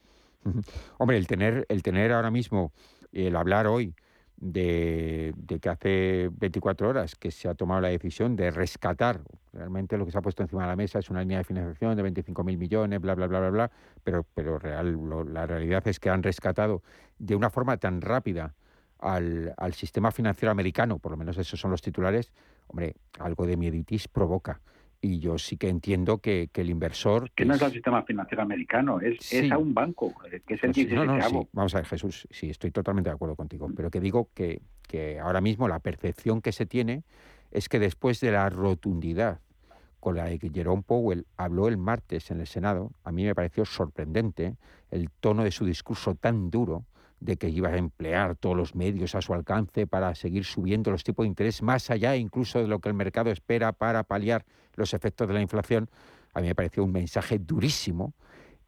Hombre, 0.99 1.19
el 1.19 1.27
tener, 1.27 1.67
el 1.69 1.83
tener 1.83 2.11
ahora 2.13 2.31
mismo, 2.31 2.73
el 3.13 3.37
hablar 3.37 3.67
hoy 3.67 3.95
de, 4.37 5.35
que 5.61 5.69
hace 5.69 6.31
24 6.33 6.89
horas 6.89 7.15
que 7.15 7.31
se 7.31 7.49
ha 7.49 7.55
tomado 7.55 7.81
la 7.81 7.89
decisión 7.89 8.35
de 8.35 8.51
rescatar, 8.51 9.21
realmente 9.53 9.97
lo 9.97 10.05
que 10.05 10.11
se 10.11 10.19
ha 10.19 10.23
puesto 10.23 10.43
encima 10.43 10.63
de 10.63 10.69
la 10.69 10.77
mesa 10.77 10.99
es 10.99 11.11
una 11.11 11.21
línea 11.21 11.39
de 11.39 11.45
financiación 11.45 11.97
de 11.97 12.03
25.000 12.03 12.59
millones, 12.59 13.01
bla, 13.01 13.15
bla, 13.15 13.29
bla, 13.29 13.39
bla, 13.39 13.51
bla, 13.51 13.71
pero, 14.03 14.27
pero 14.35 14.59
real, 14.59 14.99
la 15.33 15.47
realidad 15.47 15.87
es 15.87 16.01
que 16.01 16.11
han 16.11 16.23
rescatado 16.23 16.83
de 17.19 17.37
una 17.37 17.51
forma 17.51 17.77
tan 17.77 18.01
rápida 18.01 18.55
al, 18.99 19.55
al 19.57 19.75
sistema 19.75 20.11
financiero 20.11 20.51
americano, 20.51 20.99
por 20.99 21.13
lo 21.13 21.19
menos 21.19 21.39
esos 21.39 21.61
son 21.61 21.71
los 21.71 21.83
titulares, 21.83 22.33
hombre, 22.67 22.97
algo 23.21 23.47
de 23.47 23.57
mieditis 23.57 24.09
provoca 24.09 24.61
y 25.05 25.19
yo 25.19 25.37
sí 25.37 25.57
que 25.57 25.69
entiendo 25.69 26.19
que, 26.19 26.49
el 26.55 26.71
inversor... 26.71 27.31
Que, 27.33 27.45
no 27.45 27.55
es 27.55 27.63
el 27.63 27.73
sistema 27.73 28.05
financiero 28.05 28.43
americano, 28.43 29.01
es, 29.01 29.33
es 29.33 29.51
a 29.51 29.59
un 29.59 29.75
banco, 29.75 30.15
eh, 30.31 30.41
que 30.47 30.55
es 30.55 30.63
el 30.63 30.73
que 30.73 30.87
no, 30.87 31.05
no, 31.05 31.21
sí. 31.21 31.37
Vamos 31.53 31.75
a 31.75 31.79
ver, 31.79 31.87
Jesús, 31.87 32.29
sí, 32.31 32.49
estoy 32.49 32.71
totalmente 32.71 33.11
de 33.11 33.15
acuerdo 33.15 33.35
contigo, 33.35 33.69
pero 33.77 33.91
que 33.91 34.01
digo 34.01 34.31
que, 34.33 34.63
que 34.89 35.19
ahora 35.19 35.41
mismo 35.41 35.67
la 35.67 35.81
percepción 35.81 36.41
que 36.41 36.53
se 36.53 36.67
tiene 36.67 37.03
es 37.51 37.69
que 37.69 37.81
después 37.81 38.21
de 38.21 38.31
la 38.31 38.49
rotundidad 38.49 39.41
con 39.99 40.17
la 40.17 40.37
que 40.39 40.51
Jerome 40.51 40.83
Powell 40.83 41.27
habló 41.37 41.67
el 41.67 41.79
martes 41.79 42.31
en 42.31 42.41
el 42.41 42.47
Senado, 42.47 42.93
a 43.03 43.11
mí 43.11 43.25
me 43.25 43.35
pareció 43.35 43.65
sorprendente 43.65 44.57
el 44.93 45.11
tono 45.11 45.43
de 45.43 45.51
su 45.51 45.65
discurso 45.65 46.15
tan 46.15 46.49
duro, 46.49 46.85
de 47.23 47.37
que 47.37 47.49
iba 47.49 47.69
a 47.69 47.77
emplear 47.77 48.35
todos 48.37 48.57
los 48.57 48.75
medios 48.75 49.15
a 49.15 49.23
su 49.23 49.33
alcance 49.33 49.87
para 49.87 50.15
seguir 50.15 50.45
subiendo 50.45 50.91
los 50.91 51.05
tipos 51.05 51.25
de 51.25 51.29
interés 51.29 51.63
más 51.63 51.91
allá 51.91 52.17
incluso 52.17 52.59
de 52.59 52.67
lo 52.67 52.81
que 52.81 52.89
el 52.89 52.95
mercado 52.95 53.31
espera 53.31 53.73
para 53.73 54.03
paliar 54.03 54.45
los 54.75 54.93
efectos 54.93 55.29
de 55.29 55.35
la 55.35 55.41
inflación, 55.41 55.89
a 56.35 56.41
mí 56.41 56.49
me 56.49 56.55
pareció 56.55 56.85
un 56.85 56.93
mensaje 56.93 57.39
durísimo. 57.39 58.15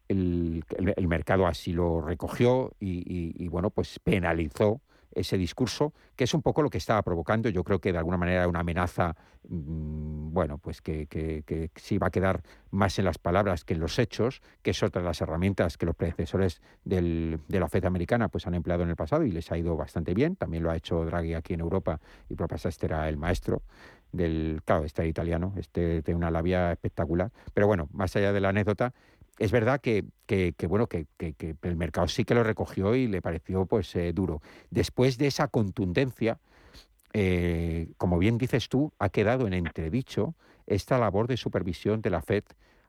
El, 0.07 0.63
mercado 1.07 1.47
así 1.47 1.73
lo 1.73 1.99
recogió 1.99 2.73
y, 2.79 3.47
bueno, 3.47 3.71
pues 3.71 3.99
penalizó 3.99 4.81
ese 5.15 5.37
discurso, 5.37 5.93
que 6.15 6.25
es 6.25 6.33
un 6.33 6.41
poco 6.41 6.61
lo 6.61 6.69
que 6.69 6.77
estaba 6.77 7.01
provocando. 7.01 7.49
Yo 7.49 7.63
creo 7.63 7.79
que 7.79 7.91
de 7.91 7.97
alguna 7.97 8.17
manera 8.17 8.41
era 8.41 8.47
una 8.47 8.59
amenaza, 8.59 9.15
mm, 9.47 10.33
bueno, 10.33 10.57
pues 10.57 10.81
que, 10.81 11.07
que, 11.07 11.71
sí 11.75 11.97
va 11.97 12.07
a 12.07 12.11
quedar 12.11 12.43
más 12.71 12.99
en 12.99 13.05
las 13.05 13.17
palabras 13.17 13.63
que 13.63 13.73
en 13.73 13.79
los 13.79 13.97
hechos, 13.97 14.41
que 14.61 14.71
es 14.71 14.83
otra 14.83 15.01
de 15.01 15.07
las 15.07 15.21
herramientas 15.21 15.77
que 15.77 15.85
los 15.85 15.95
predecesores 15.95 16.61
de 16.83 17.39
la 17.47 17.69
FED 17.69 17.85
americana 17.85 18.27
pues 18.27 18.45
han 18.45 18.53
empleado 18.53 18.83
en 18.83 18.89
el 18.89 18.95
pasado 18.95 19.23
y 19.23 19.31
les 19.31 19.51
ha 19.51 19.57
ido 19.57 19.75
bastante 19.77 20.13
bien. 20.13 20.35
También 20.35 20.63
lo 20.63 20.69
ha 20.69 20.75
hecho 20.75 21.05
Draghi 21.05 21.33
aquí 21.33 21.53
en 21.53 21.61
Europa 21.61 21.99
y 22.29 22.35
por 22.35 22.47
pasar 22.47 22.69
este 22.69 22.87
era 22.87 23.07
el 23.07 23.17
maestro 23.17 23.61
del, 24.11 24.61
claro, 24.65 24.85
este 24.85 25.07
italiano, 25.07 25.53
este 25.57 26.01
tiene 26.01 26.17
una 26.17 26.31
labia 26.31 26.71
espectacular. 26.71 27.31
Pero 27.53 27.67
bueno, 27.67 27.87
más 27.93 28.15
allá 28.15 28.33
de 28.33 28.39
la 28.39 28.49
anécdota, 28.49 28.93
es 29.37 29.51
verdad 29.51 29.81
que, 29.81 30.05
bueno, 30.67 30.87
que, 30.87 31.07
el 31.61 31.75
mercado 31.75 32.07
sí 32.07 32.23
que 32.23 32.35
lo 32.35 32.43
recogió 32.43 32.95
y 32.95 33.07
le 33.07 33.21
pareció 33.21 33.65
pues 33.65 33.95
eh, 33.95 34.13
duro. 34.13 34.41
Después 34.69 35.17
de 35.17 35.27
esa 35.27 35.47
contundencia, 35.47 36.39
eh, 37.13 37.89
como 37.97 38.17
bien 38.17 38.37
dices 38.37 38.69
tú, 38.69 38.93
ha 38.99 39.09
quedado 39.09 39.47
en 39.47 39.53
entredicho 39.53 40.35
esta 40.67 40.97
labor 40.97 41.27
de 41.27 41.37
supervisión 41.37 42.01
de 42.01 42.09
la 42.09 42.21
FED 42.21 42.43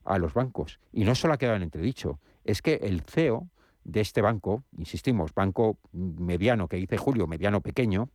a 0.04 0.18
los 0.18 0.34
bancos. 0.34 0.78
Y 0.92 1.04
no 1.04 1.14
solo 1.14 1.34
ha 1.34 1.38
quedado 1.38 1.56
en 1.56 1.62
entredicho, 1.62 2.20
es 2.44 2.62
que 2.62 2.74
el 2.74 3.02
CEO 3.02 3.48
de 3.84 4.00
este 4.00 4.20
banco, 4.20 4.64
insistimos, 4.78 5.34
banco 5.34 5.78
mediano 5.92 6.68
que 6.68 6.76
dice 6.76 6.96
Julio, 6.96 7.26
mediano 7.26 7.60
pequeño, 7.60 8.08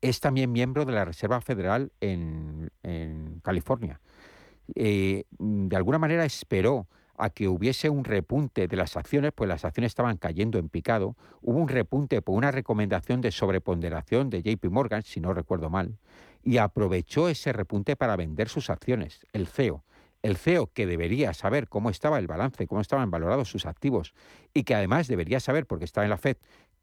es 0.00 0.20
también 0.20 0.52
miembro 0.52 0.84
de 0.84 0.92
la 0.92 1.04
Reserva 1.04 1.40
Federal 1.40 1.92
en, 2.00 2.70
California. 3.42 4.00
Eh, 4.74 5.24
de 5.38 5.76
alguna 5.76 5.98
manera 5.98 6.24
esperó 6.24 6.86
a 7.20 7.30
que 7.30 7.48
hubiese 7.48 7.90
un 7.90 8.04
repunte 8.04 8.68
de 8.68 8.76
las 8.76 8.96
acciones, 8.96 9.32
pues 9.34 9.48
las 9.48 9.64
acciones 9.64 9.90
estaban 9.90 10.16
cayendo 10.16 10.58
en 10.58 10.68
picado. 10.68 11.16
Hubo 11.42 11.58
un 11.58 11.68
repunte 11.68 12.22
por 12.22 12.36
una 12.36 12.50
recomendación 12.50 13.20
de 13.20 13.30
sobreponderación 13.30 14.30
de 14.30 14.42
JP 14.42 14.66
Morgan, 14.70 15.02
si 15.02 15.20
no 15.20 15.32
recuerdo 15.32 15.70
mal, 15.70 15.98
y 16.42 16.58
aprovechó 16.58 17.28
ese 17.28 17.52
repunte 17.52 17.96
para 17.96 18.16
vender 18.16 18.48
sus 18.48 18.70
acciones, 18.70 19.26
el 19.32 19.46
CEO. 19.46 19.84
El 20.22 20.36
CEO 20.36 20.66
que 20.66 20.86
debería 20.86 21.32
saber 21.32 21.68
cómo 21.68 21.88
estaba 21.88 22.18
el 22.18 22.26
balance, 22.26 22.66
cómo 22.66 22.80
estaban 22.80 23.10
valorados 23.10 23.48
sus 23.48 23.64
activos 23.64 24.12
y 24.52 24.64
que 24.64 24.74
además 24.74 25.08
debería 25.08 25.40
saber, 25.40 25.66
porque 25.66 25.86
estaba 25.86 26.04
en 26.04 26.10
la 26.10 26.18
Fed, 26.18 26.36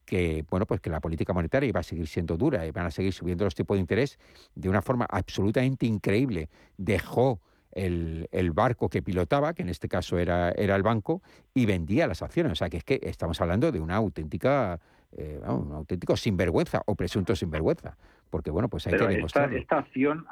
que 0.05 0.45
bueno 0.49 0.65
pues 0.65 0.79
que 0.79 0.89
la 0.89 1.01
política 1.01 1.33
monetaria 1.33 1.67
iba 1.67 1.81
a 1.81 1.83
seguir 1.83 2.07
siendo 2.07 2.38
dura 2.38 2.65
y 2.65 2.71
van 2.71 2.88
a 2.88 2.91
seguir 2.91 3.13
subiendo 3.13 3.43
los 3.43 3.53
tipos 3.53 3.75
de 3.75 3.81
interés 3.81 4.17
de 4.55 4.69
una 4.69 4.81
forma 4.81 5.05
absolutamente 5.07 5.85
increíble. 5.85 6.49
Dejó 6.77 7.41
el, 7.78 8.51
barco 8.51 8.89
que 8.89 9.01
pilotaba, 9.01 9.53
que 9.53 9.61
en 9.61 9.69
este 9.69 9.88
caso 9.88 10.17
era, 10.17 10.51
era 10.51 10.75
el 10.75 10.84
banco, 10.84 11.21
y 11.53 11.65
vendía 11.65 12.07
las 12.07 12.21
acciones. 12.21 12.51
O 12.51 12.55
sea 12.55 12.69
que 12.69 12.78
es 12.78 12.84
que 12.84 12.99
estamos 13.03 13.39
hablando 13.41 13.71
de 13.71 13.80
una 13.80 13.95
auténtica, 13.95 14.80
eh, 15.11 15.39
un 15.47 15.71
auténtico 15.73 16.17
sinvergüenza 16.17 16.82
o 16.86 16.95
presunto 16.95 17.36
sinvergüenza. 17.36 17.97
Porque 18.30 18.51
bueno, 18.51 18.67
pues 18.67 18.88
hay 18.88 18.97
que 18.97 19.07
demostrarlo. 19.07 19.57
Esta, 19.57 19.80
acción, 19.80 20.25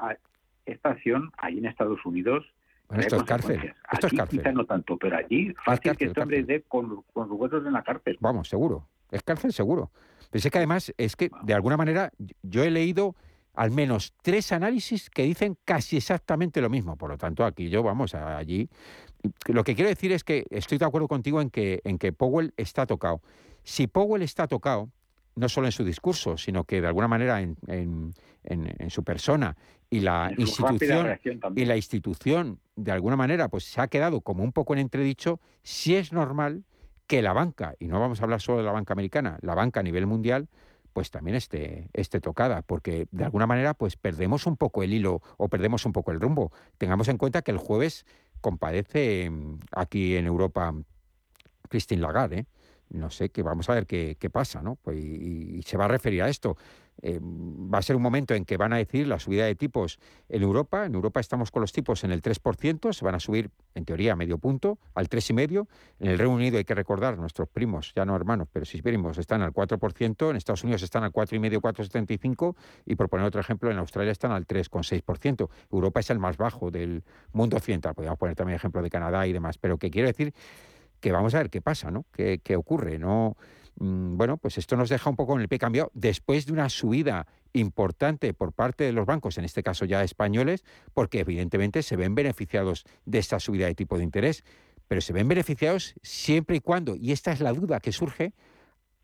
esta 0.65 0.89
acción 0.89 1.31
ahí 1.37 1.59
en 1.59 1.65
Estados 1.65 2.05
Unidos 2.05 2.45
bueno, 2.87 3.01
esto 3.01 3.15
es 3.15 3.23
cárcel. 3.23 3.73
Esto 3.91 4.07
es 4.07 4.13
cárcel. 4.13 4.39
Quizá 4.39 4.51
no 4.51 4.65
tanto, 4.65 4.95
pero 4.97 5.17
allí 5.17 5.53
fácil 5.63 5.97
que 5.97 6.05
este 6.05 6.21
hombre 6.21 6.43
dé 6.43 6.61
con, 6.61 7.03
con 7.13 7.29
los 7.29 7.39
huesos 7.39 7.65
en 7.65 7.73
la 7.73 7.83
cárcel. 7.83 8.15
Vamos, 8.19 8.47
seguro. 8.47 8.87
Es 9.09 9.23
cárcel 9.23 9.53
seguro. 9.53 9.89
Pero 10.29 10.49
que 10.49 10.57
además 10.57 10.93
es 10.97 11.15
que 11.15 11.31
de 11.43 11.53
alguna 11.53 11.77
manera 11.77 12.11
yo 12.43 12.63
he 12.63 12.69
leído 12.69 13.15
al 13.55 13.71
menos 13.71 14.13
tres 14.21 14.51
análisis 14.51 15.09
que 15.09 15.23
dicen 15.23 15.57
casi 15.65 15.97
exactamente 15.97 16.61
lo 16.61 16.69
mismo. 16.69 16.95
Por 16.97 17.09
lo 17.11 17.17
tanto, 17.17 17.45
aquí 17.45 17.69
yo 17.69 17.83
vamos 17.83 18.13
allí. 18.15 18.69
Lo 19.47 19.63
que 19.63 19.75
quiero 19.75 19.89
decir 19.89 20.11
es 20.11 20.23
que 20.23 20.45
estoy 20.49 20.77
de 20.77 20.85
acuerdo 20.85 21.07
contigo 21.07 21.41
en 21.41 21.49
que, 21.49 21.81
en 21.83 21.97
que 21.97 22.13
Powell 22.13 22.53
está 22.57 22.85
tocado. 22.85 23.21
Si 23.63 23.87
Powell 23.87 24.21
está 24.21 24.47
tocado, 24.47 24.89
no 25.35 25.49
solo 25.49 25.67
en 25.67 25.71
su 25.71 25.83
discurso, 25.83 26.37
sino 26.37 26.63
que 26.63 26.81
de 26.81 26.87
alguna 26.87 27.07
manera 27.07 27.41
en, 27.41 27.57
en, 27.67 28.89
su 28.89 29.03
persona 29.03 29.55
y 29.89 29.99
la 29.99 30.31
institución 30.37 31.19
y 31.55 31.65
la 31.65 31.75
institución 31.75 32.59
de 32.75 32.91
alguna 32.91 33.15
manera 33.15 33.49
pues 33.49 33.65
se 33.65 33.81
ha 33.81 33.87
quedado 33.87 34.21
como 34.21 34.43
un 34.43 34.51
poco 34.51 34.73
en 34.73 34.79
entredicho, 34.79 35.39
si 35.63 35.95
es 35.95 36.13
normal 36.13 36.63
que 37.07 37.21
la 37.21 37.33
banca, 37.33 37.75
y 37.79 37.87
no 37.87 37.99
vamos 37.99 38.19
a 38.19 38.23
hablar 38.23 38.41
solo 38.41 38.59
de 38.59 38.63
la 38.63 38.71
banca 38.71 38.93
americana, 38.93 39.37
la 39.41 39.55
banca 39.55 39.81
a 39.81 39.83
nivel 39.83 40.07
mundial, 40.07 40.47
pues 40.95 41.11
también 41.11 41.35
esté, 41.35 41.89
esté 41.91 42.21
tocada, 42.21 42.61
porque 42.61 43.09
de 43.11 43.25
alguna 43.25 43.45
manera 43.45 43.73
pues 43.73 43.97
perdemos 43.97 44.45
un 44.45 44.55
poco 44.55 44.81
el 44.81 44.93
hilo 44.93 45.21
o 45.35 45.49
perdemos 45.49 45.85
un 45.85 45.91
poco 45.91 46.13
el 46.13 46.21
rumbo. 46.21 46.53
Tengamos 46.77 47.09
en 47.09 47.17
cuenta 47.17 47.41
que 47.41 47.51
el 47.51 47.57
jueves 47.57 48.05
compadece 48.39 49.29
mm, 49.29 49.59
aquí 49.73 50.15
en 50.15 50.25
Europa 50.25 50.73
Christine 51.67 52.01
Lagarde, 52.01 52.37
¿eh? 52.39 52.45
no 52.91 53.09
sé, 53.09 53.27
que 53.29 53.43
vamos 53.43 53.69
a 53.69 53.73
ver 53.73 53.87
qué, 53.87 54.29
pasa, 54.31 54.61
¿no? 54.61 54.77
Pues, 54.77 54.97
y, 54.97 55.61
se 55.63 55.75
va 55.75 55.83
a 55.83 55.89
referir 55.89 56.23
a 56.23 56.29
esto. 56.29 56.55
Eh, 57.01 57.19
va 57.21 57.79
a 57.79 57.81
ser 57.81 57.95
un 57.95 58.01
momento 58.01 58.33
en 58.33 58.45
que 58.45 58.57
van 58.57 58.73
a 58.73 58.77
decir 58.77 59.07
la 59.07 59.19
subida 59.19 59.45
de 59.45 59.55
tipos 59.55 59.99
en 60.29 60.41
Europa. 60.41 60.85
En 60.85 60.95
Europa 60.95 61.19
estamos 61.19 61.51
con 61.51 61.61
los 61.61 61.71
tipos 61.71 62.03
en 62.03 62.11
el 62.11 62.21
3%, 62.21 62.93
se 62.93 63.05
van 63.05 63.15
a 63.15 63.19
subir, 63.19 63.49
en 63.75 63.85
teoría, 63.85 64.13
a 64.13 64.15
medio 64.15 64.37
punto, 64.37 64.79
al 64.93 65.09
3,5%. 65.09 65.67
En 65.99 66.07
el 66.07 66.17
Reino 66.17 66.33
Unido 66.33 66.57
hay 66.57 66.63
que 66.63 66.75
recordar, 66.75 67.17
nuestros 67.17 67.49
primos, 67.49 67.93
ya 67.95 68.05
no 68.05 68.15
hermanos, 68.15 68.47
pero 68.51 68.65
si 68.65 68.81
primos, 68.81 69.17
están 69.17 69.41
al 69.41 69.53
4%, 69.53 70.29
en 70.29 70.35
Estados 70.35 70.63
Unidos 70.63 70.83
están 70.83 71.03
al 71.03 71.11
4,5%, 71.11 71.61
4,75%, 71.61 72.55
y 72.85 72.95
por 72.95 73.09
poner 73.09 73.25
otro 73.25 73.41
ejemplo, 73.41 73.69
en 73.71 73.77
Australia 73.77 74.11
están 74.11 74.31
al 74.31 74.47
3,6%. 74.47 75.49
Europa 75.71 75.99
es 75.99 76.09
el 76.09 76.19
más 76.19 76.37
bajo 76.37 76.71
del 76.71 77.03
mundo 77.33 77.57
occidental. 77.57 77.93
Podríamos 77.93 78.19
poner 78.19 78.35
también 78.35 78.55
ejemplo 78.55 78.81
de 78.81 78.89
Canadá 78.89 79.27
y 79.27 79.33
demás, 79.33 79.57
pero 79.57 79.77
que 79.77 79.91
quiero 79.91 80.07
decir 80.07 80.33
que 80.99 81.11
vamos 81.11 81.35
a 81.35 81.39
ver 81.39 81.49
qué 81.49 81.61
pasa, 81.61 81.91
¿no? 81.91 82.05
¿Qué, 82.11 82.39
qué 82.43 82.55
ocurre? 82.55 82.97
No 82.97 83.35
bueno, 83.78 84.38
pues 84.38 84.57
esto 84.57 84.78
nos 84.78 84.89
deja 84.89 85.09
un 85.09 85.15
poco 85.15 85.36
en 85.36 85.41
el 85.41 85.49
pie 85.49 85.59
cambiado 85.59 85.91
después 85.93 86.45
de 86.45 86.53
una 86.53 86.69
subida 86.69 87.28
importante 87.53 88.34
por 88.34 88.53
parte 88.53 88.84
de 88.84 88.93
los 88.93 89.05
bancos, 89.05 89.38
en 89.38 89.45
este 89.45 89.63
caso 89.63 89.86
ya 89.86 90.03
españoles, 90.03 90.63
porque 90.93 91.19
evidentemente 91.19 91.84
se 91.84 91.95
ven 91.95 92.15
beneficiados 92.15 92.86
de 93.05 93.19
esta 93.19 93.39
subida 93.39 93.67
de 93.67 93.76
tipo 93.76 93.97
de 93.97 94.03
interés, 94.03 94.43
pero 94.88 95.01
se 95.01 95.13
ven 95.13 95.28
beneficiados 95.28 95.95
siempre 96.03 96.57
y 96.57 96.59
cuando, 96.59 96.95
y 96.95 97.11
esta 97.11 97.32
es 97.32 97.41
la 97.41 97.53
duda 97.53 97.80
que 97.80 97.91
surge, 97.91 98.34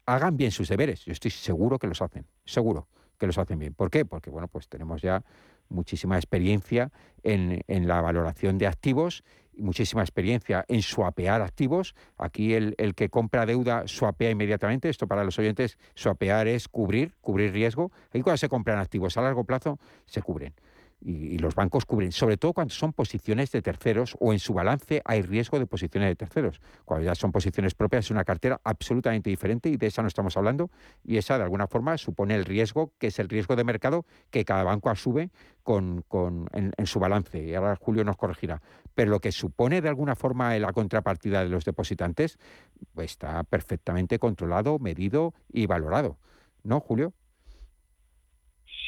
hagan 0.05 0.37
bien 0.37 0.51
sus 0.51 0.69
deberes. 0.69 1.05
Yo 1.05 1.11
estoy 1.11 1.31
seguro 1.31 1.79
que 1.79 1.87
los 1.87 2.01
hacen, 2.01 2.25
seguro 2.45 2.87
que 3.17 3.27
los 3.27 3.37
hacen 3.37 3.59
bien. 3.59 3.73
¿Por 3.73 3.89
qué? 3.89 4.05
Porque 4.05 4.29
bueno, 4.29 4.47
pues 4.47 4.67
tenemos 4.67 5.01
ya 5.01 5.23
muchísima 5.69 6.17
experiencia 6.17 6.91
en, 7.23 7.61
en 7.67 7.87
la 7.87 8.01
valoración 8.01 8.57
de 8.57 8.67
activos 8.67 9.23
muchísima 9.57 10.01
experiencia 10.01 10.65
en 10.67 10.81
swapear 10.81 11.41
activos. 11.41 11.95
Aquí 12.17 12.53
el, 12.53 12.75
el, 12.77 12.95
que 12.95 13.09
compra 13.09 13.45
deuda 13.45 13.87
swapea 13.87 14.31
inmediatamente. 14.31 14.89
Esto 14.89 15.07
para 15.07 15.23
los 15.23 15.37
oyentes, 15.39 15.77
swapear 15.95 16.47
es 16.47 16.67
cubrir, 16.67 17.13
cubrir 17.21 17.51
riesgo. 17.51 17.91
Ahí 18.13 18.21
cuando 18.21 18.37
se 18.37 18.49
compran 18.49 18.79
activos 18.79 19.17
a 19.17 19.21
largo 19.21 19.43
plazo, 19.43 19.79
se 20.05 20.21
cubren 20.21 20.53
y, 21.01 21.37
los 21.39 21.55
bancos 21.55 21.85
cubren, 21.85 22.11
sobre 22.11 22.37
todo 22.37 22.53
cuando 22.53 22.73
son 22.73 22.93
posiciones 22.93 23.51
de 23.51 23.61
terceros 23.61 24.15
o 24.19 24.33
en 24.33 24.39
su 24.39 24.53
balance 24.53 25.01
hay 25.03 25.21
riesgo 25.21 25.57
de 25.57 25.65
posiciones 25.65 26.09
de 26.09 26.15
terceros. 26.15 26.61
Cuando 26.85 27.05
ya 27.05 27.15
son 27.15 27.31
posiciones 27.31 27.73
propias 27.73 28.05
es 28.05 28.11
una 28.11 28.23
cartera 28.23 28.61
absolutamente 28.63 29.29
diferente 29.29 29.69
y 29.69 29.77
de 29.77 29.87
esa 29.87 30.01
no 30.01 30.07
estamos 30.07 30.37
hablando 30.37 30.69
y 31.03 31.17
esa 31.17 31.37
de 31.37 31.43
alguna 31.43 31.67
forma 31.67 31.97
supone 31.97 32.35
el 32.35 32.45
riesgo 32.45 32.93
que 32.99 33.07
es 33.07 33.19
el 33.19 33.29
riesgo 33.29 33.55
de 33.55 33.63
mercado 33.63 34.05
que 34.29 34.45
cada 34.45 34.63
banco 34.63 34.89
asume 34.89 35.31
con, 35.63 36.03
en, 36.53 36.85
su 36.85 36.99
balance. 36.99 37.41
Y 37.43 37.55
ahora 37.55 37.75
Julio 37.75 38.03
nos 38.03 38.17
corregirá. 38.17 38.61
Pero 38.93 39.11
lo 39.11 39.19
que 39.19 39.31
supone 39.31 39.81
de 39.81 39.89
alguna 39.89 40.15
forma 40.15 40.57
la 40.57 40.73
contrapartida 40.73 41.43
de 41.43 41.49
los 41.49 41.65
depositantes 41.65 42.37
pues 42.93 43.11
está 43.11 43.43
perfectamente 43.43 44.19
controlado, 44.19 44.79
medido 44.79 45.33
y 45.51 45.65
valorado. 45.65 46.17
¿No, 46.63 46.79
Julio? 46.79 47.13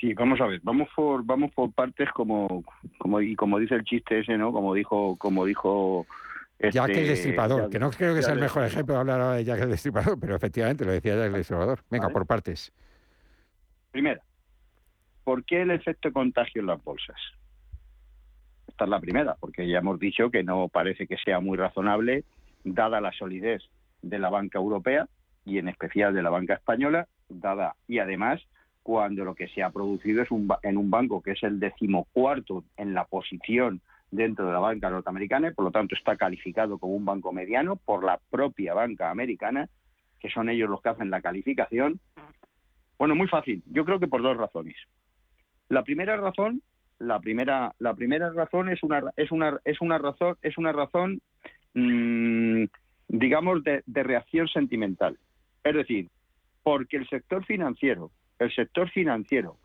Sí, 0.03 0.13
vamos 0.13 0.41
a 0.41 0.47
ver, 0.47 0.59
vamos 0.63 0.89
por 0.93 1.23
vamos 1.23 1.49
por 1.53 1.71
partes 1.71 2.09
como 2.11 2.61
como 2.97 3.21
y 3.21 3.37
como 3.37 3.57
dice 3.57 3.75
el 3.75 3.85
chiste 3.85 4.19
ese, 4.19 4.37
¿no? 4.37 4.51
Como 4.51 4.73
dijo 4.73 5.15
como 5.15 5.45
dijo 5.45 6.05
este, 6.59 6.71
Jack 6.71 6.89
el 6.89 7.07
Destripador, 7.07 7.69
que 7.69 7.79
no 7.79 7.89
creo 7.89 8.13
que 8.13 8.21
sea 8.21 8.33
el 8.33 8.41
mejor 8.41 8.65
ejemplo 8.65 8.95
de 8.95 8.99
hablar 8.99 9.21
ahora 9.21 9.35
de 9.35 9.45
Jack 9.45 9.61
el 9.61 9.69
Destripador, 9.69 10.19
pero 10.19 10.35
efectivamente 10.35 10.83
lo 10.83 10.91
decía 10.91 11.15
Jack 11.15 11.27
el 11.27 11.33
Destripador. 11.33 11.79
Venga, 11.89 12.09
por 12.09 12.25
partes. 12.25 12.73
Primera, 13.91 14.19
¿por 15.23 15.45
qué 15.45 15.61
el 15.61 15.71
efecto 15.71 16.11
contagio 16.11 16.59
en 16.59 16.67
las 16.67 16.83
bolsas? 16.83 17.15
Esta 18.67 18.83
es 18.83 18.89
la 18.89 18.99
primera, 18.99 19.37
porque 19.39 19.69
ya 19.69 19.77
hemos 19.77 20.01
dicho 20.01 20.29
que 20.29 20.43
no 20.43 20.67
parece 20.67 21.07
que 21.07 21.15
sea 21.15 21.39
muy 21.39 21.57
razonable, 21.57 22.25
dada 22.65 22.99
la 22.99 23.13
solidez 23.13 23.63
de 24.01 24.19
la 24.19 24.29
banca 24.29 24.59
europea 24.59 25.07
y 25.45 25.59
en 25.59 25.69
especial 25.69 26.13
de 26.13 26.23
la 26.23 26.29
banca 26.29 26.55
española, 26.55 27.07
dada 27.29 27.77
y 27.87 27.99
además 27.99 28.41
cuando 28.83 29.23
lo 29.23 29.33
que 29.33 29.47
se 29.47 29.63
ha 29.63 29.71
producido 29.71 30.21
es 30.21 30.29
un, 30.29 30.47
en 30.61 30.77
un 30.77 30.91
banco 30.91 31.21
que 31.21 31.31
es 31.31 31.43
el 31.43 31.59
decimocuarto 31.59 32.65
en 32.77 32.93
la 32.93 33.05
posición 33.05 33.81
dentro 34.11 34.45
de 34.45 34.51
la 34.51 34.59
banca 34.59 34.89
norteamericana 34.89 35.47
y 35.47 35.53
por 35.53 35.65
lo 35.65 35.71
tanto 35.71 35.95
está 35.95 36.15
calificado 36.17 36.77
como 36.77 36.93
un 36.93 37.05
banco 37.05 37.31
mediano 37.31 37.77
por 37.77 38.03
la 38.03 38.19
propia 38.29 38.73
banca 38.73 39.09
americana, 39.09 39.69
que 40.19 40.29
son 40.29 40.49
ellos 40.49 40.69
los 40.69 40.81
que 40.81 40.89
hacen 40.89 41.09
la 41.09 41.21
calificación. 41.21 41.99
Bueno, 42.99 43.15
muy 43.15 43.27
fácil. 43.27 43.63
Yo 43.65 43.85
creo 43.85 43.99
que 43.99 44.07
por 44.07 44.21
dos 44.21 44.37
razones. 44.37 44.75
La 45.69 45.83
primera 45.83 46.17
razón, 46.17 46.61
la 46.99 47.19
primera, 47.19 47.73
la 47.79 47.93
primera 47.95 48.31
razón 48.31 48.69
es 48.69 48.83
una 48.83 49.01
es 49.17 49.31
una 49.31 49.59
es 49.65 49.81
una 49.81 49.97
razón 49.97 50.37
es 50.41 50.57
una 50.57 50.71
razón 50.71 51.21
mm, 51.73 52.65
digamos 53.07 53.63
de 53.63 54.03
reacción 54.03 54.47
sentimental. 54.47 55.17
Es 55.63 55.73
decir, 55.73 56.09
porque 56.61 56.97
el 56.97 57.07
sector 57.09 57.45
financiero 57.45 58.11
el 58.43 58.53
sector 58.53 58.89
financiero. 58.89 59.57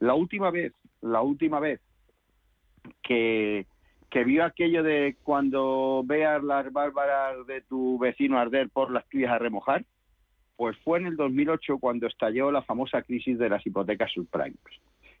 La 0.00 0.14
última 0.14 0.50
vez, 0.50 0.72
la 1.00 1.22
última 1.22 1.60
vez 1.60 1.80
que, 3.02 3.66
que 4.10 4.24
vio 4.24 4.44
aquello 4.44 4.82
de 4.82 5.16
cuando 5.22 6.02
veas 6.04 6.42
las 6.42 6.72
bárbaras 6.72 7.46
de 7.46 7.62
tu 7.62 7.98
vecino 7.98 8.38
arder 8.38 8.68
por 8.70 8.90
las 8.90 9.08
tuyas 9.08 9.32
a 9.32 9.38
remojar, 9.38 9.84
pues 10.56 10.76
fue 10.78 10.98
en 10.98 11.06
el 11.06 11.16
2008 11.16 11.78
cuando 11.78 12.06
estalló 12.06 12.50
la 12.50 12.62
famosa 12.62 13.02
crisis 13.02 13.38
de 13.38 13.48
las 13.48 13.64
hipotecas 13.64 14.10
subprimes. 14.12 14.58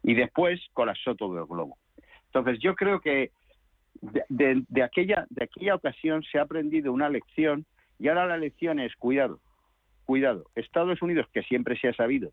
Y 0.02 0.14
después 0.14 0.60
colapsó 0.72 1.14
todo 1.14 1.38
el 1.38 1.46
globo. 1.46 1.76
Entonces 2.26 2.58
yo 2.60 2.74
creo 2.74 3.00
que 3.00 3.30
de, 4.00 4.64
de, 4.68 4.82
aquella, 4.82 5.26
de 5.30 5.44
aquella 5.44 5.74
ocasión 5.74 6.22
se 6.22 6.38
ha 6.38 6.42
aprendido 6.42 6.92
una 6.92 7.08
lección 7.08 7.66
y 7.98 8.08
ahora 8.08 8.26
la 8.26 8.36
lección 8.36 8.78
es 8.78 8.94
cuidado, 8.96 9.40
cuidado. 10.04 10.44
Estados 10.54 11.02
Unidos, 11.02 11.26
que 11.32 11.42
siempre 11.42 11.78
se 11.78 11.88
ha 11.88 11.94
sabido 11.94 12.32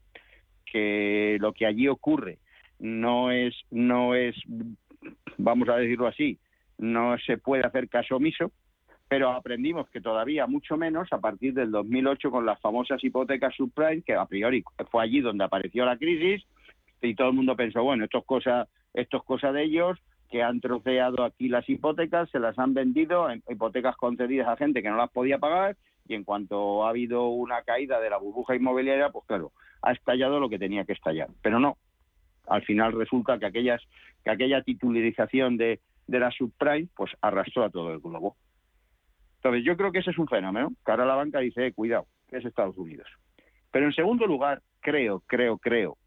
que 0.72 1.38
lo 1.40 1.54
que 1.54 1.66
allí 1.66 1.88
ocurre 1.88 2.40
no 2.80 3.32
es, 3.32 3.56
no 3.72 4.16
es, 4.16 4.36
vamos 5.38 5.70
a 5.70 5.78
decirlo 5.78 6.08
así, 6.08 6.40
no 6.78 7.18
se 7.20 7.38
puede 7.38 7.66
hacer 7.66 7.90
caso 7.90 8.18
omiso, 8.18 8.52
pero 9.08 9.32
aprendimos 9.32 9.88
que 9.90 10.02
todavía 10.02 10.48
mucho 10.48 10.78
menos 10.78 11.08
a 11.12 11.20
partir 11.20 11.54
del 11.54 11.72
2008 11.72 12.32
con 12.32 12.46
las 12.46 12.60
famosas 12.60 13.04
hipotecas 13.04 13.56
subprime, 13.56 14.02
que 14.02 14.16
a 14.16 14.26
priori 14.26 14.64
fue 14.90 15.04
allí 15.04 15.22
donde 15.22 15.44
apareció 15.44 15.86
la 15.86 15.98
crisis 15.98 16.44
y 17.02 17.16
todo 17.16 17.30
el 17.30 17.36
mundo 17.36 17.56
pensó, 17.56 17.84
bueno, 17.84 18.06
esto 18.06 18.20
es 18.20 18.26
cosa, 18.26 18.68
esto 18.94 19.24
de 19.54 19.64
ellos, 19.64 20.00
que 20.30 20.42
han 20.42 20.60
troceado 20.60 21.24
aquí 21.24 21.50
las 21.50 21.70
hipotecas, 21.70 22.30
se 22.32 22.40
las 22.40 22.58
han 22.58 22.74
vendido, 22.74 23.30
en 23.30 23.44
hipotecas 23.48 23.96
concedidas 23.96 24.48
a 24.48 24.58
gente 24.58 24.82
que 24.82 24.90
no 24.90 24.98
las 24.98 25.12
podía 25.12 25.38
pagar, 25.38 25.78
y 26.08 26.16
en 26.16 26.24
cuanto 26.24 26.86
ha 26.86 26.90
habido 26.90 27.28
una 27.28 27.62
caída 27.62 28.00
de 28.00 28.10
la 28.10 28.18
burbuja 28.18 28.56
inmobiliaria, 28.56 29.10
pues 29.10 29.26
claro, 29.28 29.52
ha 29.86 29.92
estallado 29.94 30.40
lo 30.40 30.50
que 30.50 30.60
tenía 30.60 30.84
que 30.84 30.94
estallar. 30.94 31.30
Pero 31.42 31.60
no, 31.60 31.78
al 32.48 32.64
final 32.64 32.94
resulta 32.94 33.40
que 33.40 33.46
aquellas 33.46 33.82
que 34.24 34.32
aquella 34.32 34.64
titularización 34.64 35.56
de, 35.58 35.80
la 36.08 36.32
subprime 36.32 36.90
pues 36.96 37.12
arrastró 37.22 37.64
a 37.64 37.70
todo 37.70 37.92
el 37.92 38.00
globo. 38.00 38.36
Entonces 39.38 39.64
yo 39.64 39.78
creo 39.78 39.92
que 39.92 40.00
ese 40.00 40.10
es 40.10 40.18
un 40.18 40.28
fenómeno, 40.28 40.74
que 40.84 40.92
ahora 40.92 41.06
la 41.06 41.16
banca 41.16 41.40
dice, 41.40 41.68
eh, 41.68 41.74
cuidado, 41.74 42.08
que 42.28 42.38
es 42.38 42.46
Estados 42.46 42.78
Unidos. 42.78 43.08
Pero 43.72 43.86
en 43.86 43.94
segundo 43.94 44.26
lugar, 44.26 44.64
creo, 44.82 45.22
creo, 45.28 45.60
creo, 45.60 45.98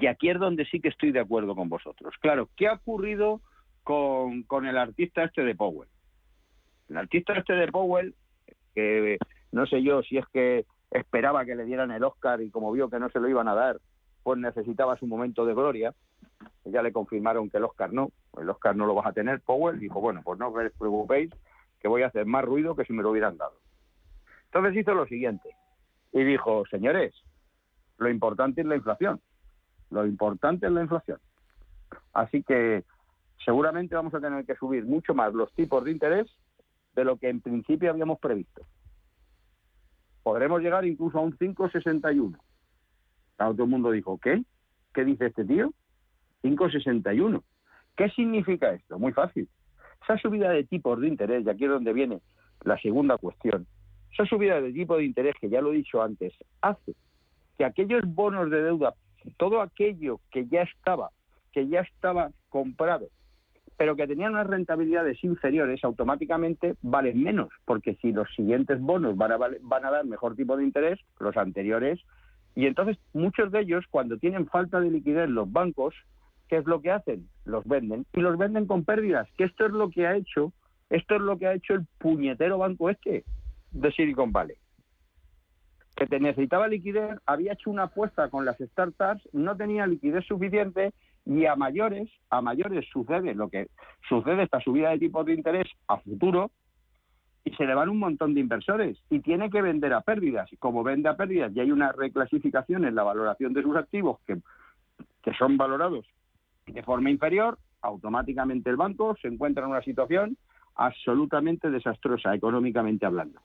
y 0.00 0.06
aquí 0.06 0.28
es 0.28 0.38
donde 0.38 0.66
sí 0.66 0.80
que 0.80 0.88
estoy 0.88 1.12
de 1.12 1.20
acuerdo 1.20 1.54
con 1.54 1.68
vosotros. 1.68 2.14
Claro, 2.20 2.50
¿qué 2.56 2.68
ha 2.68 2.74
ocurrido 2.74 3.40
con, 3.82 4.42
con 4.42 4.66
el 4.66 4.76
artista 4.76 5.24
este 5.24 5.42
de 5.42 5.54
Powell? 5.54 5.88
El 6.88 6.98
artista 6.98 7.32
este 7.34 7.54
de 7.54 7.68
Powell, 7.68 8.14
que 8.74 9.18
no 9.52 9.66
sé 9.66 9.82
yo 9.82 10.02
si 10.02 10.18
es 10.18 10.26
que 10.32 10.66
esperaba 10.90 11.44
que 11.44 11.54
le 11.54 11.64
dieran 11.64 11.90
el 11.90 12.04
Oscar 12.04 12.40
y 12.40 12.50
como 12.50 12.72
vio 12.72 12.88
que 12.88 12.98
no 12.98 13.08
se 13.10 13.20
lo 13.20 13.28
iban 13.28 13.48
a 13.48 13.54
dar, 13.54 13.80
pues 14.22 14.38
necesitaba 14.38 14.96
su 14.96 15.06
momento 15.06 15.44
de 15.44 15.54
gloria. 15.54 15.94
Ya 16.64 16.82
le 16.82 16.92
confirmaron 16.92 17.48
que 17.48 17.58
el 17.58 17.64
Oscar 17.64 17.92
no, 17.92 18.10
el 18.38 18.50
Oscar 18.50 18.76
no 18.76 18.86
lo 18.86 18.94
vas 18.94 19.06
a 19.06 19.12
tener. 19.12 19.40
Powell 19.40 19.78
dijo, 19.78 20.00
bueno, 20.00 20.22
pues 20.24 20.38
no 20.38 20.48
os 20.48 20.72
preocupéis, 20.78 21.30
que 21.80 21.88
voy 21.88 22.02
a 22.02 22.08
hacer 22.08 22.26
más 22.26 22.44
ruido 22.44 22.74
que 22.74 22.84
si 22.84 22.92
me 22.92 23.02
lo 23.02 23.10
hubieran 23.10 23.36
dado. 23.36 23.54
Entonces 24.46 24.76
hizo 24.76 24.94
lo 24.94 25.06
siguiente 25.06 25.50
y 26.12 26.24
dijo, 26.24 26.64
señores, 26.70 27.14
lo 27.98 28.08
importante 28.08 28.62
es 28.62 28.66
la 28.66 28.76
inflación. 28.76 29.20
Lo 29.90 30.06
importante 30.06 30.66
es 30.66 30.72
la 30.72 30.82
inflación. 30.82 31.18
Así 32.12 32.42
que 32.42 32.84
seguramente 33.44 33.94
vamos 33.94 34.14
a 34.14 34.20
tener 34.20 34.44
que 34.44 34.56
subir 34.56 34.84
mucho 34.84 35.14
más 35.14 35.32
los 35.34 35.52
tipos 35.52 35.84
de 35.84 35.92
interés 35.92 36.26
de 36.94 37.04
lo 37.04 37.16
que 37.16 37.28
en 37.28 37.40
principio 37.40 37.90
habíamos 37.90 38.18
previsto. 38.18 38.62
Podremos 40.26 40.60
llegar 40.60 40.84
incluso 40.84 41.18
a 41.18 41.20
un 41.20 41.38
5,61 41.38 42.36
todo 43.36 43.62
el 43.62 43.70
mundo 43.70 43.92
dijo, 43.92 44.18
¿qué? 44.18 44.42
¿Qué 44.92 45.04
dice 45.04 45.26
este 45.26 45.44
tío? 45.44 45.70
5,61. 46.42 47.44
¿Qué 47.96 48.08
significa 48.10 48.72
esto? 48.72 48.98
Muy 48.98 49.12
fácil. 49.12 49.48
Esa 50.02 50.18
subida 50.18 50.50
de 50.50 50.64
tipos 50.64 51.00
de 51.00 51.06
interés, 51.06 51.46
y 51.46 51.48
aquí 51.48 51.62
es 51.62 51.70
donde 51.70 51.92
viene 51.92 52.18
la 52.64 52.76
segunda 52.80 53.18
cuestión, 53.18 53.68
esa 54.12 54.26
subida 54.26 54.60
de 54.60 54.72
tipo 54.72 54.96
de 54.96 55.04
interés, 55.04 55.36
que 55.40 55.48
ya 55.48 55.60
lo 55.60 55.72
he 55.72 55.76
dicho 55.76 56.02
antes, 56.02 56.32
hace 56.60 56.96
que 57.56 57.64
aquellos 57.64 58.02
bonos 58.04 58.50
de 58.50 58.64
deuda, 58.64 58.94
todo 59.36 59.60
aquello 59.60 60.18
que 60.32 60.48
ya 60.48 60.62
estaba, 60.62 61.10
que 61.52 61.68
ya 61.68 61.82
estaba 61.82 62.32
comprado, 62.48 63.06
pero 63.76 63.94
que 63.94 64.06
tenían 64.06 64.32
unas 64.32 64.46
rentabilidades 64.46 65.22
inferiores, 65.22 65.84
automáticamente 65.84 66.76
valen 66.82 67.22
menos, 67.22 67.50
porque 67.64 67.96
si 67.96 68.12
los 68.12 68.28
siguientes 68.34 68.80
bonos 68.80 69.16
van 69.16 69.32
a, 69.32 69.90
dar 69.90 70.04
mejor 70.06 70.34
tipo 70.34 70.56
de 70.56 70.64
interés, 70.64 70.98
los 71.20 71.36
anteriores 71.36 72.00
y 72.54 72.66
entonces 72.66 72.96
muchos 73.12 73.52
de 73.52 73.60
ellos, 73.60 73.84
cuando 73.90 74.16
tienen 74.16 74.46
falta 74.46 74.80
de 74.80 74.90
liquidez 74.90 75.28
los 75.28 75.52
bancos, 75.52 75.94
¿qué 76.48 76.56
es 76.56 76.64
lo 76.64 76.80
que 76.80 76.90
hacen? 76.90 77.28
Los 77.44 77.66
venden 77.66 78.06
y 78.14 78.20
los 78.20 78.38
venden 78.38 78.66
con 78.66 78.84
pérdidas. 78.84 79.28
Que 79.36 79.44
esto 79.44 79.66
es 79.66 79.72
lo 79.72 79.90
que 79.90 80.06
ha 80.06 80.16
hecho, 80.16 80.54
esto 80.88 81.16
es 81.16 81.20
lo 81.20 81.38
que 81.38 81.48
ha 81.48 81.52
hecho 81.52 81.74
el 81.74 81.86
puñetero 81.98 82.56
banco 82.56 82.88
este 82.88 83.24
de 83.72 83.92
Silicon 83.92 84.32
Valley. 84.32 84.56
Que 85.96 86.06
te 86.06 86.18
necesitaba 86.18 86.66
liquidez, 86.66 87.18
había 87.26 87.52
hecho 87.52 87.70
una 87.70 87.84
apuesta 87.84 88.30
con 88.30 88.46
las 88.46 88.56
startups, 88.56 89.28
no 89.34 89.54
tenía 89.54 89.86
liquidez 89.86 90.24
suficiente 90.24 90.94
y 91.26 91.44
a 91.44 91.56
mayores, 91.56 92.08
a 92.30 92.40
mayores 92.40 92.86
sucede 92.92 93.34
lo 93.34 93.48
que 93.48 93.66
sucede 94.08 94.44
esta 94.44 94.60
subida 94.60 94.90
de 94.90 94.98
tipos 94.98 95.26
de 95.26 95.34
interés 95.34 95.66
a 95.88 95.98
futuro, 95.98 96.50
y 97.46 97.54
se 97.54 97.64
le 97.64 97.74
van 97.74 97.88
un 97.88 97.98
montón 97.98 98.34
de 98.34 98.40
inversores 98.40 98.98
y 99.08 99.20
tiene 99.20 99.50
que 99.50 99.62
vender 99.62 99.92
a 99.92 100.00
pérdidas. 100.00 100.52
Y 100.52 100.56
como 100.56 100.82
vende 100.82 101.08
a 101.08 101.16
pérdidas 101.16 101.52
y 101.54 101.60
hay 101.60 101.70
una 101.70 101.92
reclasificación 101.92 102.84
en 102.84 102.96
la 102.96 103.04
valoración 103.04 103.52
de 103.52 103.62
sus 103.62 103.76
activos 103.76 104.18
que, 104.26 104.38
que 105.22 105.32
son 105.34 105.56
valorados 105.56 106.04
de 106.66 106.82
forma 106.82 107.08
inferior, 107.08 107.56
automáticamente 107.82 108.68
el 108.68 108.76
banco 108.76 109.16
se 109.22 109.28
encuentra 109.28 109.62
en 109.62 109.70
una 109.70 109.82
situación 109.82 110.36
absolutamente 110.74 111.70
desastrosa 111.70 112.34
económicamente 112.34 113.06
hablando. 113.06 113.40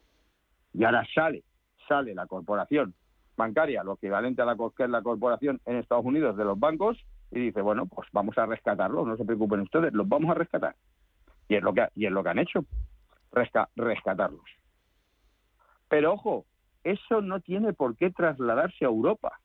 Y 0.73 0.83
ahora 0.83 1.05
sale, 1.13 1.43
sale 1.87 2.15
la 2.15 2.25
corporación 2.25 2.95
bancaria, 3.37 3.83
lo 3.83 3.93
equivalente 3.93 4.41
a 4.41 4.45
la 4.45 4.57
que 4.75 4.83
es 4.83 4.89
la 4.89 5.03
corporación 5.03 5.61
en 5.65 5.75
Estados 5.75 6.05
Unidos 6.05 6.35
de 6.37 6.45
los 6.45 6.59
bancos, 6.59 6.97
y 7.31 7.39
dice, 7.39 7.61
bueno, 7.61 7.85
pues 7.85 8.07
vamos 8.11 8.37
a 8.37 8.45
rescatarlos, 8.45 9.07
no 9.07 9.17
se 9.17 9.25
preocupen 9.25 9.61
ustedes, 9.61 9.93
los 9.93 10.07
vamos 10.07 10.29
a 10.31 10.35
rescatar. 10.35 10.75
Y 11.47 11.55
es 11.55 11.63
lo 11.63 11.73
que, 11.73 11.87
y 11.95 12.05
es 12.05 12.11
lo 12.11 12.23
que 12.23 12.29
han 12.29 12.39
hecho 12.39 12.65
rescatarlos. 13.31 14.45
Pero 15.87 16.13
ojo, 16.13 16.45
eso 16.83 17.21
no 17.21 17.39
tiene 17.39 17.73
por 17.73 17.95
qué 17.95 18.11
trasladarse 18.11 18.85
a 18.85 18.89
Europa. 18.89 19.39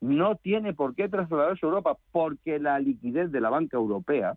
No 0.00 0.36
tiene 0.36 0.74
por 0.74 0.94
qué 0.94 1.08
trasladarse 1.08 1.64
a 1.64 1.68
Europa 1.68 1.96
porque 2.12 2.58
la 2.58 2.78
liquidez 2.78 3.32
de 3.32 3.40
la 3.40 3.50
banca 3.50 3.76
europea 3.76 4.34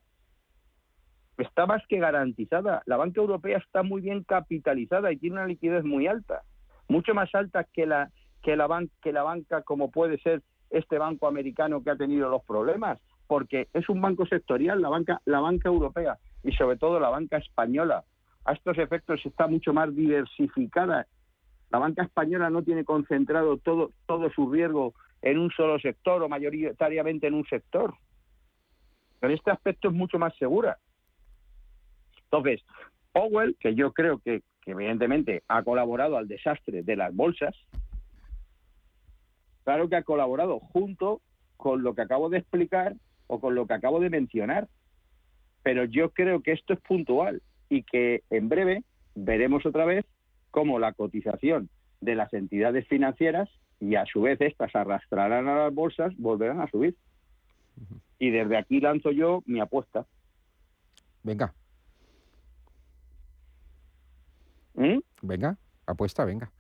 está 1.38 1.66
más 1.66 1.86
que 1.88 2.00
garantizada. 2.00 2.82
La 2.86 2.98
banca 2.98 3.22
europea 3.22 3.58
está 3.58 3.84
muy 3.84 4.02
bien 4.02 4.24
capitalizada 4.24 5.12
y 5.12 5.18
tiene 5.18 5.36
una 5.36 5.48
liquidez 5.48 5.84
muy 5.84 6.08
alta, 6.08 6.42
mucho 6.88 7.14
más 7.14 7.34
alta 7.36 7.64
que 7.66 7.86
la 7.86 8.10
que 8.42 8.56
la, 8.56 8.86
que 9.02 9.12
la 9.12 9.24
banca 9.24 9.62
como 9.64 9.92
puede 9.92 10.20
ser 10.20 10.42
este 10.70 10.98
banco 10.98 11.28
americano 11.28 11.84
que 11.84 11.92
ha 11.92 11.96
tenido 11.96 12.30
los 12.30 12.44
problemas, 12.44 13.00
porque 13.28 13.68
es 13.74 13.88
un 13.90 14.02
banco 14.02 14.26
sectorial, 14.26 14.82
la 14.82 14.90
banca 14.90 15.22
la 15.26 15.40
banca 15.40 15.70
europea 15.70 16.18
y 16.44 16.52
sobre 16.54 16.78
todo 16.78 17.00
la 17.00 17.10
banca 17.10 17.38
española, 17.38 18.04
a 18.46 18.54
estos 18.54 18.78
efectos 18.78 19.20
está 19.26 19.48
mucho 19.48 19.74
más 19.74 19.94
diversificada. 19.94 21.06
La 21.70 21.80
banca 21.80 22.04
española 22.04 22.50
no 22.50 22.64
tiene 22.64 22.86
concentrado 22.86 23.58
todo, 23.58 23.92
todo 24.06 24.30
su 24.32 24.50
riesgo 24.50 24.94
en 25.22 25.38
un 25.38 25.52
solo 25.52 25.78
sector 25.80 26.24
o 26.24 26.30
mayoritariamente 26.30 27.28
en 27.28 27.34
un 27.34 27.46
sector. 27.46 27.94
En 29.22 29.32
este 29.32 29.52
aspecto 29.52 29.90
es 29.90 29.94
mucho 29.94 30.18
más 30.18 30.34
segura. 30.38 30.78
Entonces, 32.24 32.64
Powell, 33.12 33.58
que 33.60 33.76
yo 33.76 33.92
creo 33.92 34.20
que, 34.20 34.44
que 34.62 34.72
evidentemente 34.72 35.44
ha 35.50 35.64
colaborado 35.64 36.18
al 36.18 36.30
desastre 36.30 36.84
de 36.84 36.96
las 36.96 37.14
bolsas, 37.14 37.56
claro 39.68 39.90
que 39.90 39.98
ha 39.98 40.04
colaborado 40.04 40.62
junto 40.62 41.22
con 41.58 41.84
lo 41.84 41.94
que 41.94 42.02
acabo 42.02 42.30
de 42.30 42.38
explicar 42.38 42.96
o 43.28 43.42
con 43.42 43.54
lo 43.54 43.68
que 43.68 43.74
acabo 43.74 44.00
de 44.00 44.10
mencionar. 44.10 44.70
Pero 45.62 45.84
yo 45.84 46.12
creo 46.12 46.42
que 46.42 46.54
esto 46.54 46.72
es 46.72 46.80
puntual 46.80 47.42
y 47.68 47.84
que 47.84 48.24
en 48.30 48.48
breve 48.48 48.86
veremos 49.14 49.66
otra 49.66 49.84
vez 49.84 50.06
cómo 50.52 50.80
la 50.80 50.94
cotización 50.94 51.68
de 52.00 52.16
las 52.16 52.34
entidades 52.34 52.88
financieras 52.88 53.50
y 53.82 53.96
a 53.96 54.06
su 54.06 54.22
vez 54.22 54.40
estas 54.40 54.74
arrastrarán 54.74 55.50
a 55.50 55.56
las 55.58 55.74
bolsas, 55.74 56.16
volverán 56.16 56.62
a 56.62 56.70
subir. 56.70 56.96
Y 58.20 58.30
desde 58.30 58.56
aquí 58.56 58.80
lanzo 58.80 59.12
yo 59.12 59.44
mi 59.46 59.60
apuesta. 59.60 60.06
Venga. 61.24 61.54
¿Mm? 64.76 65.00
Venga, 65.24 65.58
apuesta, 65.86 66.24
venga. 66.24 66.54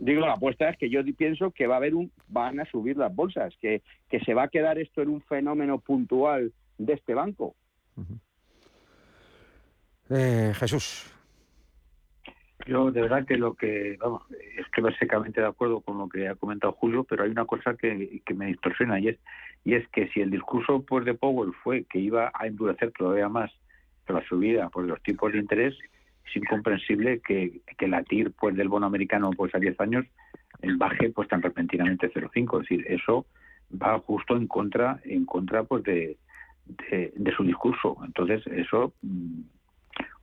Digo, 0.00 0.22
la 0.22 0.32
apuesta 0.32 0.70
es 0.70 0.78
que 0.78 0.88
yo 0.88 1.02
pienso 1.16 1.50
que 1.50 1.66
va 1.66 1.74
a 1.74 1.76
haber 1.76 1.94
un, 1.94 2.10
van 2.26 2.58
a 2.58 2.64
subir 2.64 2.96
las 2.96 3.14
bolsas, 3.14 3.54
que, 3.60 3.82
que 4.08 4.18
se 4.20 4.32
va 4.32 4.44
a 4.44 4.48
quedar 4.48 4.78
esto 4.78 5.02
en 5.02 5.10
un 5.10 5.20
fenómeno 5.20 5.78
puntual 5.78 6.52
de 6.78 6.94
este 6.94 7.12
banco. 7.12 7.54
Eh, 10.08 10.52
Jesús. 10.54 11.12
Yo 12.66 12.90
de 12.90 13.02
verdad 13.02 13.26
que 13.26 13.36
lo 13.36 13.54
que, 13.54 13.98
vamos, 14.00 14.22
estoy 14.56 14.84
básicamente 14.84 15.42
de 15.42 15.46
acuerdo 15.46 15.82
con 15.82 15.98
lo 15.98 16.08
que 16.08 16.28
ha 16.28 16.34
comentado 16.34 16.72
Julio, 16.72 17.04
pero 17.04 17.24
hay 17.24 17.30
una 17.30 17.44
cosa 17.44 17.74
que, 17.74 18.22
me 18.34 18.46
distorsiona 18.46 19.00
y 19.00 19.08
es, 19.08 19.18
y 19.64 19.74
es 19.74 19.86
que 19.88 20.08
si 20.08 20.22
el 20.22 20.30
discurso 20.30 20.82
pues 20.82 21.04
de 21.04 21.12
Powell 21.12 21.52
fue 21.62 21.84
que 21.84 21.98
iba 21.98 22.30
a 22.32 22.46
endurecer 22.46 22.90
todavía 22.92 23.28
más 23.28 23.50
la 24.08 24.26
subida 24.26 24.70
por 24.70 24.84
los 24.84 25.02
tipos 25.02 25.32
de 25.32 25.38
interés, 25.38 25.76
es 26.30 26.36
incomprensible 26.36 27.20
que, 27.20 27.60
que 27.76 27.88
la 27.88 28.02
TIR 28.02 28.32
pues 28.32 28.56
del 28.56 28.68
bono 28.68 28.86
americano 28.86 29.30
pues 29.36 29.54
a 29.54 29.58
10 29.58 29.80
años 29.80 30.06
baje 30.76 31.10
pues 31.10 31.28
tan 31.28 31.42
repentinamente 31.42 32.12
0,5. 32.12 32.62
Es 32.62 32.68
decir, 32.68 32.84
eso 32.88 33.26
va 33.70 33.98
justo 33.98 34.36
en 34.36 34.46
contra 34.46 35.00
en 35.04 35.24
contra 35.26 35.64
pues 35.64 35.82
de, 35.84 36.16
de, 36.64 37.12
de 37.14 37.32
su 37.32 37.44
discurso. 37.44 37.96
Entonces 38.04 38.46
eso 38.46 38.94
mm, 39.02 39.40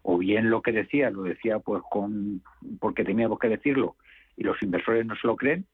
o 0.03 0.18
bien 0.18 0.49
lo 0.49 0.62
que 0.62 0.72
decía 0.72 1.10
lo 1.10 1.24
decía 1.24 1.60
pues 1.60 1.82
con 1.89 2.41
porque 2.80 3.03
teníamos 3.03 3.39
que 3.39 3.49
decirlo 3.49 3.95
y 4.36 4.43
los 4.43 4.62
inversores 4.62 5.05
no 5.05 5.16
se 5.16 5.28
lo 5.28 5.36
creen, 5.36 5.66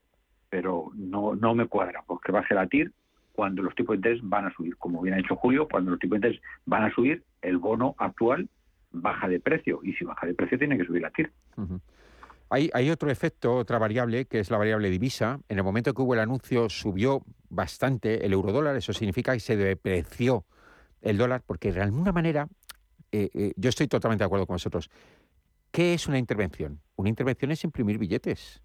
pero 0.49 0.91
no 0.95 1.35
no 1.35 1.53
me 1.53 1.67
cuadra, 1.67 2.03
porque 2.07 2.31
baje 2.31 2.55
la 2.55 2.67
TIR 2.67 2.91
cuando 3.33 3.63
los 3.63 3.73
tipos 3.73 3.93
de 3.93 3.97
interés 3.97 4.19
van 4.21 4.45
a 4.45 4.53
subir, 4.53 4.77
como 4.77 5.01
bien 5.01 5.15
ha 5.15 5.17
dicho 5.17 5.35
Julio, 5.35 5.67
cuando 5.67 5.89
los 5.89 5.99
tipos 5.99 6.21
de 6.21 6.27
interés 6.27 6.41
van 6.67 6.83
a 6.83 6.93
subir, 6.93 7.23
el 7.41 7.57
bono 7.57 7.95
actual 7.97 8.47
baja 8.93 9.27
de 9.27 9.39
precio. 9.39 9.81
Y 9.83 9.93
si 9.93 10.05
baja 10.05 10.25
de 10.25 10.33
precio, 10.33 10.57
tiene 10.57 10.77
que 10.77 10.85
subir 10.85 11.01
la 11.01 11.11
TIR. 11.11 11.31
hay, 12.49 12.69
hay, 12.73 12.89
otro 12.89 13.11
efecto, 13.11 13.55
otra 13.55 13.79
variable, 13.79 14.25
que 14.25 14.39
es 14.39 14.49
la 14.49 14.57
variable 14.57 14.89
divisa. 14.89 15.39
En 15.49 15.57
el 15.57 15.63
momento 15.63 15.93
que 15.93 16.01
hubo 16.01 16.13
el 16.13 16.19
anuncio, 16.21 16.69
subió 16.69 17.23
bastante 17.49 18.25
el 18.25 18.33
eurodólar. 18.33 18.75
Eso 18.75 18.93
significa 18.93 19.33
que 19.33 19.39
se 19.39 19.57
depreció 19.57 20.45
el 21.01 21.17
dólar, 21.17 21.43
porque 21.45 21.73
de 21.73 21.81
alguna 21.81 22.11
manera, 22.11 22.47
eh, 23.11 23.29
eh, 23.33 23.53
yo 23.57 23.69
estoy 23.69 23.87
totalmente 23.87 24.23
de 24.23 24.27
acuerdo 24.27 24.47
con 24.47 24.55
vosotros. 24.55 24.89
¿Qué 25.71 25.93
es 25.93 26.07
una 26.07 26.17
intervención? 26.17 26.79
Una 26.95 27.09
intervención 27.09 27.51
es 27.51 27.63
imprimir 27.63 27.97
billetes. 27.97 28.61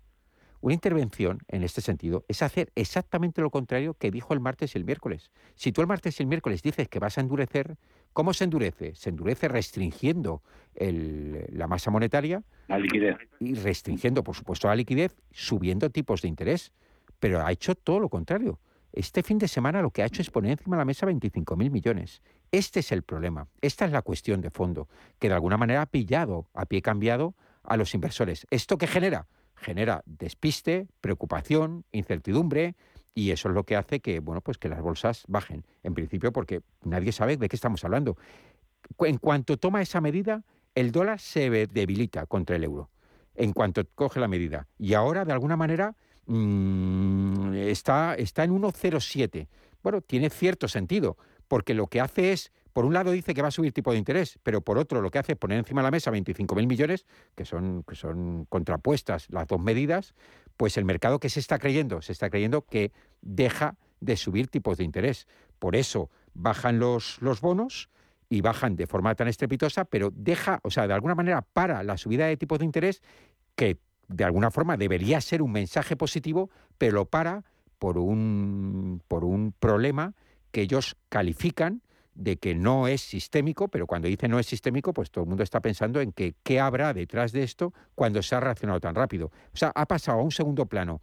Una 0.61 0.74
intervención, 0.74 1.39
en 1.49 1.62
este 1.62 1.81
sentido, 1.81 2.24
es 2.26 2.43
hacer 2.43 2.72
exactamente 2.74 3.41
lo 3.41 3.51
contrario 3.51 3.95
que 3.95 4.11
dijo 4.11 4.35
el 4.35 4.41
martes 4.41 4.74
y 4.74 4.79
el 4.79 4.85
miércoles. 4.85 5.31
Si 5.55 5.70
tú 5.70 5.81
el 5.81 5.87
martes 5.87 6.18
y 6.18 6.22
el 6.24 6.29
miércoles 6.29 6.62
dices 6.62 6.89
que 6.89 6.99
vas 6.99 7.16
a 7.16 7.20
endurecer, 7.20 7.76
¿cómo 8.13 8.33
se 8.33 8.45
endurece? 8.45 8.95
Se 8.95 9.11
endurece 9.11 9.49
restringiendo 9.49 10.43
la 10.75 11.67
masa 11.67 11.91
monetaria. 11.91 12.43
La 12.69 12.79
liquidez. 12.79 13.17
Y 13.41 13.55
restringiendo, 13.55 14.23
por 14.23 14.35
supuesto, 14.35 14.69
la 14.69 14.77
liquidez, 14.77 15.17
subiendo 15.33 15.91
tipos 15.91 16.23
de 16.23 16.29
interés. 16.29 16.73
Pero 17.19 17.45
ha 17.45 17.51
hecho 17.51 17.75
todo 17.75 18.01
lo 18.01 18.09
contrario. 18.09 18.61
Este 18.93 19.23
fin 19.23 19.39
de 19.39 19.49
semana 19.49 19.83
lo 19.83 19.91
que 19.91 20.03
ha 20.03 20.07
hecho 20.07 20.23
es 20.23 20.31
poner 20.31 20.53
encima 20.53 20.77
de 20.77 20.81
la 20.81 20.85
mesa 20.85 21.07
25.000 21.07 21.71
millones. 21.71 22.23
Este 22.51 22.81
es 22.81 22.93
el 22.93 23.03
problema. 23.03 23.47
Esta 23.61 23.85
es 23.85 23.93
la 23.93 24.03
cuestión 24.03 24.41
de 24.41 24.51
fondo, 24.51 24.89
que 25.19 25.29
de 25.29 25.35
alguna 25.35 25.57
manera 25.57 25.83
ha 25.83 25.87
pillado 25.87 26.49
a 26.55 26.67
pie 26.67 26.81
cambiado 26.81 27.35
a 27.63 27.77
los 27.77 27.95
inversores. 27.95 28.47
¿Esto 28.51 28.79
qué 28.79 28.87
genera? 28.87 29.27
genera 29.61 30.03
despiste, 30.07 30.87
preocupación, 31.01 31.85
incertidumbre 31.93 32.77
y 33.19 33.33
eso 33.33 33.49
es 33.49 33.55
lo 33.57 33.64
que 33.64 33.75
hace 33.75 33.99
que, 33.99 34.21
bueno, 34.21 34.41
pues 34.41 34.59
que 34.59 34.69
las 34.69 34.81
bolsas 34.81 35.25
bajen. 35.27 35.64
En 35.83 35.93
principio 35.93 36.33
porque 36.33 36.61
nadie 36.85 37.11
sabe 37.11 37.37
de 37.37 37.49
qué 37.49 37.57
estamos 37.57 37.85
hablando. 37.85 38.16
En 39.01 39.19
cuanto 39.19 39.57
toma 39.57 39.83
esa 39.83 40.01
medida, 40.01 40.45
el 40.77 40.93
dólar 40.93 41.19
se 41.19 41.51
debilita 41.66 42.27
contra 42.27 42.55
el 42.55 42.62
euro. 42.62 42.91
En 43.35 43.53
cuanto 43.53 43.83
coge 43.97 44.21
la 44.21 44.29
medida. 44.29 44.69
Y 44.79 44.95
ahora, 44.95 45.25
de 45.25 45.33
alguna 45.33 45.57
manera, 45.57 45.97
mm, 46.27 47.55
está, 47.55 48.14
está 48.14 48.45
en 48.45 48.53
1,07. 48.53 49.49
Bueno, 49.83 50.01
tiene 50.01 50.31
cierto 50.31 50.69
sentido, 50.69 51.16
porque 51.49 51.75
lo 51.75 51.89
que 51.89 52.01
hace 52.01 52.31
es 52.31 52.53
por 52.73 52.85
un 52.85 52.95
lado 52.95 53.11
dice 53.11 53.35
que 53.35 53.43
va 53.43 53.49
a 53.49 53.51
subir 53.51 53.73
tipo 53.73 53.91
de 53.91 53.99
interés, 53.99 54.39
pero 54.45 54.61
por 54.61 54.79
otro 54.79 55.01
lo 55.01 55.11
que 55.11 55.19
hace 55.19 55.33
es 55.33 55.39
poner 55.39 55.59
encima 55.59 55.81
de 55.81 55.87
la 55.87 55.91
mesa 55.91 56.12
25.000 56.12 56.69
millones, 56.69 57.07
que 57.35 57.45
son, 57.45 57.83
que 57.83 57.97
son 57.97 58.45
contrapuestas 58.45 59.27
las 59.31 59.49
dos 59.49 59.61
medidas, 59.61 60.14
pues 60.59 60.77
el 60.77 60.85
mercado 60.85 61.21
que 61.21 61.31
se 61.31 61.41
está 61.41 61.59
creyendo, 61.59 62.03
se 62.03 62.13
está 62.13 62.29
creyendo 62.29 62.67
que 62.67 62.93
deja 63.23 63.77
de 64.01 64.17
subir 64.17 64.49
tipos 64.49 64.77
de 64.77 64.85
interés. 64.85 65.27
Por 65.59 65.77
eso 65.77 66.11
bajan 66.35 66.81
los, 66.81 67.17
los 67.23 67.41
bonos 67.41 67.89
y 68.29 68.41
bajan 68.43 68.77
de 68.77 68.89
forma 68.89 69.15
tan 69.15 69.29
estrepitosa, 69.29 69.85
pero 69.87 70.11
deja, 70.13 70.61
o 70.65 70.71
sea, 70.71 70.87
de 70.87 70.95
alguna 70.95 71.15
manera 71.15 71.43
para 71.43 71.83
la 71.85 71.97
subida 71.97 72.27
de 72.27 72.37
tipos 72.37 72.59
de 72.59 72.65
interés 72.65 73.03
que 73.55 73.79
de 74.09 74.25
alguna 74.25 74.51
forma 74.51 74.77
debería 74.77 75.21
ser 75.21 75.43
un 75.43 75.53
mensaje 75.53 75.97
positivo, 75.97 76.51
pero 76.77 76.93
lo 76.93 77.05
para 77.05 77.45
por 77.79 77.97
un, 77.97 79.01
por 79.07 79.25
un 79.25 79.55
problema 79.59 80.15
que 80.51 80.63
ellos 80.63 80.97
califican 81.09 81.83
de 82.19 82.37
que 82.37 82.55
no 82.55 82.89
es 82.89 83.01
sistémico, 83.01 83.69
pero 83.69 83.87
cuando 83.87 84.09
dice 84.09 84.27
no 84.27 84.41
es 84.41 84.47
sistémico, 84.47 84.93
pues 84.93 85.11
todo 85.11 85.23
el 85.23 85.29
mundo 85.29 85.45
está 85.45 85.61
pensando 85.61 86.01
en 86.01 86.11
que 86.11 86.35
qué 86.43 86.59
habrá 86.59 86.93
detrás 86.93 87.31
de 87.31 87.45
esto 87.45 87.73
cuando 87.95 88.23
se 88.23 88.35
ha 88.35 88.41
reaccionado 88.41 88.81
tan 88.81 88.97
rápido. 88.97 89.27
O 89.55 89.57
sea, 89.57 89.71
ha 89.75 89.87
pasado 89.87 90.19
a 90.19 90.23
un 90.23 90.33
segundo 90.33 90.66
plano 90.66 91.01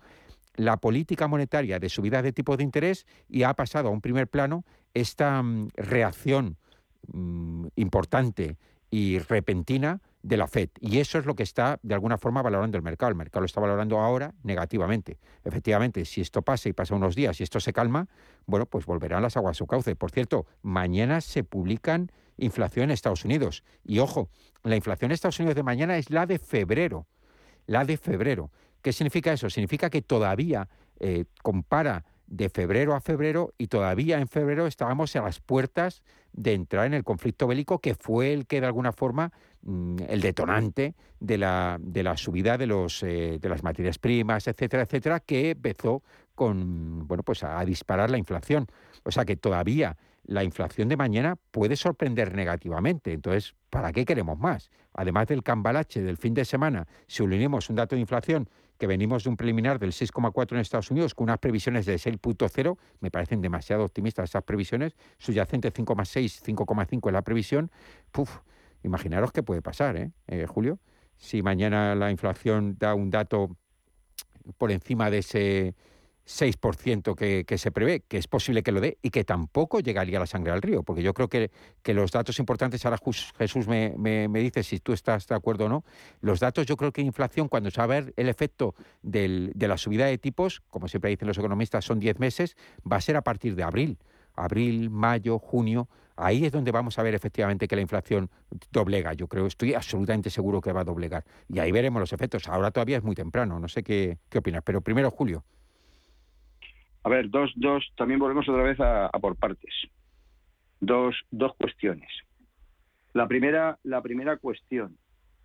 la 0.58 0.78
política 0.78 1.28
monetaria 1.28 1.80
de 1.80 1.88
subida 1.88 2.22
de 2.22 2.34
tipo 2.34 2.58
de 2.58 2.64
interés 2.64 3.06
y 3.30 3.44
ha 3.44 3.54
pasado 3.54 3.88
a 3.88 3.92
un 3.92 4.02
primer 4.02 4.28
plano 4.28 4.66
esta 4.94 5.42
mm, 5.42 5.70
reacción 5.76 6.58
mm, 7.08 7.68
importante 7.78 8.58
y 8.90 9.20
repentina 9.20 10.02
de 10.26 10.38
la 10.38 10.48
Fed. 10.48 10.70
Y 10.80 10.98
eso 10.98 11.20
es 11.20 11.26
lo 11.28 11.36
que 11.36 11.44
está, 11.44 11.80
de 11.84 11.94
alguna 11.94 12.18
forma, 12.18 12.42
valorando 12.42 12.78
el 12.78 12.84
mercado. 12.84 13.12
El 13.12 13.16
mercado 13.16 13.42
lo 13.42 13.46
está 13.46 13.62
valorando 13.62 14.00
ahora 14.00 14.34
negativamente. 14.42 15.20
Efectivamente, 15.44 16.04
si 16.04 16.22
esto 16.22 16.42
pasa 16.42 16.68
y 16.68 16.74
pasa 16.74 16.96
unos 16.96 17.16
días 17.16 17.40
y 17.40 17.44
esto 17.44 17.60
se 17.60 17.72
calma, 17.74 18.08
bueno, 18.48 18.66
pues 18.66 18.88
volverán 18.88 19.22
las 19.22 19.38
aguas 19.38 19.56
a 19.56 19.60
su 19.60 19.68
cauce. 19.68 19.96
Por 19.96 20.10
cierto, 20.10 20.48
mañana 20.64 21.22
se 21.22 21.44
publican 21.44 22.12
inflación 22.38 22.86
en 22.86 22.92
Estados 22.92 23.24
Unidos. 23.24 23.64
Y 23.84 24.00
ojo, 24.00 24.30
la 24.64 24.76
inflación 24.76 25.12
en 25.12 25.14
Estados 25.14 25.40
Unidos 25.40 25.56
de 25.56 25.64
mañana 25.64 25.96
es 25.96 26.10
la 26.10 26.26
de 26.26 26.40
febrero. 26.40 27.06
La 27.68 27.86
de 27.86 27.98
febrero. 27.98 28.52
¿Qué 28.82 28.94
significa 28.94 29.32
eso? 29.32 29.52
Significa 29.52 29.92
que 29.92 30.02
todavía 30.02 30.68
eh, 31.00 31.26
compara 31.44 32.04
de 32.28 32.50
febrero 32.50 32.96
a 32.96 33.02
febrero 33.02 33.54
y 33.58 33.68
todavía 33.68 34.20
en 34.20 34.28
febrero 34.28 34.66
estábamos 34.66 35.16
a 35.16 35.22
las 35.22 35.40
puertas 35.40 36.02
de 36.34 36.54
entrar 36.54 36.88
en 36.88 36.94
el 36.94 37.04
conflicto 37.04 37.48
bélico 37.48 37.80
que 37.80 37.96
fue 37.96 38.34
el 38.34 38.48
que 38.48 38.60
de 38.60 38.68
alguna 38.68 38.92
forma 38.92 39.32
el 39.66 40.22
detonante 40.22 40.94
de 41.20 41.38
la, 41.38 41.78
de 41.80 42.04
la 42.04 42.18
subida 42.18 42.58
de, 42.58 42.68
los, 42.68 43.02
eh, 43.04 43.40
de 43.40 43.50
las 43.50 43.64
materias 43.64 43.98
primas, 43.98 44.48
etcétera, 44.48 44.84
etcétera, 44.84 45.20
que 45.20 45.52
empezó 45.52 46.04
con, 46.36 47.08
bueno, 47.08 47.24
pues 47.24 47.44
a, 47.44 47.64
disparar 47.66 48.12
la 48.12 48.18
inflación. 48.18 48.68
O 49.04 49.12
sea 49.12 49.26
que 49.26 49.36
todavía 49.36 49.98
la 50.26 50.44
inflación 50.44 50.88
de 50.90 50.98
mañana 50.98 51.36
puede 51.52 51.76
sorprender 51.76 52.36
negativamente. 52.36 53.14
Entonces, 53.14 53.56
¿para 53.70 53.92
qué 53.92 54.06
queremos 54.06 54.38
más? 54.38 54.70
Además 54.94 55.28
del 55.28 55.44
cambalache 55.44 56.02
del 56.02 56.18
fin 56.18 56.34
de 56.34 56.46
semana, 56.46 56.88
si 57.08 57.24
unimos 57.24 57.70
un 57.70 57.76
dato 57.76 57.96
de 57.96 58.02
inflación 58.02 58.50
que 58.78 58.88
venimos 58.88 59.24
de 59.24 59.30
un 59.30 59.38
preliminar 59.38 59.80
del 59.80 59.92
6,4 59.92 60.54
en 60.54 60.60
Estados 60.60 60.92
Unidos 60.92 61.16
con 61.16 61.26
unas 61.26 61.40
previsiones 61.40 61.86
de 61.86 61.96
6.0, 61.96 62.78
me 63.00 63.10
parecen 63.10 63.42
demasiado 63.42 63.86
optimistas 63.86 64.30
esas 64.30 64.44
previsiones, 64.44 64.96
subyacente 65.18 65.72
5,6, 65.72 66.44
5,5 66.44 67.08
es 67.08 67.14
la 67.14 67.22
previsión, 67.22 67.72
Puf, 68.12 68.40
imaginaros 68.86 69.32
qué 69.32 69.44
puede 69.44 69.62
pasar, 69.62 69.98
¿eh? 69.98 70.12
¿eh? 70.28 70.46
Julio? 70.48 70.80
Si 71.18 71.42
mañana 71.42 71.96
la 71.96 72.12
inflación 72.12 72.78
da 72.78 72.94
un 72.94 73.10
dato 73.10 73.58
por 74.58 74.72
encima 74.72 75.10
de 75.10 75.20
ese 75.20 75.76
6% 76.28 77.16
que, 77.16 77.46
que, 77.46 77.58
se 77.58 77.72
prevé, 77.72 78.02
que 78.02 78.18
es 78.18 78.28
posible 78.28 78.64
que 78.64 78.72
lo 78.72 78.82
dé 78.82 78.98
y 79.02 79.12
que 79.12 79.24
tampoco 79.24 79.80
llegaría 79.80 80.20
la 80.20 80.26
sangre 80.26 80.52
al 80.52 80.62
río, 80.62 80.84
porque 80.84 81.04
yo 81.04 81.14
creo 81.14 81.30
que, 81.30 81.52
que 81.84 81.94
los 81.94 82.12
datos 82.12 82.40
importantes, 82.40 82.84
ahora 82.86 82.98
Jesús 83.38 83.68
me, 83.68 83.94
me, 83.98 84.28
me, 84.28 84.40
dice 84.40 84.64
si 84.64 84.80
tú 84.80 84.94
estás 84.94 85.28
de 85.28 85.36
acuerdo 85.36 85.66
o 85.66 85.70
no, 85.70 85.84
los 86.22 86.40
datos 86.40 86.66
yo 86.66 86.78
creo 86.78 86.92
que 86.92 87.02
inflación, 87.02 87.48
cuando 87.48 87.70
se 87.70 87.78
va 87.78 87.84
a 87.84 87.88
ver 87.88 88.14
el 88.18 88.28
efecto 88.28 88.76
del, 89.04 89.52
de 89.56 89.68
la 89.68 89.78
subida 89.78 90.06
de 90.08 90.18
tipos, 90.18 90.62
como 90.70 90.88
siempre 90.88 91.12
dicen 91.12 91.28
los 91.28 91.38
economistas, 91.38 91.86
son 91.86 92.00
10 92.00 92.20
meses, 92.20 92.56
va 92.92 92.98
a 92.98 93.02
ser 93.02 93.16
a 93.18 93.22
partir 93.22 93.56
de 93.56 93.64
abril, 93.64 94.00
abril, 94.36 94.90
mayo, 94.90 95.38
junio, 95.38 95.88
ahí 96.16 96.46
es 96.46 96.52
donde 96.52 96.72
vamos 96.72 96.98
a 96.98 97.04
ver 97.04 97.14
efectivamente 97.14 97.68
que 97.68 97.76
la 97.76 97.82
inflación 97.82 98.30
doblega. 98.72 99.14
Yo 99.14 99.28
creo, 99.28 99.46
estoy 99.46 99.74
absolutamente 99.74 100.30
seguro 100.30 100.62
que 100.62 100.72
va 100.72 100.82
a 100.82 100.86
doblegar. 100.86 101.24
Y 101.50 101.60
ahí 101.60 101.72
veremos 101.72 102.00
los 102.00 102.14
efectos. 102.14 102.48
Ahora 102.48 102.72
todavía 102.72 102.98
es 102.98 103.04
muy 103.04 103.16
temprano, 103.16 103.60
no 103.60 103.68
sé 103.68 103.84
qué, 103.84 104.18
qué 104.30 104.40
opinas. 104.40 104.64
Pero 104.64 104.82
primero, 104.82 105.12
Julio. 105.12 105.44
A 107.04 107.10
ver, 107.10 107.30
dos, 107.30 107.52
dos, 107.56 107.86
también 107.96 108.20
volvemos 108.20 108.48
otra 108.50 108.64
vez 108.64 108.80
a, 108.80 109.10
por 109.22 109.36
partes. 109.36 109.74
Dos, 110.80 111.16
dos 111.32 111.54
cuestiones. 111.58 112.10
La 113.14 113.28
primera, 113.28 113.78
la 113.84 114.02
primera 114.02 114.38
cuestión. 114.38 114.98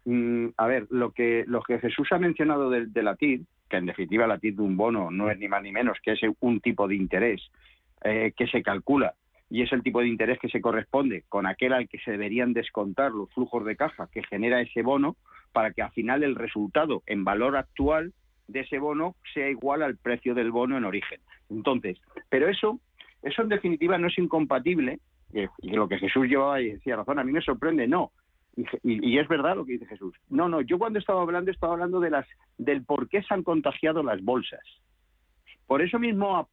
Mm, 0.06 0.48
a 0.56 0.66
ver, 0.66 0.86
lo 0.90 1.12
que, 1.12 1.44
lo 1.46 1.62
que 1.62 1.78
Jesús 1.78 2.08
ha 2.12 2.18
mencionado 2.18 2.70
de, 2.70 2.86
de 2.86 3.02
la 3.02 3.16
TID, 3.16 3.42
que 3.68 3.76
en 3.76 3.86
definitiva 3.86 4.26
la 4.26 4.38
TID 4.38 4.56
de 4.56 4.62
un 4.62 4.76
bono 4.76 5.10
no 5.10 5.30
es 5.30 5.38
ni 5.38 5.48
más 5.48 5.62
ni 5.62 5.70
menos 5.70 5.98
que 6.02 6.12
es 6.12 6.20
un 6.40 6.60
tipo 6.60 6.88
de 6.88 6.96
interés 6.96 7.42
eh, 8.02 8.32
que 8.34 8.46
se 8.46 8.62
calcula 8.62 9.14
y 9.50 9.62
es 9.62 9.72
el 9.72 9.82
tipo 9.82 10.00
de 10.00 10.08
interés 10.08 10.38
que 10.38 10.48
se 10.48 10.60
corresponde 10.60 11.24
con 11.28 11.46
aquel 11.46 11.72
al 11.72 11.88
que 11.88 11.98
se 11.98 12.12
deberían 12.12 12.52
descontar 12.52 13.10
los 13.10 13.28
flujos 13.34 13.64
de 13.64 13.76
caja 13.76 14.08
que 14.12 14.22
genera 14.22 14.60
ese 14.60 14.82
bono 14.82 15.16
para 15.52 15.72
que 15.72 15.82
al 15.82 15.90
final 15.90 16.22
el 16.22 16.36
resultado 16.36 17.02
en 17.06 17.24
valor 17.24 17.56
actual 17.56 18.12
de 18.46 18.60
ese 18.60 18.78
bono 18.78 19.16
sea 19.34 19.50
igual 19.50 19.82
al 19.82 19.96
precio 19.96 20.34
del 20.34 20.52
bono 20.52 20.78
en 20.78 20.84
origen. 20.84 21.20
Entonces, 21.50 22.00
pero 22.28 22.48
eso, 22.48 22.80
eso 23.22 23.42
en 23.42 23.48
definitiva 23.48 23.98
no 23.98 24.06
es 24.06 24.18
incompatible, 24.18 25.00
y 25.32 25.70
lo 25.70 25.88
que 25.88 25.98
Jesús 25.98 26.26
llevaba 26.26 26.60
y 26.60 26.72
decía 26.72 26.96
razón, 26.96 27.18
a 27.18 27.24
mí 27.24 27.32
me 27.32 27.40
sorprende, 27.40 27.86
no. 27.86 28.12
Y, 28.82 29.16
es 29.16 29.28
verdad 29.28 29.56
lo 29.56 29.64
que 29.64 29.72
dice 29.72 29.86
Jesús. 29.86 30.14
No, 30.28 30.48
no, 30.48 30.60
yo 30.60 30.78
cuando 30.78 30.98
estaba 30.98 31.22
hablando, 31.22 31.50
estaba 31.50 31.74
hablando 31.74 32.00
de 32.00 32.10
las, 32.10 32.26
del 32.58 32.84
por 32.84 33.08
qué 33.08 33.22
se 33.22 33.32
han 33.32 33.44
contagiado 33.44 34.02
las 34.02 34.22
bolsas. 34.22 34.60
Por 35.66 35.82
eso 35.82 36.00
mismo 36.00 36.48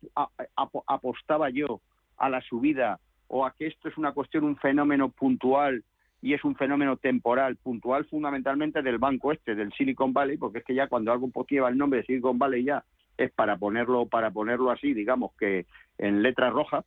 apostaba 0.86 1.50
yo 1.50 1.82
a 2.18 2.30
la 2.30 2.42
subida 2.42 3.00
o 3.28 3.46
a 3.46 3.54
que 3.54 3.68
esto 3.68 3.90
es 3.90 3.98
una 3.98 4.14
cuestión, 4.14 4.44
un 4.44 4.58
fenómeno 4.58 5.10
puntual 5.10 5.84
y 6.22 6.34
es 6.34 6.44
un 6.44 6.56
fenómeno 6.56 6.98
temporal, 6.98 7.58
puntual 7.58 8.06
fundamentalmente 8.06 8.82
del 8.82 8.98
banco 8.98 9.32
este, 9.32 9.56
del 9.56 9.72
Silicon 9.74 10.14
Valley, 10.14 10.38
porque 10.38 10.60
es 10.60 10.64
que 10.66 10.74
ya 10.74 10.88
cuando 10.88 11.12
algo 11.12 11.30
lleva 11.50 11.70
el 11.70 11.78
nombre 11.78 12.00
de 12.00 12.06
Silicon 12.06 12.40
Valley 12.40 12.64
ya 12.64 12.84
es 13.18 13.32
para 13.32 13.58
ponerlo, 13.58 14.06
para 14.08 14.32
ponerlo 14.32 14.72
así, 14.72 14.94
digamos 14.94 15.32
que 15.38 15.66
en 15.98 16.22
letra 16.22 16.50
roja, 16.50 16.84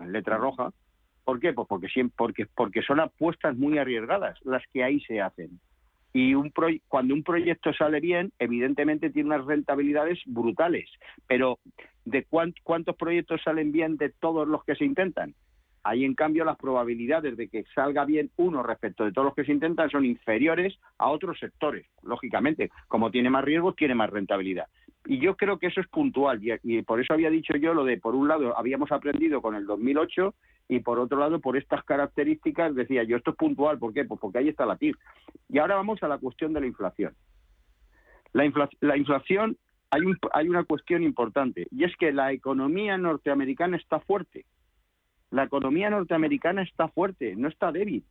en 0.00 0.12
letra 0.12 0.36
roja. 0.36 0.70
¿Por 1.24 1.38
qué? 1.38 1.52
Pues 1.52 1.68
porque, 1.68 1.88
porque, 2.16 2.46
porque 2.46 2.82
son 2.82 3.00
apuestas 3.00 3.56
muy 3.56 3.78
arriesgadas 3.78 4.38
las 4.44 4.62
que 4.72 4.82
ahí 4.82 5.00
se 5.00 5.20
hacen. 5.20 5.60
Y 6.12 6.34
un 6.34 6.52
cuando 6.88 7.14
un 7.14 7.22
proyecto 7.22 7.72
sale 7.72 8.00
bien, 8.00 8.32
evidentemente 8.38 9.10
tiene 9.10 9.28
unas 9.28 9.46
rentabilidades 9.46 10.18
brutales. 10.26 10.90
Pero 11.26 11.58
¿de 12.04 12.26
cuántos 12.62 12.96
proyectos 12.96 13.40
salen 13.42 13.72
bien 13.72 13.96
de 13.96 14.10
todos 14.10 14.46
los 14.46 14.62
que 14.64 14.74
se 14.74 14.84
intentan? 14.84 15.34
Ahí, 15.84 16.04
en 16.04 16.14
cambio, 16.14 16.44
las 16.44 16.56
probabilidades 16.56 17.36
de 17.36 17.48
que 17.48 17.64
salga 17.74 18.04
bien 18.04 18.30
uno 18.36 18.62
respecto 18.62 19.04
de 19.04 19.12
todos 19.12 19.26
los 19.26 19.34
que 19.34 19.44
se 19.44 19.52
intentan 19.52 19.90
son 19.90 20.04
inferiores 20.04 20.78
a 20.98 21.10
otros 21.10 21.38
sectores. 21.40 21.86
Lógicamente, 22.02 22.70
como 22.86 23.10
tiene 23.10 23.30
más 23.30 23.44
riesgos, 23.44 23.74
tiene 23.74 23.94
más 23.94 24.10
rentabilidad. 24.10 24.66
Y 25.06 25.18
yo 25.18 25.36
creo 25.36 25.58
que 25.58 25.66
eso 25.66 25.80
es 25.80 25.88
puntual. 25.88 26.40
Y, 26.62 26.82
por 26.82 27.00
eso 27.00 27.14
había 27.14 27.30
dicho 27.30 27.56
yo 27.56 27.74
lo 27.74 27.84
de, 27.84 27.98
por 27.98 28.14
un 28.14 28.28
lado, 28.28 28.56
habíamos 28.56 28.92
aprendido 28.92 29.42
con 29.42 29.56
el 29.56 29.66
2008 29.66 30.34
y 30.74 30.80
por 30.80 30.98
otro 30.98 31.18
lado, 31.18 31.40
por 31.40 31.56
estas 31.56 31.84
características, 31.84 32.74
decía 32.74 33.04
yo, 33.04 33.16
esto 33.16 33.32
es 33.32 33.36
puntual. 33.36 33.78
¿Por 33.78 33.92
qué? 33.92 34.04
Pues 34.04 34.20
porque 34.20 34.38
ahí 34.38 34.48
está 34.48 34.66
la 34.66 34.76
TIR. 34.76 34.96
Y 35.48 35.58
ahora 35.58 35.76
vamos 35.76 36.02
a 36.02 36.08
la 36.08 36.18
cuestión 36.18 36.52
de 36.52 36.60
la 36.60 36.66
inflación. 36.66 37.14
La, 38.32 38.50
la 38.80 38.96
inflación, 38.96 39.56
hay, 39.90 40.02
un, 40.02 40.18
hay 40.32 40.48
una 40.48 40.64
cuestión 40.64 41.02
importante, 41.02 41.66
y 41.70 41.84
es 41.84 41.94
que 41.96 42.12
la 42.12 42.32
economía 42.32 42.96
norteamericana 42.96 43.76
está 43.76 44.00
fuerte 44.00 44.46
la 45.32 45.44
economía 45.44 45.88
norteamericana 45.88 46.62
está 46.62 46.88
fuerte, 46.88 47.34
no 47.36 47.48
está 47.48 47.72
débil. 47.72 48.04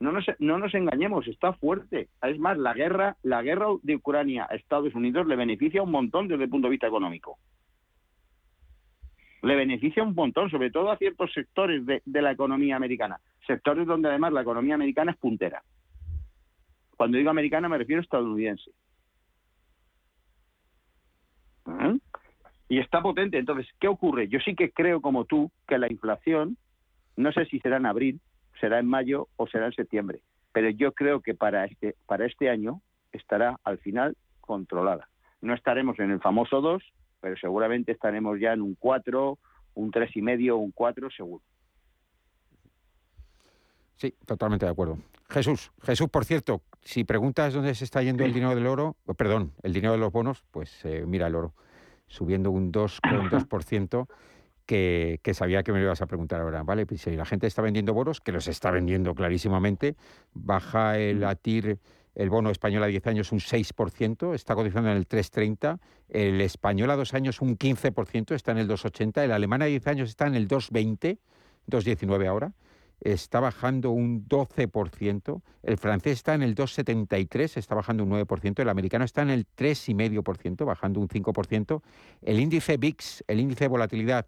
No 0.00 0.12
nos, 0.12 0.26
no 0.40 0.58
nos 0.58 0.74
engañemos, 0.74 1.26
está 1.28 1.52
fuerte. 1.54 2.08
Es 2.20 2.38
más, 2.38 2.58
la 2.58 2.74
guerra, 2.74 3.16
la 3.22 3.42
guerra 3.42 3.68
de 3.82 3.94
Ucrania 3.94 4.46
a 4.50 4.56
Estados 4.56 4.94
Unidos 4.94 5.26
le 5.26 5.36
beneficia 5.36 5.82
un 5.82 5.92
montón 5.92 6.26
desde 6.28 6.44
el 6.44 6.50
punto 6.50 6.66
de 6.66 6.72
vista 6.72 6.88
económico. 6.88 7.38
Le 9.42 9.54
beneficia 9.54 10.02
un 10.02 10.14
montón, 10.14 10.50
sobre 10.50 10.70
todo 10.70 10.90
a 10.90 10.96
ciertos 10.96 11.32
sectores 11.32 11.84
de, 11.86 12.02
la 12.04 12.32
economía 12.32 12.76
americana. 12.76 13.20
Sectores 13.46 13.86
donde 13.86 14.08
además 14.08 14.32
la 14.32 14.42
economía 14.42 14.74
americana 14.74 15.12
es 15.12 15.18
puntera. 15.18 15.62
Cuando 16.96 17.18
digo 17.18 17.30
americana 17.30 17.68
me 17.68 17.78
refiero 17.78 18.00
a 18.00 18.04
estadounidense. 18.04 18.70
¿Eh? 21.68 21.98
y 22.68 22.78
está 22.78 23.00
potente. 23.00 23.38
Entonces, 23.38 23.66
¿qué 23.80 23.88
ocurre? 23.88 24.28
Yo 24.28 24.38
sí 24.40 24.54
que 24.54 24.70
creo, 24.70 25.00
como 25.00 25.24
tú, 25.24 25.50
que 25.66 25.78
la 25.78 25.90
inflación, 25.90 26.56
no 27.16 27.32
sé 27.32 27.46
si 27.46 27.60
será 27.60 27.76
en 27.76 27.86
abril, 27.86 28.20
será 28.60 28.78
en 28.78 28.86
mayo 28.86 29.28
o 29.36 29.46
será 29.46 29.66
en 29.66 29.72
septiembre, 29.72 30.20
pero 30.52 30.70
yo 30.70 30.92
creo 30.92 31.20
que 31.20 31.34
para 31.34 31.66
este, 31.66 31.94
para 32.06 32.26
este 32.26 32.50
año 32.50 32.80
estará 33.12 33.58
al 33.64 33.78
final 33.78 34.16
controlada. 34.40 35.08
No 35.40 35.54
estaremos 35.54 35.98
en 35.98 36.10
el 36.10 36.20
famoso 36.20 36.60
2, 36.60 36.82
pero 37.20 37.36
seguramente 37.36 37.92
estaremos 37.92 38.38
ya 38.40 38.52
en 38.52 38.62
un 38.62 38.74
4, 38.74 39.38
un 39.74 39.92
3,5, 39.92 40.58
un 40.58 40.72
4 40.72 41.10
seguro. 41.10 41.42
Sí, 43.96 44.14
totalmente 44.26 44.66
de 44.66 44.72
acuerdo. 44.72 44.98
Jesús, 45.28 45.72
Jesús, 45.82 46.08
por 46.08 46.24
cierto, 46.24 46.62
si 46.82 47.04
preguntas 47.04 47.54
dónde 47.54 47.74
se 47.74 47.84
está 47.84 48.02
yendo 48.02 48.24
el 48.24 48.32
dinero 48.32 48.54
del 48.54 48.66
oro, 48.66 48.96
perdón, 49.16 49.52
el 49.62 49.72
dinero 49.72 49.92
de 49.92 49.98
los 49.98 50.12
bonos, 50.12 50.44
pues 50.50 50.84
eh, 50.84 51.04
mira 51.06 51.26
el 51.26 51.34
oro 51.34 51.54
subiendo 52.06 52.50
un 52.50 52.72
2,2%. 52.72 54.06
Que, 54.66 55.20
que, 55.22 55.32
sabía 55.32 55.62
que 55.62 55.70
me 55.70 55.78
lo 55.78 55.84
ibas 55.84 56.02
a 56.02 56.06
preguntar 56.06 56.40
ahora, 56.40 56.64
¿vale? 56.64 56.86
Pues 56.86 57.02
si 57.02 57.14
la 57.14 57.24
gente 57.24 57.46
está 57.46 57.62
vendiendo 57.62 57.94
bonos, 57.94 58.20
que 58.20 58.32
los 58.32 58.48
está 58.48 58.72
vendiendo 58.72 59.14
clarísimamente, 59.14 59.94
baja 60.34 60.98
el 60.98 61.22
ATIR, 61.22 61.78
el 62.16 62.30
bono 62.30 62.50
español 62.50 62.82
a 62.82 62.86
10 62.86 63.06
años 63.06 63.30
un 63.30 63.38
6%, 63.38 64.34
está 64.34 64.54
cotizando 64.54 64.90
en 64.90 64.96
el 64.96 65.06
3,30, 65.06 65.78
el 66.08 66.40
español 66.40 66.90
a 66.90 66.96
2 66.96 67.14
años 67.14 67.40
un 67.42 67.56
15%, 67.56 68.34
está 68.34 68.52
en 68.52 68.58
el 68.58 68.68
2,80, 68.68 69.22
el 69.22 69.32
alemán 69.32 69.62
a 69.62 69.66
10 69.66 69.86
años 69.86 70.08
está 70.08 70.26
en 70.26 70.34
el 70.34 70.48
2,20, 70.48 71.18
2,19 71.68 72.26
ahora, 72.26 72.52
está 73.00 73.40
bajando 73.40 73.90
un 73.90 74.26
12%, 74.26 75.42
el 75.62 75.76
francés 75.76 76.12
está 76.14 76.34
en 76.34 76.42
el 76.42 76.54
2,73, 76.54 77.58
está 77.58 77.74
bajando 77.74 78.02
un 78.04 78.10
9%, 78.10 78.60
el 78.60 78.68
americano 78.70 79.04
está 79.04 79.20
en 79.20 79.30
el 79.30 79.46
3,5%, 79.46 80.64
bajando 80.64 81.00
un 81.00 81.08
5%, 81.08 81.82
el 82.22 82.40
índice 82.40 82.78
VIX, 82.78 83.24
el 83.28 83.40
índice 83.40 83.64
de 83.64 83.68
volatilidad 83.68 84.26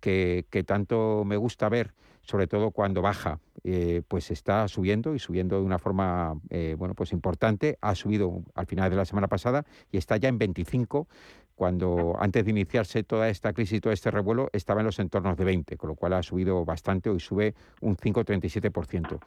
que, 0.00 0.64
tanto 0.66 1.24
me 1.24 1.36
gusta 1.36 1.68
ver, 1.70 1.94
sobre 2.22 2.46
todo 2.46 2.70
cuando 2.70 3.02
baja, 3.02 3.40
eh, 3.64 4.02
pues 4.08 4.30
está 4.30 4.66
subiendo 4.68 5.14
y 5.14 5.18
subiendo 5.18 5.56
de 5.56 5.62
una 5.62 5.78
forma 5.78 6.34
eh, 6.48 6.74
bueno, 6.78 6.94
pues 6.94 7.12
importante. 7.12 7.78
Ha 7.80 7.94
subido 7.94 8.42
al 8.54 8.66
final 8.66 8.90
de 8.90 8.96
la 8.96 9.04
semana 9.04 9.28
pasada 9.28 9.64
y 9.90 9.98
está 9.98 10.16
ya 10.16 10.28
en 10.28 10.38
25, 10.38 11.08
cuando 11.54 12.16
antes 12.18 12.44
de 12.44 12.52
iniciarse 12.52 13.02
toda 13.02 13.28
esta 13.28 13.52
crisis 13.52 13.78
y 13.78 13.80
todo 13.80 13.92
este 13.92 14.10
revuelo 14.10 14.48
estaba 14.52 14.80
en 14.80 14.86
los 14.86 14.98
entornos 14.98 15.36
de 15.36 15.44
20, 15.44 15.76
con 15.76 15.88
lo 15.88 15.94
cual 15.94 16.14
ha 16.14 16.22
subido 16.22 16.64
bastante, 16.64 17.10
hoy 17.10 17.20
sube 17.20 17.54
un 17.82 17.96
5,37%. 17.96 19.20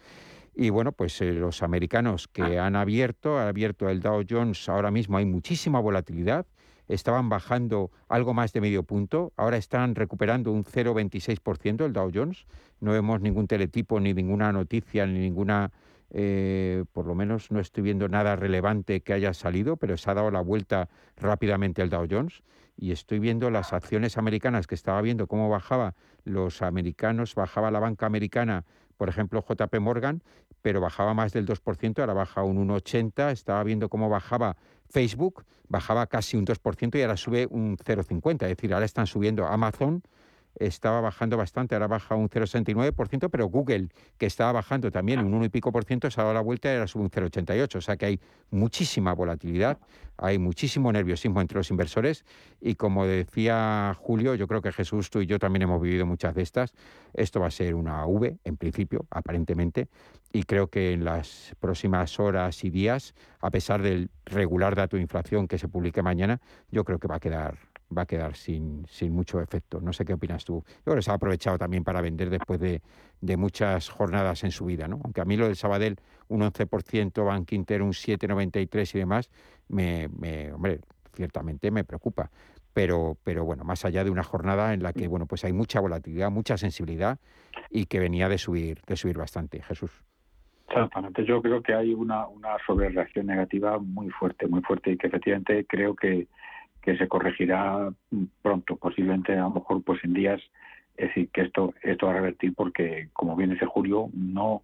Y 0.55 0.69
bueno, 0.69 0.91
pues 0.91 1.19
eh, 1.21 1.31
los 1.31 1.61
americanos 1.61 2.27
que 2.27 2.57
han 2.57 2.75
abierto, 2.75 3.37
ha 3.37 3.47
abierto 3.47 3.89
el 3.89 4.01
Dow 4.01 4.23
Jones, 4.27 4.67
ahora 4.69 4.91
mismo 4.91 5.17
hay 5.17 5.25
muchísima 5.25 5.79
volatilidad, 5.79 6.45
estaban 6.87 7.29
bajando 7.29 7.91
algo 8.07 8.33
más 8.33 8.53
de 8.53 8.61
medio 8.61 8.83
punto, 8.83 9.33
ahora 9.35 9.57
están 9.57 9.95
recuperando 9.95 10.51
un 10.51 10.63
0,26% 10.63 11.85
el 11.85 11.93
Dow 11.93 12.11
Jones, 12.13 12.45
no 12.79 12.91
vemos 12.91 13.21
ningún 13.21 13.47
teletipo, 13.47 13.99
ni 13.99 14.13
ninguna 14.13 14.51
noticia, 14.51 15.05
ni 15.05 15.19
ninguna 15.19 15.71
eh, 16.15 16.85
por 16.93 17.07
lo 17.07 17.15
menos 17.15 17.49
no 17.49 17.59
estoy 17.59 17.83
viendo 17.83 18.07
nada 18.07 18.35
relevante 18.35 19.01
que 19.01 19.13
haya 19.13 19.33
salido, 19.33 19.77
pero 19.77 19.97
se 19.97 20.09
ha 20.11 20.13
dado 20.13 20.29
la 20.29 20.41
vuelta 20.41 20.87
rápidamente 21.17 21.81
el 21.81 21.89
Dow 21.89 22.07
Jones. 22.09 22.43
Y 22.77 22.91
estoy 22.91 23.19
viendo 23.19 23.49
las 23.49 23.73
acciones 23.73 24.17
americanas 24.17 24.67
que 24.67 24.75
estaba 24.75 25.01
viendo 25.01 25.27
cómo 25.27 25.49
bajaba. 25.49 25.95
Los 26.23 26.61
americanos, 26.61 27.35
bajaba 27.35 27.71
la 27.71 27.79
banca 27.79 28.05
americana, 28.05 28.63
por 28.97 29.09
ejemplo 29.09 29.43
JP 29.47 29.79
Morgan, 29.79 30.23
pero 30.63 30.81
bajaba 30.81 31.13
más 31.13 31.33
del 31.33 31.45
2%, 31.45 31.99
ahora 31.99 32.13
baja 32.13 32.41
un 32.41 32.67
1,80, 32.67 33.31
estaba 33.31 33.63
viendo 33.63 33.89
cómo 33.89 34.09
bajaba 34.09 34.55
Facebook, 34.89 35.43
bajaba 35.67 36.07
casi 36.07 36.37
un 36.37 36.45
2% 36.45 36.97
y 36.97 37.01
ahora 37.01 37.17
sube 37.17 37.47
un 37.51 37.77
0,50, 37.77 38.43
es 38.43 38.55
decir, 38.55 38.73
ahora 38.73 38.85
están 38.85 39.05
subiendo 39.05 39.45
Amazon, 39.45 40.01
estaba 40.55 41.01
bajando 41.01 41.37
bastante, 41.37 41.75
ahora 41.75 41.87
baja 41.87 42.15
un 42.15 42.29
0,69%, 42.29 43.29
pero 43.29 43.47
Google, 43.47 43.89
que 44.17 44.25
estaba 44.25 44.51
bajando 44.51 44.91
también 44.91 45.19
un 45.19 45.33
1 45.33 45.45
y 45.45 45.49
pico 45.49 45.71
por 45.71 45.85
ciento, 45.85 46.09
se 46.11 46.19
ha 46.21 46.23
dado 46.23 46.33
la 46.33 46.41
vuelta 46.41 46.69
y 46.69 46.75
ahora 46.75 46.87
sube 46.87 47.03
un 47.03 47.11
0,88. 47.11 47.75
O 47.75 47.81
sea 47.81 47.97
que 47.97 48.05
hay 48.05 48.19
muchísima 48.51 49.13
volatilidad, 49.13 49.79
hay 50.17 50.37
muchísimo 50.37 50.91
nerviosismo 50.91 51.41
entre 51.41 51.57
los 51.57 51.69
inversores 51.71 52.25
y 52.61 52.75
como 52.75 53.05
decía 53.05 53.95
Julio, 53.99 54.35
yo 54.35 54.47
creo 54.47 54.61
que 54.61 54.71
Jesús, 54.71 55.09
tú 55.09 55.21
y 55.21 55.25
yo 55.25 55.39
también 55.39 55.63
hemos 55.63 55.81
vivido 55.81 56.05
muchas 56.05 56.35
de 56.35 56.43
estas. 56.43 56.73
Esto 57.13 57.39
va 57.39 57.47
a 57.47 57.51
ser 57.51 57.75
una 57.75 58.05
V, 58.05 58.37
en 58.43 58.57
principio, 58.57 59.05
aparentemente, 59.09 59.87
y 60.31 60.43
creo 60.43 60.67
que 60.67 60.93
en 60.93 61.05
las 61.05 61.55
próximas 61.59 62.19
horas 62.19 62.63
y 62.63 62.69
días, 62.69 63.13
a 63.39 63.51
pesar 63.51 63.81
del 63.81 64.09
regular 64.25 64.75
dato 64.75 64.97
de 64.97 65.01
inflación 65.03 65.47
que 65.47 65.57
se 65.57 65.67
publique 65.67 66.01
mañana, 66.01 66.41
yo 66.71 66.83
creo 66.83 66.99
que 66.99 67.07
va 67.07 67.17
a 67.17 67.19
quedar 67.19 67.72
va 67.97 68.03
a 68.03 68.05
quedar 68.05 68.35
sin, 68.35 68.85
sin 68.87 69.13
mucho 69.13 69.41
efecto. 69.41 69.79
No 69.81 69.93
sé 69.93 70.05
qué 70.05 70.13
opinas 70.13 70.45
tú. 70.45 70.63
Yo 70.65 70.83
creo 70.83 70.95
que 70.95 71.01
se 71.01 71.11
ha 71.11 71.15
aprovechado 71.15 71.57
también 71.57 71.83
para 71.83 72.01
vender 72.01 72.29
después 72.29 72.59
de, 72.59 72.81
de 73.21 73.37
muchas 73.37 73.89
jornadas 73.89 74.43
en 74.43 74.51
su 74.51 74.65
vida, 74.65 74.87
¿no? 74.87 74.99
Aunque 75.03 75.21
a 75.21 75.25
mí 75.25 75.37
lo 75.37 75.45
del 75.45 75.55
Sabadell, 75.55 75.97
un 76.27 76.41
11%, 76.41 77.25
Bank 77.25 77.51
Inter 77.53 77.81
un 77.81 77.91
7,93 77.91 78.95
y 78.95 78.99
demás, 78.99 79.29
me, 79.69 80.09
me, 80.09 80.51
hombre, 80.51 80.79
ciertamente 81.13 81.71
me 81.71 81.83
preocupa. 81.83 82.29
Pero, 82.73 83.17
pero 83.23 83.45
bueno, 83.45 83.63
más 83.63 83.85
allá 83.85 84.03
de 84.03 84.09
una 84.09 84.23
jornada 84.23 84.73
en 84.73 84.81
la 84.81 84.93
que 84.93 85.07
bueno, 85.07 85.27
pues 85.27 85.45
hay 85.45 85.53
mucha 85.53 85.79
volatilidad, 85.79 86.31
mucha 86.31 86.57
sensibilidad 86.57 87.19
y 87.69 87.85
que 87.85 87.99
venía 87.99 88.27
de 88.27 88.39
subir, 88.39 88.81
de 88.87 88.95
subir 88.95 89.17
bastante, 89.17 89.61
Jesús. 89.61 90.03
Exactamente, 90.67 91.23
yo 91.23 91.39
creo 91.41 91.61
que 91.61 91.73
hay 91.75 91.93
una, 91.93 92.27
una 92.27 92.57
sobrereacción 92.65 93.27
negativa 93.27 93.77
muy 93.77 94.09
fuerte, 94.09 94.47
muy 94.47 94.61
fuerte 94.61 94.91
y 94.91 94.97
que 94.97 95.05
efectivamente 95.05 95.65
creo 95.69 95.95
que, 95.95 96.27
que 96.83 96.97
se 96.97 97.07
corregirá 97.07 97.89
pronto, 98.41 98.75
posiblemente 98.75 99.33
a 99.33 99.43
lo 99.43 99.51
mejor 99.51 99.81
pues 99.83 100.03
en 100.03 100.13
días, 100.13 100.41
es 100.97 101.07
decir, 101.07 101.29
que 101.29 101.41
esto 101.41 101.73
esto 101.81 102.05
va 102.05 102.11
a 102.11 102.15
revertir 102.15 102.53
porque 102.53 103.09
como 103.13 103.35
bien 103.35 103.51
dice 103.51 103.65
Julio, 103.65 104.09
no 104.13 104.63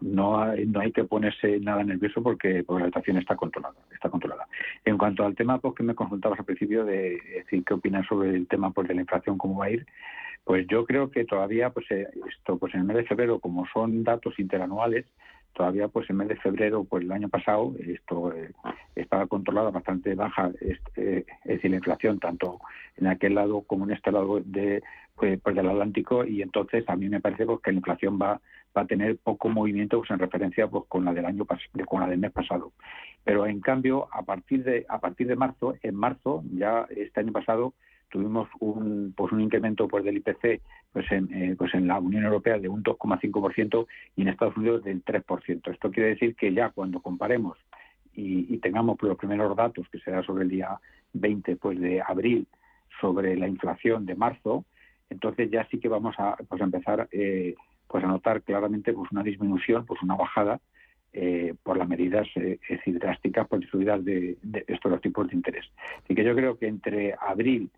no 0.00 0.40
hay, 0.40 0.66
no 0.66 0.80
hay 0.80 0.92
que 0.92 1.04
ponerse 1.04 1.60
nada 1.60 1.82
nervioso 1.82 2.22
porque, 2.22 2.64
la 2.68 2.86
situación 2.86 3.18
está 3.18 3.36
controlada, 3.36 3.74
está 3.92 4.10
controlada. 4.10 4.46
En 4.84 4.98
cuanto 4.98 5.24
al 5.24 5.34
tema 5.34 5.58
pues, 5.58 5.74
que 5.74 5.82
me 5.82 5.94
consultabas 5.94 6.38
al 6.38 6.44
principio 6.44 6.84
de 6.84 7.18
decir 7.36 7.64
qué 7.64 7.74
opinas 7.74 8.06
sobre 8.06 8.30
el 8.30 8.46
tema 8.46 8.70
pues 8.70 8.88
de 8.88 8.94
la 8.94 9.00
inflación 9.00 9.38
cómo 9.38 9.58
va 9.58 9.66
a 9.66 9.70
ir, 9.70 9.86
pues 10.44 10.66
yo 10.66 10.84
creo 10.84 11.10
que 11.10 11.24
todavía 11.24 11.70
pues 11.70 11.90
eh, 11.90 12.06
esto 12.28 12.58
pues 12.58 12.74
en 12.74 12.80
el 12.80 12.86
mes 12.86 12.96
de 12.96 13.04
febrero 13.04 13.38
como 13.38 13.66
son 13.72 14.04
datos 14.04 14.38
interanuales 14.38 15.06
todavía 15.52 15.88
pues 15.88 16.08
en 16.10 16.16
mes 16.16 16.28
de 16.28 16.36
febrero 16.36 16.84
pues 16.84 17.04
el 17.04 17.12
año 17.12 17.28
pasado 17.28 17.74
esto 17.80 18.32
eh, 18.32 18.52
estaba 18.94 19.26
controlada 19.26 19.70
bastante 19.70 20.14
baja 20.14 20.50
este, 20.60 21.20
es 21.20 21.26
decir 21.44 21.70
la 21.70 21.78
inflación 21.78 22.18
tanto 22.18 22.60
en 22.96 23.08
aquel 23.08 23.34
lado 23.34 23.62
como 23.62 23.84
en 23.84 23.92
este 23.92 24.12
lado 24.12 24.40
de 24.44 24.82
pues, 25.16 25.40
pues, 25.42 25.56
del 25.56 25.68
Atlántico 25.68 26.24
y 26.24 26.42
entonces 26.42 26.84
a 26.88 26.94
mí 26.94 27.08
me 27.08 27.20
parece 27.20 27.44
pues, 27.44 27.60
que 27.60 27.72
la 27.72 27.78
inflación 27.78 28.18
va 28.20 28.40
va 28.76 28.82
a 28.82 28.86
tener 28.86 29.16
poco 29.18 29.48
movimiento 29.48 29.98
pues, 29.98 30.10
en 30.10 30.18
referencia 30.18 30.68
pues 30.68 30.84
con 30.88 31.04
la 31.04 31.12
del 31.12 31.24
año 31.24 31.46
con 31.86 32.00
la 32.00 32.06
del 32.06 32.18
mes 32.18 32.32
pasado. 32.32 32.72
Pero 33.24 33.46
en 33.46 33.60
cambio 33.60 34.08
a 34.12 34.22
partir 34.22 34.64
de 34.64 34.86
a 34.88 35.00
partir 35.00 35.26
de 35.26 35.36
marzo 35.36 35.74
en 35.82 35.94
marzo 35.94 36.44
ya 36.52 36.86
este 36.90 37.20
año 37.20 37.32
pasado 37.32 37.74
tuvimos 38.10 38.48
un 38.60 39.12
pues 39.16 39.32
un 39.32 39.40
incremento 39.40 39.88
pues 39.88 40.04
del 40.04 40.16
IPC 40.18 40.60
pues 40.92 41.10
en 41.12 41.32
eh, 41.32 41.54
pues 41.56 41.74
en 41.74 41.86
la 41.86 41.98
Unión 41.98 42.24
Europea 42.24 42.58
de 42.58 42.68
un 42.68 42.82
2,5% 42.82 43.86
y 44.16 44.22
en 44.22 44.28
Estados 44.28 44.56
Unidos 44.56 44.84
del 44.84 45.04
3%. 45.04 45.72
Esto 45.72 45.90
quiere 45.90 46.10
decir 46.10 46.34
que 46.34 46.52
ya 46.52 46.70
cuando 46.70 47.00
comparemos 47.00 47.58
y, 48.14 48.58
tengamos 48.58 48.96
los 49.00 49.16
primeros 49.16 49.54
datos 49.56 49.88
que 49.90 50.00
será 50.00 50.24
sobre 50.24 50.42
el 50.42 50.50
día 50.50 50.80
20 51.12 51.56
pues 51.56 51.80
de 51.80 52.02
abril 52.02 52.48
sobre 53.00 53.36
la 53.36 53.46
inflación 53.46 54.06
de 54.06 54.16
marzo 54.16 54.64
entonces 55.10 55.50
ya 55.50 55.66
sí 55.70 55.78
que 55.78 55.88
vamos 55.88 56.14
a, 56.18 56.36
pues, 56.48 56.60
empezar 56.60 57.08
eh, 57.12 57.54
pues 57.86 58.04
a 58.04 58.08
notar 58.08 58.42
claramente 58.42 58.92
pues 58.92 59.10
una 59.10 59.22
disminución, 59.22 59.86
pues 59.86 60.02
una 60.02 60.14
bajada 60.14 60.60
eh, 61.12 61.54
por 61.62 61.78
las 61.78 61.88
medidas 61.88 62.28
eh, 62.36 62.58
drásticas 62.86 63.48
por 63.48 63.64
subidas 63.66 64.04
de, 64.04 64.36
de, 64.42 64.64
estos 64.68 65.00
tipos 65.00 65.28
de 65.28 65.36
interés. 65.36 65.64
Así 66.04 66.14
que 66.14 66.24
yo 66.24 66.34
creo 66.34 66.58
que 66.58 66.66
entre 66.66 67.14
abril 67.18 67.70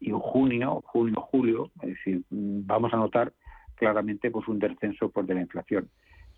y 0.00 0.10
junio, 0.10 0.82
junio, 0.86 1.20
julio, 1.20 1.70
es 1.82 1.88
decir, 1.90 2.22
vamos 2.30 2.92
a 2.92 2.96
notar 2.96 3.32
claramente 3.74 4.30
pues 4.30 4.46
un 4.48 4.58
descenso 4.58 5.10
pues, 5.10 5.26
de 5.26 5.34
la 5.34 5.40
inflación 5.40 5.88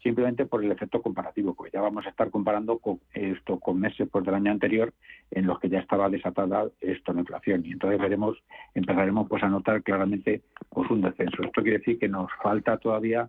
simplemente 0.03 0.47
por 0.47 0.65
el 0.65 0.73
efecto 0.73 1.03
comparativo, 1.03 1.55
porque 1.55 1.73
ya 1.73 1.81
vamos 1.81 2.07
a 2.07 2.11
estar 2.11 2.31
comparando 2.31 2.79
con 2.79 3.01
esto 3.13 3.59
con 3.61 3.79
meses 3.79 4.09
pues, 4.11 4.25
del 4.25 4.35
año 4.35 4.51
anterior 4.51 4.93
en 5.31 5.47
los 5.47 5.59
que 5.61 5.69
ya 5.69 5.79
estaba 5.79 6.09
desatada 6.09 6.69
esto 6.81 7.13
la 7.13 7.21
inflación 7.21 7.65
y 7.65 7.73
entonces 7.73 8.01
veremos 8.01 8.39
empezaremos 8.75 9.29
pues 9.29 9.43
a 9.43 9.49
notar 9.49 9.83
claramente 9.83 10.43
pues 10.71 10.91
un 10.91 11.03
descenso. 11.03 11.43
Esto 11.43 11.63
quiere 11.63 11.79
decir 11.79 11.99
que 11.99 12.09
nos 12.09 12.31
falta 12.43 12.79
todavía 12.79 13.29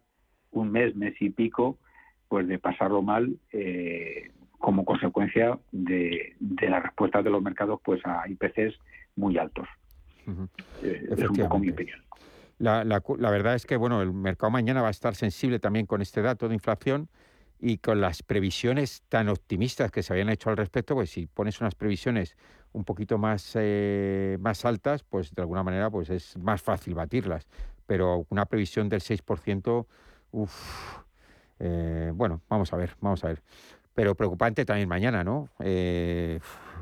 un 0.52 0.72
mes, 0.72 0.96
mes 0.96 1.14
y 1.20 1.30
pico 1.30 1.78
pues 2.28 2.48
de 2.48 2.60
pasarlo 2.60 3.02
mal 3.02 3.36
eh, 3.52 4.32
como 4.58 4.86
consecuencia 4.86 5.60
de, 5.72 6.36
la 6.40 6.80
respuesta 6.80 7.22
de 7.22 7.30
los 7.30 7.42
mercados 7.42 7.82
pues 7.84 8.02
a 8.06 8.24
IPCs 8.30 8.80
muy 9.16 9.38
altos. 9.38 9.68
Eh, 10.84 11.08
es 11.12 11.30
un 11.30 11.36
poco 11.36 11.60
mi 11.60 11.70
opinión. 11.70 12.02
La, 12.62 12.84
verdad 13.32 13.56
es 13.56 13.66
que 13.66 13.76
bueno, 13.76 14.02
el 14.04 14.14
mercado 14.14 14.52
mañana 14.52 14.84
va 14.84 14.90
a 14.90 14.92
estar 14.92 15.16
sensible 15.16 15.60
también 15.60 15.88
con 15.88 16.02
este 16.02 16.22
dato 16.22 16.48
de 16.48 16.54
inflación 16.54 17.10
y 17.60 17.78
con 17.80 18.02
las 18.02 18.22
previsiones 18.22 19.02
tan 19.10 19.30
optimistas 19.30 19.92
que 19.92 20.04
se 20.04 20.14
habían 20.14 20.30
hecho 20.30 20.52
al 20.52 20.58
respecto, 20.58 20.94
pues 20.94 21.10
si 21.10 21.26
pones 21.26 21.60
unas 21.60 21.74
previsiones 21.74 22.36
un 22.74 22.84
poquito 22.84 23.18
más, 23.18 23.52
eh, 23.56 24.38
más 24.40 24.64
altas, 24.66 25.04
pues 25.04 25.34
de 25.34 25.42
alguna 25.42 25.64
manera 25.64 25.90
pues 25.90 26.10
es 26.12 26.38
más 26.38 26.62
fácil 26.62 26.94
batirlas. 26.94 27.48
Pero 27.88 28.26
una 28.30 28.46
previsión 28.46 28.90
del 28.90 29.02
6%, 29.02 29.88
uff, 30.32 30.98
eh, 31.60 32.12
bueno, 32.14 32.42
vamos 32.48 32.72
a 32.74 32.78
ver, 32.78 32.96
vamos 33.02 33.24
a 33.24 33.30
ver. 33.30 33.42
Pero 33.94 34.16
preocupante 34.16 34.66
también 34.66 34.88
mañana, 34.88 35.24
¿no? 35.24 35.50
Eh, 35.60 36.40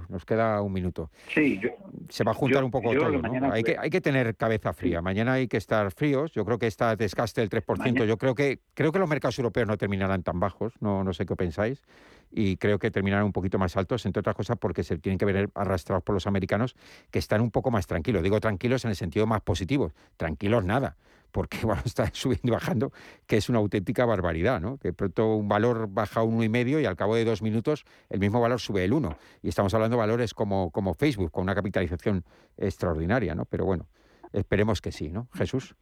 nos 0.10 0.26
queda 0.26 0.62
un 0.62 0.74
minuto. 0.74 1.12
Sí, 1.34 1.62
se 2.10 2.24
va 2.24 2.32
a 2.32 2.34
juntar 2.34 2.64
un 2.64 2.72
poco 2.72 2.94
todo. 2.94 3.12
¿no? 3.12 3.54
Hay, 3.54 3.64
que, 3.64 3.78
hay 3.78 3.90
que 3.90 4.02
tener 4.02 4.36
cabeza 4.36 4.74
fría. 4.74 5.02
Mañana 5.02 5.34
hay 5.34 5.48
que 5.48 5.58
estar 5.58 5.92
fríos. 5.92 6.32
Yo 6.34 6.44
creo 6.46 6.60
que 6.60 6.68
está 6.68 6.96
desgaste 6.96 7.42
del 7.42 7.50
3%. 7.50 8.06
Yo 8.06 8.18
creo 8.18 8.36
que 8.36 8.60
creo 8.74 8.92
que 8.92 9.00
los 9.00 9.08
mercados 9.08 9.38
europeos 9.40 9.68
no 9.68 9.78
terminarán 9.78 10.24
tan 10.24 10.40
bajos. 10.40 10.74
No, 10.82 11.04
no 11.04 11.14
sé 11.14 11.26
qué 11.26 11.36
pensáis. 11.36 11.84
Y 12.32 12.58
creo 12.58 12.78
que 12.80 12.92
terminarán 12.92 13.26
un 13.26 13.32
poquito 13.32 13.58
más 13.58 13.78
altos, 13.78 14.06
entre 14.06 14.20
otras 14.20 14.36
cosas 14.36 14.58
porque 14.60 14.84
se 14.84 14.98
tienen 14.98 15.18
que 15.18 15.26
ver 15.26 15.50
arrastrados 15.56 16.04
por 16.04 16.14
los 16.14 16.28
americanos 16.28 16.76
que 17.12 17.20
están 17.20 17.42
un 17.42 17.52
poco 17.52 17.72
más 17.72 17.88
tranquilos. 17.88 18.22
Digo 18.24 18.40
tranquilos 18.40 18.86
en 18.86 18.90
el 18.90 18.96
sentido 18.96 19.26
más 19.26 19.42
positivo. 19.42 19.92
Tranquilos 20.18 20.64
nada 20.64 20.98
porque 21.32 21.60
bueno, 21.66 21.82
está 21.86 22.10
subiendo 22.14 22.48
y 22.48 22.52
bajando, 22.52 22.92
que 23.28 23.38
es 23.38 23.50
una 23.50 23.60
auténtica 23.60 24.06
barbaridad, 24.06 24.60
¿no? 24.60 24.78
Que 24.78 24.94
pronto 24.94 25.36
un 25.36 25.48
valor 25.48 25.88
baja 25.90 26.24
un 26.24 26.36
uno 26.36 26.44
y 26.44 26.50
medio 26.50 26.80
y 26.80 26.86
al 26.86 26.96
cabo 26.96 27.16
de 27.16 27.26
dos 27.26 27.42
minutos 27.42 27.86
el 28.10 28.20
mismo 28.20 28.40
valor 28.40 28.60
sube 28.60 28.84
el 28.84 28.94
uno. 28.94 29.18
Y 29.42 29.50
estamos 29.50 29.74
hablando 29.74 29.96
de 29.96 30.00
valores 30.00 30.34
como, 30.34 30.72
como 30.72 30.94
Facebook, 30.94 31.32
con 31.32 31.44
una 31.44 31.56
capitalización 31.56 32.24
extraordinaria, 32.58 33.36
¿no? 33.36 33.46
Pero 33.46 33.66
bueno, 33.66 33.88
esperemos 34.34 34.82
que 34.82 34.92
sí, 34.92 35.10
¿no? 35.10 35.28
Jesús. 35.34 35.76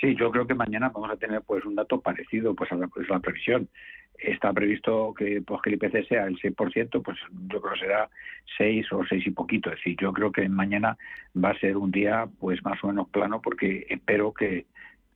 Sí, 0.00 0.14
yo 0.14 0.30
creo 0.30 0.46
que 0.46 0.54
mañana 0.54 0.90
vamos 0.90 1.10
a 1.10 1.16
tener 1.16 1.42
pues 1.42 1.64
un 1.64 1.74
dato 1.74 2.00
parecido 2.00 2.54
pues 2.54 2.70
a 2.70 2.76
la, 2.76 2.86
pues, 2.86 3.08
previsión 3.20 3.68
está 4.18 4.52
previsto 4.52 5.14
que, 5.14 5.42
pues, 5.42 5.60
que 5.62 5.70
el 5.70 5.76
IPC 5.76 6.08
sea 6.08 6.26
el 6.26 6.38
6%, 6.38 7.02
pues 7.02 7.18
yo 7.48 7.60
creo 7.60 7.72
que 7.74 7.80
será 7.80 8.10
6 8.56 8.92
o 8.92 9.04
6 9.04 9.26
y 9.26 9.30
poquito. 9.30 9.70
Es 9.70 9.76
decir, 9.76 9.96
yo 10.00 10.12
creo 10.12 10.32
que 10.32 10.48
mañana 10.48 10.96
va 11.36 11.50
a 11.50 11.58
ser 11.58 11.76
un 11.76 11.90
día 11.90 12.28
pues 12.40 12.64
más 12.64 12.82
o 12.82 12.88
menos 12.88 13.08
plano 13.08 13.40
porque 13.40 13.86
espero 13.88 14.32
que, 14.32 14.66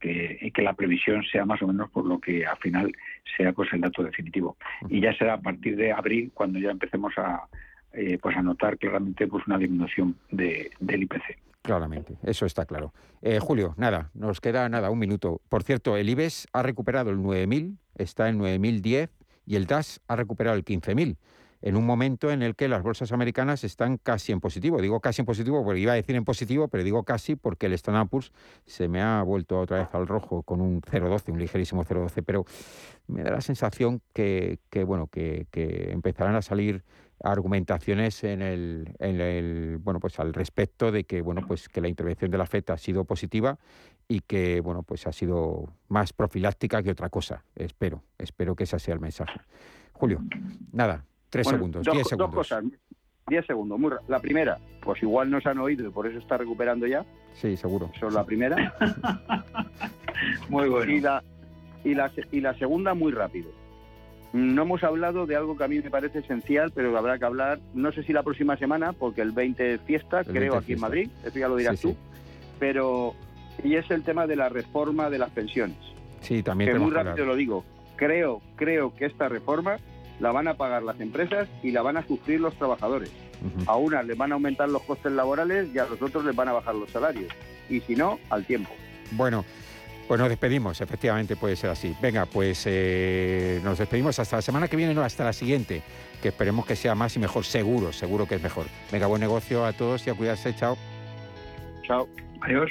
que, 0.00 0.52
la 0.62 0.74
previsión 0.74 1.24
sea 1.24 1.44
más 1.44 1.62
o 1.62 1.66
menos 1.66 1.90
por 1.90 2.06
lo 2.06 2.20
que 2.20 2.46
al 2.46 2.56
final 2.58 2.92
sea 3.36 3.52
pues 3.52 3.72
el 3.72 3.80
dato 3.80 4.02
definitivo. 4.02 4.56
Y 4.88 5.00
ya 5.00 5.12
será 5.14 5.34
a 5.34 5.40
partir 5.40 5.76
de 5.76 5.92
abril 5.92 6.30
cuando 6.34 6.58
ya 6.58 6.70
empecemos 6.70 7.12
a 7.18 7.42
eh, 7.92 8.18
pues 8.22 8.36
a 8.36 8.42
notar 8.42 8.78
claramente 8.78 9.26
pues 9.26 9.46
una 9.46 9.58
disminución 9.58 10.16
de, 10.30 10.70
del 10.80 11.02
IPC. 11.02 11.51
Claramente, 11.62 12.18
eso 12.24 12.44
está 12.44 12.66
claro. 12.66 12.92
Eh, 13.20 13.38
Julio, 13.38 13.74
nada, 13.76 14.10
nos 14.14 14.40
queda 14.40 14.68
nada, 14.68 14.90
un 14.90 14.98
minuto. 14.98 15.40
Por 15.48 15.62
cierto, 15.62 15.96
el 15.96 16.08
IBEX 16.10 16.48
ha 16.52 16.62
recuperado 16.62 17.10
el 17.10 17.18
9.000, 17.18 17.76
está 17.94 18.28
en 18.28 18.40
9.010 18.40 19.10
y 19.46 19.56
el 19.56 19.66
DAS 19.66 20.00
ha 20.08 20.16
recuperado 20.16 20.56
el 20.56 20.64
15.000 20.64 21.16
en 21.62 21.76
un 21.76 21.86
momento 21.86 22.30
en 22.30 22.42
el 22.42 22.54
que 22.54 22.68
las 22.68 22.82
bolsas 22.82 23.12
americanas 23.12 23.64
están 23.64 23.96
casi 23.96 24.32
en 24.32 24.40
positivo. 24.40 24.80
Digo 24.80 25.00
casi 25.00 25.22
en 25.22 25.26
positivo 25.26 25.64
porque 25.64 25.80
iba 25.80 25.92
a 25.92 25.96
decir 25.96 26.16
en 26.16 26.24
positivo, 26.24 26.68
pero 26.68 26.84
digo 26.84 27.04
casi 27.04 27.36
porque 27.36 27.66
el 27.66 27.72
Standard 27.74 28.08
Poor's 28.08 28.32
se 28.66 28.88
me 28.88 29.00
ha 29.00 29.22
vuelto 29.22 29.60
otra 29.60 29.78
vez 29.78 29.88
al 29.92 30.06
rojo 30.06 30.42
con 30.42 30.60
un 30.60 30.82
0,12, 30.82 31.32
un 31.32 31.38
ligerísimo 31.38 31.84
0,12, 31.84 32.22
pero 32.24 32.44
me 33.06 33.22
da 33.22 33.30
la 33.30 33.40
sensación 33.40 34.02
que, 34.12 34.58
bueno, 34.86 35.06
que 35.06 35.46
empezarán 35.92 36.34
a 36.34 36.42
salir 36.42 36.84
argumentaciones 37.22 38.24
en 38.24 38.42
el, 38.42 38.94
en 38.98 39.20
el, 39.20 39.78
bueno 39.78 40.00
pues 40.00 40.18
al 40.18 40.34
respecto 40.34 40.90
de 40.90 41.04
que 41.04 41.22
bueno 41.22 41.42
pues 41.46 41.68
que 41.68 41.80
la 41.80 41.88
intervención 41.88 42.30
de 42.30 42.38
la 42.38 42.46
FED 42.46 42.70
ha 42.70 42.76
sido 42.76 43.04
positiva 43.04 43.58
y 44.08 44.20
que 44.20 44.60
bueno 44.60 44.82
pues 44.82 45.06
ha 45.06 45.12
sido 45.12 45.72
más 45.88 46.12
profiláctica 46.12 46.82
que 46.82 46.90
otra 46.90 47.08
cosa. 47.08 47.44
Espero 47.54 48.02
espero 48.18 48.56
que 48.56 48.64
ese 48.64 48.78
sea 48.78 48.94
el 48.94 49.00
mensaje. 49.00 49.40
Julio 49.92 50.20
nada 50.72 51.04
tres 51.32 51.48
segundos 51.48 51.82
diez 51.82 52.06
segundos 52.06 52.30
dos 52.30 52.34
cosas 52.34 52.64
diez 53.26 53.46
segundos 53.46 53.78
muy, 53.78 53.90
la 54.06 54.20
primera 54.20 54.58
pues 54.82 55.02
igual 55.02 55.30
no 55.30 55.40
se 55.40 55.48
han 55.48 55.58
oído 55.58 55.88
y 55.88 55.90
por 55.90 56.06
eso 56.06 56.18
está 56.18 56.36
recuperando 56.36 56.86
ya. 56.86 57.04
Sí 57.34 57.56
seguro. 57.56 57.90
Eso 57.94 58.08
es 58.08 58.14
la 58.14 58.24
primera. 58.24 58.74
Muy 60.48 60.68
bueno. 60.68 60.92
y 60.92 61.00
la 61.00 61.22
y 61.84 61.94
la 61.94 62.10
y 62.30 62.40
la 62.40 62.54
segunda 62.58 62.94
muy 62.94 63.12
rápido. 63.12 63.50
No 64.32 64.62
hemos 64.62 64.82
hablado 64.82 65.26
de 65.26 65.36
algo 65.36 65.56
que 65.56 65.64
a 65.64 65.68
mí 65.68 65.80
me 65.80 65.90
parece 65.90 66.20
esencial, 66.20 66.72
pero 66.74 66.96
habrá 66.96 67.18
que 67.18 67.24
hablar, 67.24 67.60
no 67.74 67.92
sé 67.92 68.02
si 68.02 68.12
la 68.12 68.22
próxima 68.22 68.56
semana, 68.56 68.92
porque 68.92 69.20
el 69.20 69.32
20 69.32 69.74
es 69.74 69.80
fiesta, 69.82 70.24
creo, 70.24 70.56
aquí 70.56 70.72
en 70.72 70.80
Madrid, 70.80 71.10
eso 71.22 71.38
ya 71.38 71.48
lo 71.48 71.56
dirás 71.56 71.80
tú, 71.80 71.94
pero 72.58 73.14
y 73.62 73.74
es 73.74 73.90
el 73.90 74.02
tema 74.02 74.26
de 74.26 74.36
la 74.36 74.48
reforma 74.48 75.10
de 75.10 75.18
las 75.18 75.30
pensiones. 75.30 75.76
Sí, 76.20 76.42
también. 76.42 76.72
Que 76.72 76.78
muy 76.78 76.92
rápido 76.92 77.26
lo 77.26 77.36
digo. 77.36 77.64
Creo, 77.96 78.40
creo 78.56 78.94
que 78.94 79.06
esta 79.06 79.28
reforma 79.28 79.78
la 80.22 80.30
van 80.30 80.46
a 80.46 80.54
pagar 80.54 80.84
las 80.84 81.00
empresas 81.00 81.48
y 81.64 81.72
la 81.72 81.82
van 81.82 81.96
a 81.96 82.06
sufrir 82.06 82.40
los 82.40 82.54
trabajadores. 82.54 83.10
A 83.66 83.76
unas 83.76 84.06
les 84.06 84.16
van 84.16 84.30
a 84.30 84.36
aumentar 84.36 84.68
los 84.68 84.82
costes 84.82 85.10
laborales 85.10 85.68
y 85.74 85.78
a 85.80 85.84
los 85.84 86.00
otros 86.00 86.24
les 86.24 86.34
van 86.34 86.48
a 86.48 86.52
bajar 86.52 86.76
los 86.76 86.88
salarios. 86.90 87.30
Y 87.68 87.80
si 87.80 87.96
no, 87.96 88.20
al 88.30 88.46
tiempo. 88.46 88.70
Bueno, 89.10 89.44
pues 90.06 90.20
nos 90.20 90.28
despedimos, 90.28 90.80
efectivamente 90.80 91.34
puede 91.34 91.56
ser 91.56 91.70
así. 91.70 91.96
Venga, 92.00 92.26
pues 92.26 92.62
eh, 92.66 93.60
nos 93.64 93.78
despedimos 93.78 94.16
hasta 94.20 94.36
la 94.36 94.42
semana 94.42 94.68
que 94.68 94.76
viene, 94.76 94.94
no, 94.94 95.02
hasta 95.02 95.24
la 95.24 95.32
siguiente, 95.32 95.82
que 96.22 96.28
esperemos 96.28 96.66
que 96.66 96.76
sea 96.76 96.94
más 96.94 97.16
y 97.16 97.18
mejor, 97.18 97.44
seguro, 97.44 97.92
seguro 97.92 98.28
que 98.28 98.36
es 98.36 98.42
mejor. 98.42 98.66
Venga, 98.92 99.08
buen 99.08 99.20
negocio 99.20 99.66
a 99.66 99.72
todos 99.72 100.06
y 100.06 100.10
a 100.10 100.14
cuidarse, 100.14 100.54
chao. 100.54 100.78
Chao. 101.82 102.08
Adiós. 102.42 102.70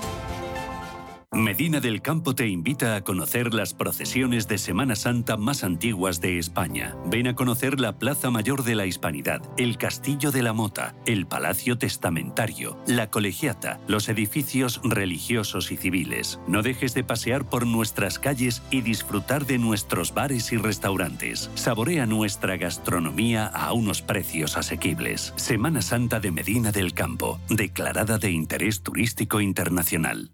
Medina 1.33 1.79
del 1.79 2.01
Campo 2.01 2.35
te 2.35 2.49
invita 2.49 2.93
a 2.93 3.05
conocer 3.05 3.53
las 3.53 3.73
procesiones 3.73 4.49
de 4.49 4.57
Semana 4.57 4.97
Santa 4.97 5.37
más 5.37 5.63
antiguas 5.63 6.19
de 6.19 6.37
España. 6.37 6.97
Ven 7.05 7.25
a 7.27 7.35
conocer 7.35 7.79
la 7.79 7.97
Plaza 7.97 8.29
Mayor 8.29 8.65
de 8.65 8.75
la 8.75 8.85
Hispanidad, 8.85 9.41
el 9.57 9.77
Castillo 9.77 10.31
de 10.31 10.43
la 10.43 10.51
Mota, 10.51 10.93
el 11.05 11.27
Palacio 11.27 11.77
Testamentario, 11.77 12.77
la 12.85 13.09
Colegiata, 13.09 13.79
los 13.87 14.09
edificios 14.09 14.81
religiosos 14.83 15.71
y 15.71 15.77
civiles. 15.77 16.41
No 16.47 16.63
dejes 16.63 16.93
de 16.93 17.05
pasear 17.05 17.47
por 17.47 17.65
nuestras 17.65 18.19
calles 18.19 18.61
y 18.69 18.81
disfrutar 18.81 19.45
de 19.45 19.57
nuestros 19.57 20.13
bares 20.13 20.51
y 20.51 20.57
restaurantes. 20.57 21.49
Saborea 21.55 22.05
nuestra 22.05 22.57
gastronomía 22.57 23.47
a 23.47 23.71
unos 23.71 24.01
precios 24.01 24.57
asequibles. 24.57 25.31
Semana 25.37 25.81
Santa 25.81 26.19
de 26.19 26.31
Medina 26.31 26.73
del 26.73 26.93
Campo, 26.93 27.39
declarada 27.47 28.17
de 28.17 28.31
interés 28.31 28.83
turístico 28.83 29.39
internacional. 29.39 30.33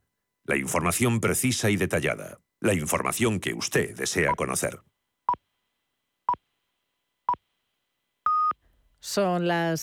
La 0.51 0.57
información 0.57 1.21
precisa 1.21 1.69
y 1.69 1.77
detallada. 1.77 2.41
La 2.59 2.73
información 2.73 3.39
que 3.39 3.53
usted 3.53 3.95
desea 3.95 4.33
conocer. 4.33 4.81
Son 8.99 9.47
las 9.47 9.79